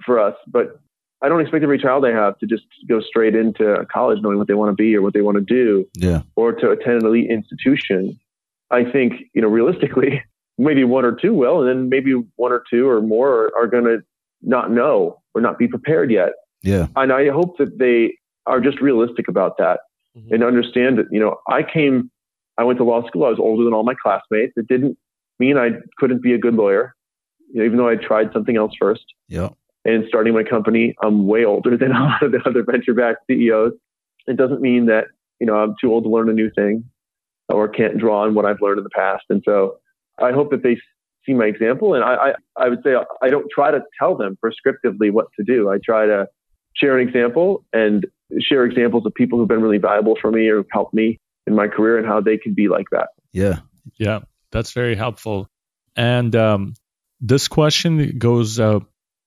for 0.05 0.21
us, 0.21 0.35
but 0.47 0.79
I 1.23 1.29
don't 1.31 1.41
expect 1.41 1.65
every 1.65 1.79
child 1.79 2.05
I 2.05 2.11
have 2.11 2.39
to 2.39 2.47
just 2.47 2.65
go 2.87 3.01
straight 3.01 3.35
into 3.35 3.87
college 3.91 4.19
knowing 4.21 4.37
what 4.37 4.47
they 4.47 4.55
want 4.55 4.77
to 4.77 4.81
be 4.81 4.95
or 4.95 5.01
what 5.01 5.15
they 5.15 5.23
want 5.23 5.39
to 5.39 5.43
do 5.43 5.89
Yeah. 5.97 6.23
or 6.37 6.53
to 6.53 6.71
attend 6.71 7.01
an 7.01 7.07
elite 7.07 7.31
institution. 7.31 8.21
I 8.71 8.85
think, 8.85 9.15
you 9.33 9.41
know, 9.41 9.49
realistically, 9.49 10.23
maybe 10.59 10.85
one 10.85 11.07
or 11.07 11.13
two 11.13 11.33
will, 11.33 11.61
and 11.61 11.69
then 11.69 11.89
maybe 11.89 12.13
one 12.37 12.53
or 12.53 12.63
two 12.71 12.89
or 12.89 13.01
more 13.01 13.31
are, 13.31 13.51
are 13.59 13.67
going 13.67 13.85
to 13.85 13.99
not 14.43 14.71
know 14.71 15.23
or 15.35 15.41
not 15.41 15.59
be 15.59 15.67
prepared 15.67 16.11
yet. 16.11 16.33
Yeah. 16.63 16.89
And 16.95 17.13
I 17.13 17.31
hope 17.31 17.57
that 17.57 17.79
they 17.79 18.19
are 18.45 18.61
just 18.61 18.81
realistic 18.83 19.29
about 19.29 19.57
that 19.59 19.81
Mhm. 20.17 20.33
and 20.33 20.45
understand 20.45 20.99
that, 20.99 21.07
you 21.11 21.21
know, 21.21 21.37
I 21.49 21.62
came, 21.62 22.11
I 22.59 22.64
went 22.64 22.79
to 22.79 22.85
law 22.85 23.07
school, 23.07 23.25
I 23.25 23.31
was 23.31 23.39
older 23.39 23.64
than 23.64 23.73
all 23.73 23.85
my 23.85 23.95
classmates. 23.95 24.55
It 24.57 24.67
didn't 24.69 24.97
mean 25.39 25.59
I 25.59 25.73
couldn't 25.99 26.23
be 26.23 26.33
a 26.33 26.39
good 26.39 26.55
lawyer, 26.55 26.95
you 27.53 27.61
know, 27.61 27.67
even 27.67 27.79
though 27.79 27.89
I 27.89 27.97
tried 27.97 28.33
something 28.33 28.57
else 28.57 28.73
first. 28.79 29.05
Yeah. 29.29 29.51
And 29.85 30.05
starting 30.09 30.35
my 30.35 30.43
company, 30.43 30.95
I'm 31.03 31.27
way 31.27 31.45
older 31.45 31.77
than 31.77 31.93
a 31.97 32.01
lot 32.01 32.23
of 32.23 32.33
the 32.33 32.41
other 32.47 32.62
venture 32.62 32.95
backed 32.95 33.27
CEOs. 33.29 33.73
It 34.27 34.37
doesn't 34.37 34.61
mean 34.61 34.87
that, 34.87 35.07
you 35.39 35.47
know, 35.47 35.57
I'm 35.57 35.75
too 35.81 35.93
old 35.93 36.05
to 36.05 36.11
learn 36.11 36.29
a 36.29 36.33
new 36.33 36.51
thing 36.51 36.85
or 37.49 37.69
can't 37.69 37.99
draw 37.99 38.23
on 38.23 38.35
what 38.35 38.45
I've 38.45 38.61
learned 38.61 38.79
in 38.79 38.85
the 38.85 38.91
past. 38.91 39.25
And 39.31 39.43
so 39.45 39.77
I 40.21 40.33
hope 40.33 40.51
that 40.51 40.62
they 40.62 40.79
see 41.25 41.35
my 41.35 41.45
example. 41.45 41.95
And 41.95 42.03
I, 42.03 42.14
I, 42.14 42.35
I 42.57 42.69
would 42.69 42.83
say 42.83 42.95
I 43.23 43.29
don't 43.29 43.47
try 43.55 43.71
to 43.71 43.81
tell 43.99 44.17
them 44.17 44.37
prescriptively 44.45 45.12
what 45.12 45.27
to 45.39 45.45
do. 45.45 45.71
I 45.71 45.79
try 45.85 46.07
to 46.07 46.27
share 46.75 46.99
an 46.99 47.07
example 47.07 47.64
and 47.73 48.07
share 48.41 48.64
examples 48.64 49.07
of 49.07 49.14
people 49.14 49.39
who've 49.39 49.49
been 49.49 49.62
really 49.62 49.79
valuable 49.79 50.16
for 50.20 50.31
me 50.31 50.49
or 50.49 50.59
have 50.59 50.66
helped 50.72 50.95
me 50.95 51.18
in 51.47 51.55
my 51.55 51.68
career 51.68 51.99
and 51.99 52.07
how 52.07 52.20
they 52.20 52.37
can 52.37 52.55
be 52.55 52.68
like 52.68 52.87
that. 52.91 53.09
Yeah. 53.33 53.61
Yeah, 53.99 54.20
that's 54.51 54.72
very 54.72 54.97
helpful. 54.97 55.49
And 55.95 56.35
um, 56.37 56.74
this 57.20 57.49
question 57.49 58.18
goes 58.18 58.61
uh, 58.61 58.81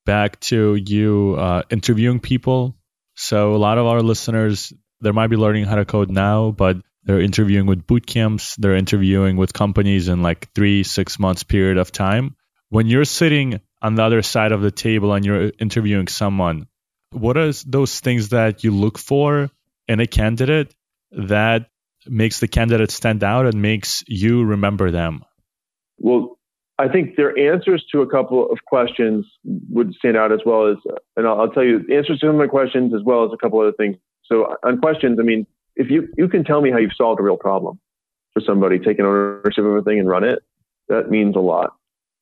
back 0.05 0.39
to 0.41 0.75
you 0.75 1.35
uh, 1.37 1.63
interviewing 1.69 2.19
people. 2.19 2.75
So 3.15 3.55
a 3.55 3.57
lot 3.57 3.77
of 3.77 3.85
our 3.85 4.01
listeners, 4.01 4.73
they 5.01 5.11
might 5.11 5.27
be 5.27 5.35
learning 5.35 5.65
how 5.65 5.75
to 5.75 5.85
code 5.85 6.09
now, 6.09 6.51
but 6.51 6.77
they're 7.03 7.21
interviewing 7.21 7.65
with 7.65 7.87
boot 7.87 8.05
camps. 8.05 8.55
They're 8.55 8.75
interviewing 8.75 9.37
with 9.37 9.53
companies 9.53 10.07
in 10.07 10.21
like 10.21 10.53
three, 10.53 10.83
six 10.83 11.19
months 11.19 11.43
period 11.43 11.77
of 11.77 11.91
time. 11.91 12.35
When 12.69 12.87
you're 12.87 13.05
sitting 13.05 13.61
on 13.81 13.95
the 13.95 14.03
other 14.03 14.21
side 14.21 14.51
of 14.51 14.61
the 14.61 14.71
table 14.71 15.13
and 15.13 15.25
you're 15.25 15.51
interviewing 15.59 16.07
someone, 16.07 16.67
what 17.11 17.37
are 17.37 17.51
those 17.65 17.99
things 17.99 18.29
that 18.29 18.63
you 18.63 18.71
look 18.71 18.97
for 18.97 19.49
in 19.87 19.99
a 19.99 20.07
candidate 20.07 20.73
that 21.11 21.67
makes 22.05 22.39
the 22.39 22.47
candidate 22.47 22.91
stand 22.91 23.23
out 23.23 23.45
and 23.45 23.61
makes 23.61 24.03
you 24.07 24.43
remember 24.43 24.91
them? 24.91 25.23
Well, 25.97 26.37
I 26.77 26.87
think 26.87 27.17
their 27.17 27.37
answers 27.37 27.85
to 27.91 28.01
a 28.01 28.07
couple 28.07 28.49
of 28.49 28.59
questions 28.65 29.25
would 29.43 29.93
stand 29.95 30.15
out 30.15 30.31
as 30.31 30.39
well 30.45 30.67
as, 30.67 30.77
and 31.17 31.27
I'll, 31.27 31.41
I'll 31.41 31.49
tell 31.49 31.63
you 31.63 31.79
answers 31.91 32.19
to 32.19 32.27
some 32.27 32.29
of 32.29 32.35
my 32.35 32.47
questions 32.47 32.93
as 32.93 33.01
well 33.03 33.25
as 33.25 33.31
a 33.33 33.37
couple 33.37 33.59
other 33.59 33.73
things. 33.73 33.97
So 34.23 34.55
on 34.63 34.79
questions, 34.79 35.17
I 35.19 35.23
mean, 35.23 35.45
if 35.75 35.89
you, 35.89 36.07
you 36.17 36.29
can 36.29 36.45
tell 36.45 36.61
me 36.61 36.71
how 36.71 36.77
you've 36.77 36.95
solved 36.95 37.19
a 37.19 37.23
real 37.23 37.37
problem 37.37 37.79
for 38.33 38.41
somebody, 38.41 38.79
taken 38.79 39.05
ownership 39.05 39.65
of 39.65 39.75
a 39.75 39.81
thing 39.81 39.99
and 39.99 40.07
run 40.07 40.23
it, 40.23 40.39
that 40.87 41.09
means 41.09 41.35
a 41.35 41.39
lot. 41.39 41.73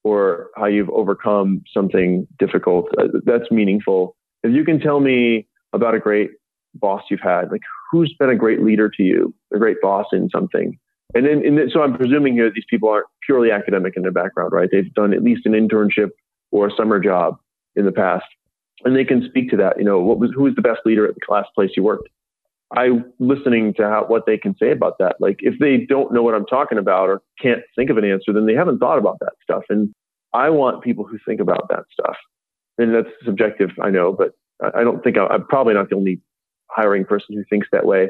Or 0.04 0.50
how 0.56 0.66
you've 0.66 0.90
overcome 0.90 1.64
something 1.72 2.28
difficult, 2.40 2.88
uh, 2.98 3.08
that's 3.26 3.52
meaningful. 3.52 4.16
If 4.44 4.54
you 4.54 4.64
can 4.64 4.80
tell 4.80 5.00
me 5.00 5.48
about 5.74 5.96
a 5.96 6.00
great 6.00 6.32
boss 6.76 7.04
you've 7.10 7.22
had, 7.22 7.52
like 7.52 7.62
who's 7.92 8.14
been 8.20 8.30
a 8.30 8.36
great 8.36 8.62
leader 8.62 8.90
to 8.90 9.04
you, 9.04 9.34
a 9.54 9.58
great 9.58 9.78
boss 9.82 10.06
in 10.12 10.30
something, 10.30 10.78
and 11.16 11.26
then, 11.26 11.46
and 11.46 11.58
then, 11.58 11.70
so 11.72 11.82
I'm 11.82 11.96
presuming 11.98 12.34
here 12.34 12.46
that 12.46 12.54
these 12.54 12.66
people 12.70 12.90
aren't 12.90 13.08
purely 13.26 13.52
academic 13.52 13.94
in 13.96 14.04
their 14.04 14.12
background, 14.12 14.52
right? 14.52 14.70
They've 14.72 14.94
done 14.94 15.14
at 15.14 15.24
least 15.24 15.46
an 15.46 15.54
internship 15.54 16.10
or 16.52 16.68
a 16.68 16.76
summer 16.76 17.00
job 17.00 17.38
in 17.76 17.86
the 17.86 17.92
past, 17.92 18.26
and 18.84 18.96
they 18.96 19.06
can 19.06 19.26
speak 19.28 19.50
to 19.52 19.58
that. 19.58 19.78
You 19.78 19.86
know, 19.86 20.00
what 20.00 20.20
was 20.20 20.32
who 20.36 20.44
was 20.44 20.56
the 20.56 20.62
best 20.62 20.82
leader 20.86 21.08
at 21.08 21.16
the 21.16 21.34
last 21.34 21.50
place 21.56 21.72
you 21.76 21.84
worked? 21.84 22.10
I 22.76 22.90
listening 23.20 23.74
to 23.76 23.84
how 23.84 24.06
what 24.08 24.26
they 24.26 24.38
can 24.38 24.56
say 24.58 24.72
about 24.72 24.98
that. 25.00 25.16
Like 25.20 25.38
if 25.40 25.58
they 25.60 25.78
don't 25.78 26.14
know 26.14 26.22
what 26.22 26.34
I'm 26.34 26.46
talking 26.46 26.78
about 26.78 27.08
or 27.08 27.22
can't 27.42 27.62
think 27.76 27.90
of 27.90 27.98
an 27.98 28.04
answer, 28.04 28.34
then 28.34 28.46
they 28.46 28.54
haven't 28.54 28.80
thought 28.80 28.98
about 28.98 29.20
that 29.22 29.34
stuff. 29.42 29.64
And 29.70 29.94
I 30.34 30.50
want 30.50 30.84
people 30.84 31.06
who 31.06 31.18
think 31.26 31.40
about 31.40 31.70
that 31.70 31.84
stuff. 31.92 32.18
And 32.78 32.94
that's 32.94 33.10
subjective, 33.26 33.72
I 33.82 33.90
know, 33.90 34.14
but 34.14 34.34
I 34.62 34.82
I 34.82 34.84
don't 34.84 35.04
think 35.04 35.18
I, 35.18 35.28
I'm 35.28 35.46
probably 35.48 35.74
not 35.74 35.90
the 35.90 35.96
only 35.96 36.22
hiring 36.70 37.06
person 37.06 37.36
who 37.36 37.44
thinks 37.50 37.68
that 37.72 37.86
way. 37.86 38.10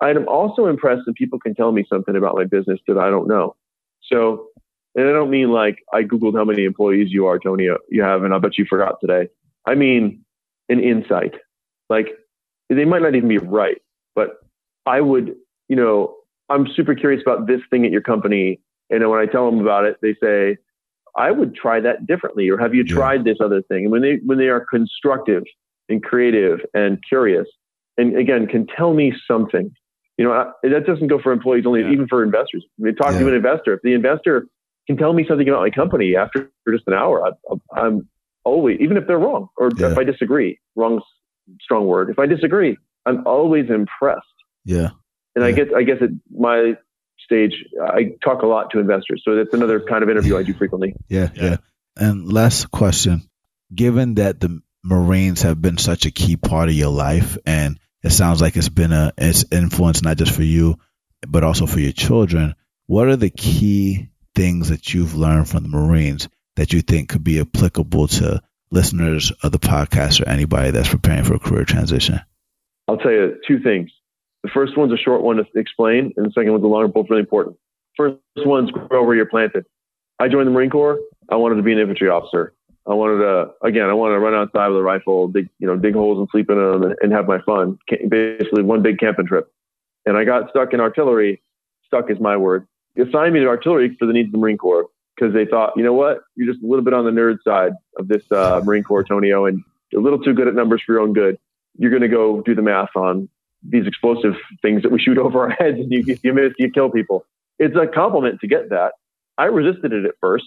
I'm 0.00 0.28
also 0.28 0.66
impressed 0.66 1.02
that 1.06 1.14
people 1.14 1.38
can 1.38 1.54
tell 1.54 1.72
me 1.72 1.84
something 1.88 2.16
about 2.16 2.34
my 2.34 2.44
business 2.44 2.78
that 2.86 2.98
I 2.98 3.08
don't 3.08 3.28
know. 3.28 3.56
So, 4.02 4.48
and 4.94 5.08
I 5.08 5.12
don't 5.12 5.30
mean 5.30 5.50
like 5.50 5.78
I 5.92 6.02
Googled 6.02 6.36
how 6.36 6.44
many 6.44 6.64
employees 6.64 7.08
you 7.10 7.26
are, 7.26 7.38
Tony, 7.38 7.68
uh, 7.68 7.78
you 7.88 8.02
have, 8.02 8.22
and 8.22 8.34
I 8.34 8.38
bet 8.38 8.58
you 8.58 8.66
forgot 8.68 9.00
today. 9.00 9.28
I 9.66 9.74
mean 9.74 10.24
an 10.68 10.80
insight. 10.80 11.34
Like 11.88 12.08
they 12.68 12.84
might 12.84 13.02
not 13.02 13.14
even 13.14 13.28
be 13.28 13.38
right, 13.38 13.80
but 14.14 14.40
I 14.84 15.00
would, 15.00 15.34
you 15.68 15.76
know, 15.76 16.16
I'm 16.48 16.66
super 16.74 16.94
curious 16.94 17.22
about 17.22 17.46
this 17.46 17.60
thing 17.70 17.84
at 17.84 17.92
your 17.92 18.02
company. 18.02 18.60
And 18.90 19.08
when 19.08 19.18
I 19.18 19.26
tell 19.26 19.50
them 19.50 19.60
about 19.60 19.84
it, 19.84 19.96
they 20.00 20.14
say, 20.22 20.58
I 21.16 21.30
would 21.30 21.54
try 21.54 21.80
that 21.80 22.06
differently, 22.06 22.48
or 22.50 22.58
have 22.58 22.74
you 22.74 22.84
tried 22.84 23.24
this 23.24 23.38
other 23.42 23.62
thing? 23.62 23.84
And 23.84 23.92
when 23.92 24.02
they 24.02 24.18
when 24.24 24.38
they 24.38 24.48
are 24.48 24.64
constructive 24.64 25.44
and 25.88 26.02
creative 26.02 26.60
and 26.74 26.98
curious, 27.08 27.46
and 27.96 28.16
again 28.16 28.46
can 28.46 28.66
tell 28.66 28.92
me 28.94 29.12
something, 29.26 29.70
you 30.18 30.24
know, 30.24 30.32
I, 30.32 30.50
that 30.62 30.86
doesn't 30.86 31.06
go 31.08 31.20
for 31.20 31.32
employees 31.32 31.64
only, 31.66 31.80
Yeah. 31.82 31.90
even 31.92 32.06
for 32.08 32.22
investors. 32.22 32.64
I 32.84 32.90
talk 32.92 33.12
Yeah. 33.12 33.20
to 33.20 33.28
an 33.28 33.34
investor. 33.34 33.72
If 33.74 33.80
the 33.82 33.94
investor 33.94 34.46
can 34.86 34.96
tell 34.96 35.12
me 35.12 35.24
something 35.26 35.48
about 35.48 35.60
my 35.62 35.70
company 35.70 36.16
after 36.16 36.50
just 36.70 36.84
an 36.86 36.94
hour, 36.94 37.26
I, 37.26 37.30
I'm 37.80 38.08
always, 38.44 38.78
even 38.80 38.96
if 38.96 39.06
they're 39.06 39.18
wrong 39.18 39.48
or 39.56 39.70
Yeah. 39.76 39.92
if 39.92 39.98
I 39.98 40.04
disagree, 40.04 40.58
wrong, 40.76 41.00
strong 41.60 41.86
word. 41.86 42.10
If 42.10 42.18
I 42.18 42.26
disagree, 42.26 42.76
I'm 43.06 43.26
always 43.26 43.70
impressed. 43.70 44.26
Yeah. 44.64 44.90
And 45.34 45.44
I 45.44 45.52
guess 45.52 45.68
I 45.76 45.82
guess 45.82 45.98
it, 46.00 46.10
my 46.30 46.76
stage, 47.26 47.52
I 47.82 48.12
talk 48.24 48.42
a 48.42 48.46
lot 48.46 48.70
to 48.70 48.78
investors, 48.78 49.22
so 49.24 49.34
that's 49.36 49.52
another 49.52 49.80
kind 49.80 50.02
of 50.02 50.08
interview 50.08 50.38
I 50.38 50.42
do 50.42 50.54
frequently. 50.54 50.94
Yeah, 51.08 51.28
Yeah. 51.34 51.42
yeah. 51.42 51.56
And 51.98 52.32
last 52.32 52.70
question. 52.70 53.28
Given 53.74 54.14
that 54.14 54.40
the 54.40 54.60
Marines 54.84 55.42
have 55.42 55.60
been 55.60 55.76
such 55.76 56.06
a 56.06 56.10
key 56.10 56.36
part 56.36 56.68
of 56.68 56.74
your 56.74 56.90
life 56.90 57.36
and 57.44 57.78
it 58.02 58.10
sounds 58.10 58.40
like 58.40 58.56
it's 58.56 58.68
been 58.68 58.92
a 58.92 59.12
it's 59.18 59.44
influence 59.50 60.02
not 60.02 60.16
just 60.16 60.32
for 60.32 60.44
you 60.44 60.76
but 61.26 61.42
also 61.42 61.66
for 61.66 61.80
your 61.80 61.92
children, 61.92 62.54
what 62.86 63.08
are 63.08 63.16
the 63.16 63.30
key 63.30 64.10
things 64.36 64.68
that 64.68 64.94
you've 64.94 65.16
learned 65.16 65.48
from 65.48 65.64
the 65.64 65.68
Marines 65.68 66.28
that 66.54 66.72
you 66.72 66.82
think 66.82 67.08
could 67.08 67.24
be 67.24 67.40
applicable 67.40 68.06
to 68.06 68.40
listeners 68.70 69.32
of 69.42 69.50
the 69.50 69.58
podcast 69.58 70.20
or 70.20 70.28
anybody 70.28 70.70
that's 70.70 70.88
preparing 70.88 71.24
for 71.24 71.34
a 71.34 71.38
career 71.40 71.64
transition? 71.64 72.20
I'll 72.86 72.98
tell 72.98 73.10
you 73.10 73.40
two 73.48 73.58
things. 73.60 73.90
The 74.42 74.50
first 74.52 74.76
one's 74.76 74.92
a 74.92 74.96
short 74.96 75.22
one 75.22 75.36
to 75.36 75.46
explain, 75.54 76.12
and 76.16 76.26
the 76.26 76.30
second 76.32 76.52
one's 76.52 76.64
a 76.64 76.68
longer. 76.68 76.88
Both 76.88 77.06
really 77.10 77.20
important. 77.20 77.56
First 77.96 78.18
one's 78.38 78.70
grow 78.70 79.04
where 79.04 79.16
you're 79.16 79.26
planted. 79.26 79.64
I 80.18 80.28
joined 80.28 80.46
the 80.46 80.52
Marine 80.52 80.70
Corps. 80.70 80.98
I 81.30 81.36
wanted 81.36 81.56
to 81.56 81.62
be 81.62 81.72
an 81.72 81.78
infantry 81.78 82.08
officer. 82.08 82.54
I 82.88 82.94
wanted 82.94 83.18
to, 83.18 83.66
again, 83.66 83.86
I 83.86 83.94
wanted 83.94 84.14
to 84.14 84.20
run 84.20 84.34
outside 84.34 84.68
with 84.68 84.78
a 84.78 84.82
rifle, 84.82 85.28
dig, 85.28 85.48
you 85.58 85.66
know, 85.66 85.76
dig 85.76 85.94
holes 85.94 86.18
and 86.18 86.28
sleep 86.30 86.48
in 86.48 86.56
them 86.56 86.94
and, 87.00 87.12
have 87.12 87.26
my 87.26 87.40
fun. 87.40 87.78
Basically, 88.08 88.62
one 88.62 88.82
big 88.82 88.98
camping 88.98 89.26
trip. 89.26 89.50
And 90.04 90.16
I 90.16 90.24
got 90.24 90.50
stuck 90.50 90.72
in 90.72 90.80
artillery. 90.80 91.42
Stuck 91.86 92.10
is 92.10 92.20
my 92.20 92.36
word. 92.36 92.66
Assigned 92.96 93.34
me 93.34 93.40
to 93.40 93.48
artillery 93.48 93.96
for 93.98 94.06
the 94.06 94.12
needs 94.12 94.28
of 94.28 94.32
the 94.32 94.38
Marine 94.38 94.56
Corps 94.56 94.86
because 95.16 95.34
they 95.34 95.46
thought, 95.46 95.72
you 95.76 95.82
know 95.82 95.92
what, 95.92 96.20
you're 96.36 96.50
just 96.50 96.62
a 96.62 96.66
little 96.66 96.84
bit 96.84 96.94
on 96.94 97.04
the 97.04 97.10
nerd 97.10 97.38
side 97.42 97.72
of 97.98 98.06
this 98.08 98.22
uh, 98.30 98.60
Marine 98.64 98.84
Corps, 98.84 99.02
Tonio, 99.02 99.46
and 99.46 99.62
a 99.94 99.98
little 99.98 100.18
too 100.18 100.34
good 100.34 100.46
at 100.46 100.54
numbers 100.54 100.82
for 100.84 100.92
your 100.92 101.02
own 101.02 101.12
good. 101.12 101.38
You're 101.78 101.90
going 101.90 102.02
to 102.02 102.08
go 102.08 102.40
do 102.42 102.54
the 102.54 102.62
math 102.62 102.94
on 102.94 103.28
these 103.68 103.86
explosive 103.86 104.34
things 104.62 104.82
that 104.82 104.92
we 104.92 105.00
shoot 105.00 105.18
over 105.26 105.40
our 105.40 105.50
heads, 105.50 105.78
and 105.78 105.90
you, 105.90 106.16
you 106.22 106.32
miss, 106.32 106.52
you 106.58 106.70
kill 106.70 106.90
people. 106.90 107.24
It's 107.58 107.76
a 107.76 107.86
compliment 107.86 108.40
to 108.40 108.46
get 108.46 108.70
that. 108.70 108.92
I 109.38 109.44
resisted 109.44 109.92
it 109.92 110.04
at 110.04 110.14
first, 110.20 110.46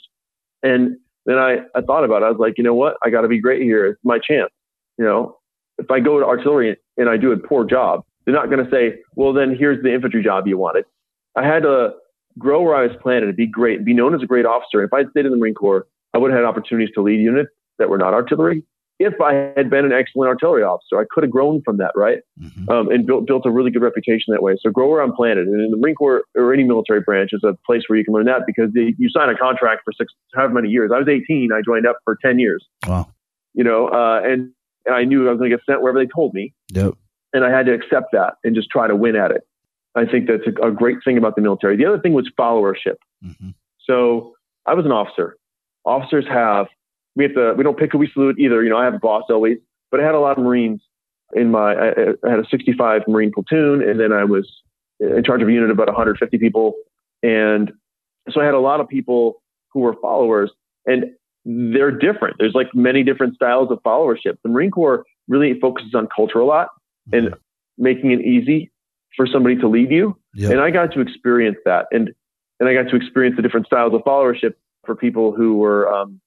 and 0.64 0.98
then 1.26 1.38
I, 1.38 1.60
I 1.76 1.82
thought 1.82 2.04
about 2.04 2.22
it. 2.24 2.26
I 2.26 2.30
was 2.30 2.40
like, 2.40 2.58
you 2.58 2.64
know 2.64 2.74
what? 2.74 2.96
I 3.04 3.10
got 3.10 3.22
to 3.22 3.28
be 3.28 3.40
great 3.40 3.62
here. 3.62 3.86
It's 3.86 4.00
my 4.04 4.20
chance. 4.20 4.50
You 4.98 5.06
know, 5.06 5.38
if 5.78 5.90
I 5.92 6.00
go 6.00 6.20
to 6.20 6.26
artillery 6.26 6.76
and 6.98 7.10
I 7.10 7.18
do 7.18 7.32
a 7.32 7.38
poor 7.38 7.66
job, 7.66 8.04
they're 8.26 8.34
not 8.34 8.50
going 8.50 8.64
to 8.64 8.72
say, 8.72 9.00
well, 9.16 9.34
then 9.34 9.56
here's 9.58 9.82
the 9.84 9.94
infantry 9.94 10.24
job 10.24 10.48
you 10.48 10.58
wanted. 10.58 10.86
I 11.36 11.46
had 11.46 11.64
to 11.64 11.92
grow 12.38 12.62
where 12.62 12.76
I 12.76 12.88
was 12.88 12.96
planted 13.02 13.36
be 13.36 13.48
great, 13.48 13.86
be 13.86 13.94
known 13.94 14.14
as 14.16 14.22
a 14.22 14.26
great 14.26 14.46
officer. 14.46 14.84
If 14.84 14.94
I'd 14.94 15.10
stayed 15.12 15.26
in 15.26 15.32
the 15.32 15.38
Marine 15.38 15.54
Corps, 15.54 15.88
I 16.14 16.18
would 16.18 16.32
have 16.32 16.40
had 16.40 16.46
opportunities 16.46 16.94
to 16.96 17.02
lead 17.02 17.20
units 17.20 17.50
that 17.78 17.90
were 17.90 17.98
not 17.98 18.14
artillery. 18.14 18.64
If 19.00 19.22
I 19.22 19.54
had 19.56 19.70
been 19.70 19.86
an 19.86 19.94
excellent 19.94 20.28
artillery 20.28 20.64
officer, 20.64 21.00
I 21.00 21.06
could 21.10 21.24
have 21.24 21.32
grown 21.32 21.62
from 21.64 21.78
that, 21.78 21.92
right? 21.96 22.20
Mm-hmm. 22.40 22.70
um, 22.70 22.92
and 22.92 23.06
built 23.08 23.26
built 23.26 23.46
a 23.46 23.50
really 23.52 23.72
good 23.72 23.82
reputation 23.82 24.34
that 24.34 24.44
way. 24.44 24.56
So 24.60 24.70
grow 24.72 24.90
where 24.90 25.02
I'm 25.02 25.14
planted, 25.14 25.48
and 25.48 25.62
in 25.64 25.72
the 25.72 25.78
Marine 25.78 25.96
Corps 25.96 26.24
or 26.36 26.54
any 26.54 26.64
military 26.66 27.00
branch 27.02 27.30
is 27.32 27.42
a 27.44 27.58
place 27.66 27.84
where 27.88 27.98
you 27.98 28.04
can 28.06 28.14
learn 28.14 28.26
that 28.26 28.42
because 28.46 28.72
they, 28.74 28.94
you 28.98 29.10
sign 29.10 29.30
a 29.30 29.38
contract 29.38 29.82
for 29.86 29.94
six, 29.94 30.12
however 30.36 30.54
many 30.56 30.70
years. 30.70 30.92
I 30.94 31.00
was 31.00 31.08
18, 31.08 31.52
I 31.54 31.62
joined 31.66 31.88
up 31.88 31.98
for 32.04 32.18
10 32.22 32.40
years, 32.40 32.66
Wow. 32.86 33.08
you 33.54 33.64
know, 33.64 33.88
uh, 33.88 34.22
and 34.24 34.52
and 34.86 34.96
I 34.96 35.04
knew 35.06 35.28
I 35.28 35.32
was 35.32 35.40
going 35.40 35.50
to 35.52 35.58
get 35.58 35.66
sent 35.66 35.82
wherever 35.82 36.00
they 36.00 36.10
told 36.14 36.34
me, 36.34 36.54
Yep. 36.74 36.96
and 37.34 37.46
I 37.46 37.50
had 37.50 37.66
to 37.68 37.74
accept 37.74 38.08
that 38.14 38.34
and 38.44 38.54
just 38.56 38.70
try 38.70 38.88
to 38.88 38.96
win 38.96 39.16
at 39.16 39.32
it. 39.32 39.42
I 39.96 40.06
think 40.06 40.28
that's 40.28 40.44
a, 40.46 40.68
a 40.68 40.72
great 40.72 40.98
thing 41.06 41.18
about 41.18 41.36
the 41.36 41.42
military. 41.42 41.78
The 41.78 41.86
other 41.86 42.00
thing 42.00 42.14
was 42.14 42.30
followership. 42.40 42.96
Mm-hmm. 43.26 43.50
So 43.82 44.34
I 44.66 44.74
was 44.74 44.86
an 44.86 44.92
officer. 44.92 45.36
Officers 45.86 46.26
have 46.28 46.68
we 47.16 47.24
have 47.24 47.34
to 47.34 47.54
we 47.58 47.64
don't 47.64 47.78
pick 47.78 47.92
who 47.92 47.98
we 47.98 48.10
salute 48.12 48.38
either. 48.40 48.64
You 48.64 48.70
know, 48.70 48.78
I 48.78 48.86
have 48.86 48.94
a 48.94 49.00
boss 49.00 49.24
always, 49.30 49.58
but 49.92 50.00
I 50.00 50.04
had 50.04 50.16
a 50.16 50.20
lot 50.20 50.38
of 50.38 50.44
Marines 50.44 50.82
in 51.34 51.52
my, 51.52 51.74
I, 51.74 51.90
I 52.26 52.30
had 52.30 52.40
a 52.40 52.48
65 52.50 53.04
Marine 53.08 53.32
platoon, 53.32 53.88
and 53.88 54.00
then 54.00 54.12
I 54.12 54.24
was 54.24 54.50
in 55.00 55.24
charge 55.24 55.42
of 55.42 55.48
a 55.48 55.52
unit 55.52 55.70
of 55.70 55.76
about 55.76 55.88
150 55.88 56.38
people. 56.38 56.74
And 57.22 57.72
so 58.30 58.42
I 58.42 58.46
had 58.46 58.54
a 58.54 58.60
lot 58.60 58.80
of 58.80 58.88
people 58.88 59.42
who 59.72 59.82
were 59.82 59.96
followers, 60.02 60.52
and 60.86 61.06
they're 61.46 61.92
different. 61.92 62.38
There's 62.40 62.56
like 62.56 62.68
many 62.74 63.04
different 63.04 63.36
styles 63.36 63.72
of 63.72 63.80
followership. 63.84 64.38
The 64.44 64.50
Marine 64.50 64.72
Corps 64.72 65.06
really 65.28 65.58
focuses 65.60 65.94
on 65.94 66.08
culture 66.14 66.40
a 66.40 66.46
lot 66.46 66.70
and 67.12 67.34
making 67.78 68.12
it 68.12 68.22
easy 68.22 68.72
for 69.16 69.26
somebody 69.26 69.56
to 69.58 69.68
lead 69.68 69.92
you. 69.92 70.18
Yep. 70.36 70.52
And 70.52 70.62
I 70.62 70.70
got 70.70 70.92
to 70.94 71.02
experience 71.02 71.58
that. 71.66 71.86
And, 71.92 72.12
and 72.60 72.70
I 72.70 72.74
got 72.74 72.90
to 72.90 72.96
experience 72.96 73.36
the 73.36 73.42
different 73.42 73.68
styles 73.68 73.94
of 73.94 74.02
followership 74.02 74.54
for 74.86 74.96
people 74.96 75.32
who 75.32 75.58
were 75.58 75.92
um, 75.92 76.20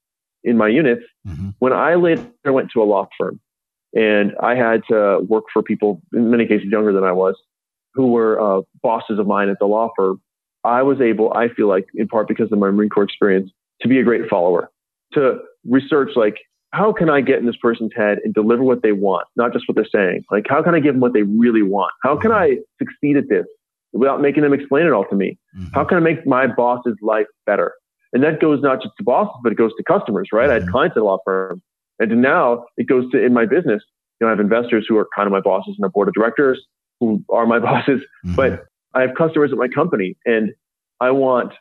in 0.44 0.56
my 0.56 0.68
units. 0.68 1.02
Mm-hmm. 1.26 1.50
When 1.58 1.72
I 1.72 1.94
later 1.94 2.24
went 2.44 2.70
to 2.72 2.82
a 2.82 2.84
law 2.84 3.08
firm 3.18 3.40
and 3.94 4.32
I 4.42 4.54
had 4.54 4.82
to 4.88 5.20
work 5.28 5.44
for 5.52 5.62
people, 5.62 6.02
in 6.12 6.30
many 6.30 6.46
cases 6.46 6.66
younger 6.70 6.92
than 6.92 7.04
I 7.04 7.12
was, 7.12 7.36
who 7.94 8.08
were 8.08 8.40
uh, 8.40 8.62
bosses 8.82 9.18
of 9.18 9.26
mine 9.26 9.48
at 9.48 9.58
the 9.60 9.66
law 9.66 9.90
firm, 9.96 10.20
I 10.64 10.82
was 10.82 11.00
able, 11.00 11.32
I 11.34 11.48
feel 11.48 11.68
like, 11.68 11.86
in 11.94 12.08
part 12.08 12.28
because 12.28 12.50
of 12.52 12.58
my 12.58 12.70
Marine 12.70 12.88
Corps 12.88 13.04
experience, 13.04 13.50
to 13.82 13.88
be 13.88 13.98
a 13.98 14.04
great 14.04 14.28
follower, 14.28 14.70
to 15.14 15.38
research 15.64 16.10
like, 16.16 16.36
how 16.72 16.92
can 16.92 17.10
I 17.10 17.20
get 17.20 17.38
in 17.38 17.46
this 17.46 17.56
person's 17.60 17.90
head 17.94 18.18
and 18.24 18.32
deliver 18.32 18.62
what 18.62 18.82
they 18.82 18.92
want, 18.92 19.26
not 19.36 19.52
just 19.52 19.68
what 19.68 19.74
they're 19.74 19.84
saying? 19.92 20.24
Like, 20.30 20.44
how 20.48 20.62
can 20.62 20.74
I 20.74 20.80
give 20.80 20.94
them 20.94 21.00
what 21.00 21.12
they 21.12 21.22
really 21.22 21.62
want? 21.62 21.92
How 22.02 22.16
can 22.16 22.32
I 22.32 22.58
succeed 22.78 23.16
at 23.18 23.28
this 23.28 23.44
without 23.92 24.22
making 24.22 24.42
them 24.42 24.54
explain 24.54 24.86
it 24.86 24.92
all 24.92 25.04
to 25.10 25.16
me? 25.16 25.38
Mm-hmm. 25.54 25.74
How 25.74 25.84
can 25.84 25.98
I 25.98 26.00
make 26.00 26.26
my 26.26 26.46
boss's 26.46 26.96
life 27.02 27.26
better? 27.44 27.74
And 28.12 28.22
that 28.22 28.40
goes 28.40 28.60
not 28.62 28.82
just 28.82 28.94
to 28.98 29.04
bosses, 29.04 29.34
but 29.42 29.52
it 29.52 29.56
goes 29.58 29.72
to 29.76 29.82
customers, 29.84 30.28
right? 30.32 30.50
I 30.50 30.54
had 30.54 30.68
clients 30.68 30.96
at 30.96 31.00
a 31.00 31.04
law 31.04 31.18
firm. 31.24 31.62
And 31.98 32.20
now 32.20 32.64
it 32.76 32.86
goes 32.88 33.10
to 33.12 33.24
in 33.24 33.32
my 33.32 33.46
business. 33.46 33.82
You 34.20 34.26
know, 34.26 34.28
I 34.28 34.30
have 34.30 34.40
investors 34.40 34.86
who 34.88 34.96
are 34.98 35.08
kind 35.16 35.26
of 35.26 35.32
my 35.32 35.40
bosses 35.40 35.74
and 35.78 35.84
a 35.86 35.88
board 35.88 36.08
of 36.08 36.14
directors 36.14 36.60
who 37.00 37.24
are 37.30 37.46
my 37.46 37.58
bosses, 37.68 38.00
Mhm. 38.26 38.36
but 38.36 38.64
I 38.94 39.00
have 39.02 39.10
customers 39.16 39.50
at 39.52 39.58
my 39.58 39.68
company 39.68 40.16
and 40.26 40.52
I 41.00 41.10
want, 41.12 41.52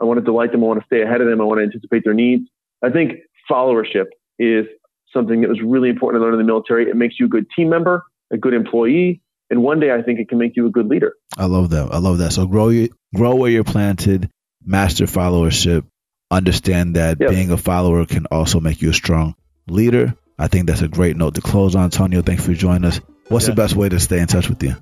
I 0.00 0.04
want 0.04 0.18
to 0.18 0.24
delight 0.24 0.52
them. 0.52 0.62
I 0.64 0.66
want 0.66 0.80
to 0.80 0.86
stay 0.86 1.02
ahead 1.02 1.20
of 1.20 1.26
them. 1.28 1.40
I 1.40 1.44
want 1.44 1.58
to 1.58 1.64
anticipate 1.64 2.04
their 2.04 2.14
needs. 2.14 2.44
I 2.82 2.90
think 2.90 3.12
followership 3.50 4.06
is 4.38 4.66
something 5.12 5.40
that 5.42 5.48
was 5.48 5.60
really 5.62 5.88
important 5.90 6.20
to 6.20 6.24
learn 6.24 6.34
in 6.34 6.38
the 6.38 6.44
military. 6.44 6.88
It 6.88 6.96
makes 6.96 7.18
you 7.20 7.26
a 7.26 7.28
good 7.28 7.46
team 7.54 7.68
member, 7.68 8.04
a 8.32 8.36
good 8.36 8.54
employee. 8.54 9.20
And 9.50 9.62
one 9.62 9.80
day 9.80 9.92
I 9.92 10.02
think 10.02 10.20
it 10.20 10.28
can 10.28 10.38
make 10.38 10.56
you 10.56 10.66
a 10.66 10.70
good 10.70 10.86
leader. 10.86 11.14
I 11.36 11.46
love 11.46 11.70
that. 11.70 11.88
I 11.92 11.98
love 11.98 12.18
that. 12.18 12.32
So 12.32 12.46
grow 12.46 12.86
grow 13.14 13.34
where 13.34 13.50
you're 13.50 13.64
planted, 13.64 14.28
master 14.64 15.06
followership, 15.06 15.84
understand 16.30 16.96
that 16.96 17.18
Yep. 17.20 17.30
being 17.30 17.50
a 17.50 17.56
follower 17.56 18.04
can 18.06 18.26
also 18.26 18.60
make 18.60 18.82
you 18.82 18.90
a 18.90 18.94
strong 18.94 19.34
leader. 19.68 20.14
I 20.38 20.46
think 20.48 20.66
that's 20.66 20.82
a 20.82 20.88
great 20.88 21.16
note 21.16 21.34
to 21.34 21.40
close 21.40 21.74
on. 21.74 21.84
Antonio, 21.84 22.22
thanks 22.22 22.44
for 22.44 22.52
joining 22.52 22.84
us. 22.84 23.00
What's 23.28 23.46
the 23.46 23.52
best 23.54 23.76
way 23.76 23.88
to 23.88 23.98
stay 24.00 24.20
in 24.20 24.26
touch 24.26 24.48
with 24.48 24.62
you? 24.62 24.74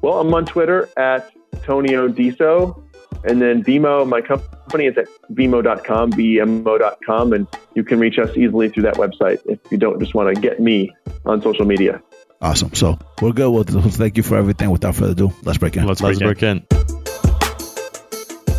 Well, 0.00 0.18
I'm 0.20 0.32
on 0.34 0.44
Twitter 0.46 0.88
at 0.96 1.30
Tonio 1.64 2.08
Diso. 2.08 2.82
And 3.24 3.40
then 3.40 3.62
Vemo, 3.62 4.08
my 4.08 4.20
company 4.20 4.86
is 4.86 4.96
at 4.98 5.06
vemo.com, 5.32 6.12
V-E-M-O.com. 6.12 7.32
And 7.34 7.46
you 7.74 7.84
can 7.84 8.00
reach 8.00 8.18
us 8.18 8.36
easily 8.36 8.68
through 8.70 8.82
that 8.84 8.94
website 8.94 9.38
if 9.46 9.60
you 9.70 9.78
don't 9.78 10.00
just 10.00 10.14
want 10.14 10.34
to 10.34 10.40
get 10.40 10.58
me 10.60 10.90
on 11.26 11.40
social 11.42 11.64
media. 11.66 12.02
Awesome. 12.40 12.74
So 12.74 12.98
we're 13.20 13.32
good. 13.32 13.50
Well, 13.50 13.62
thank 13.64 14.16
you 14.16 14.24
for 14.24 14.36
everything. 14.36 14.70
Without 14.70 14.96
further 14.96 15.12
ado, 15.12 15.32
let's 15.44 15.58
break 15.58 15.76
in. 15.76 15.86
Let's 15.86 16.00
Let's 16.00 16.18
break 16.18 16.42
in. 16.42 16.64
break 16.68 16.80
in. 16.80 16.82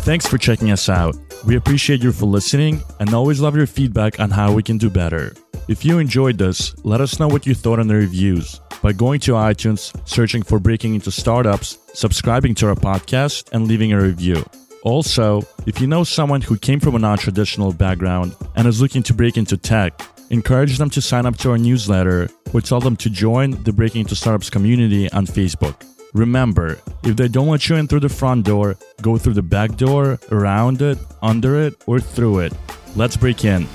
Thanks 0.04 0.26
for 0.26 0.38
checking 0.38 0.70
us 0.70 0.88
out. 0.88 1.14
We 1.46 1.56
appreciate 1.56 2.02
you 2.02 2.10
for 2.10 2.24
listening 2.24 2.82
and 3.00 3.12
always 3.12 3.38
love 3.38 3.54
your 3.54 3.66
feedback 3.66 4.18
on 4.18 4.30
how 4.30 4.54
we 4.54 4.62
can 4.62 4.78
do 4.78 4.88
better. 4.88 5.34
If 5.68 5.84
you 5.84 5.98
enjoyed 5.98 6.38
this, 6.38 6.74
let 6.84 7.02
us 7.02 7.20
know 7.20 7.28
what 7.28 7.46
you 7.46 7.54
thought 7.54 7.80
in 7.80 7.86
the 7.86 7.94
reviews 7.94 8.60
by 8.82 8.92
going 8.92 9.20
to 9.20 9.32
iTunes, 9.32 9.94
searching 10.08 10.42
for 10.42 10.58
Breaking 10.58 10.94
Into 10.94 11.10
Startups, 11.10 11.78
subscribing 11.92 12.54
to 12.56 12.68
our 12.68 12.74
podcast, 12.74 13.52
and 13.52 13.68
leaving 13.68 13.92
a 13.92 14.00
review. 14.00 14.42
Also, 14.84 15.42
if 15.66 15.82
you 15.82 15.86
know 15.86 16.02
someone 16.02 16.40
who 16.40 16.56
came 16.56 16.80
from 16.80 16.94
a 16.94 16.98
non 16.98 17.18
traditional 17.18 17.72
background 17.72 18.34
and 18.56 18.66
is 18.66 18.80
looking 18.80 19.02
to 19.02 19.14
break 19.14 19.36
into 19.36 19.58
tech, 19.58 20.00
encourage 20.30 20.78
them 20.78 20.90
to 20.90 21.02
sign 21.02 21.26
up 21.26 21.36
to 21.38 21.50
our 21.50 21.58
newsletter 21.58 22.28
or 22.54 22.62
tell 22.62 22.80
them 22.80 22.96
to 22.96 23.10
join 23.10 23.62
the 23.64 23.72
Breaking 23.72 24.02
Into 24.02 24.16
Startups 24.16 24.48
community 24.48 25.10
on 25.12 25.26
Facebook. 25.26 25.93
Remember, 26.14 26.78
if 27.02 27.16
they 27.16 27.26
don't 27.26 27.48
let 27.48 27.68
you 27.68 27.74
in 27.74 27.88
through 27.88 28.06
the 28.06 28.08
front 28.08 28.46
door, 28.46 28.76
go 29.02 29.18
through 29.18 29.34
the 29.34 29.42
back 29.42 29.76
door, 29.76 30.20
around 30.30 30.80
it, 30.80 30.96
under 31.20 31.60
it, 31.60 31.74
or 31.86 31.98
through 31.98 32.38
it. 32.38 32.52
Let's 32.94 33.16
break 33.16 33.44
in. 33.44 33.66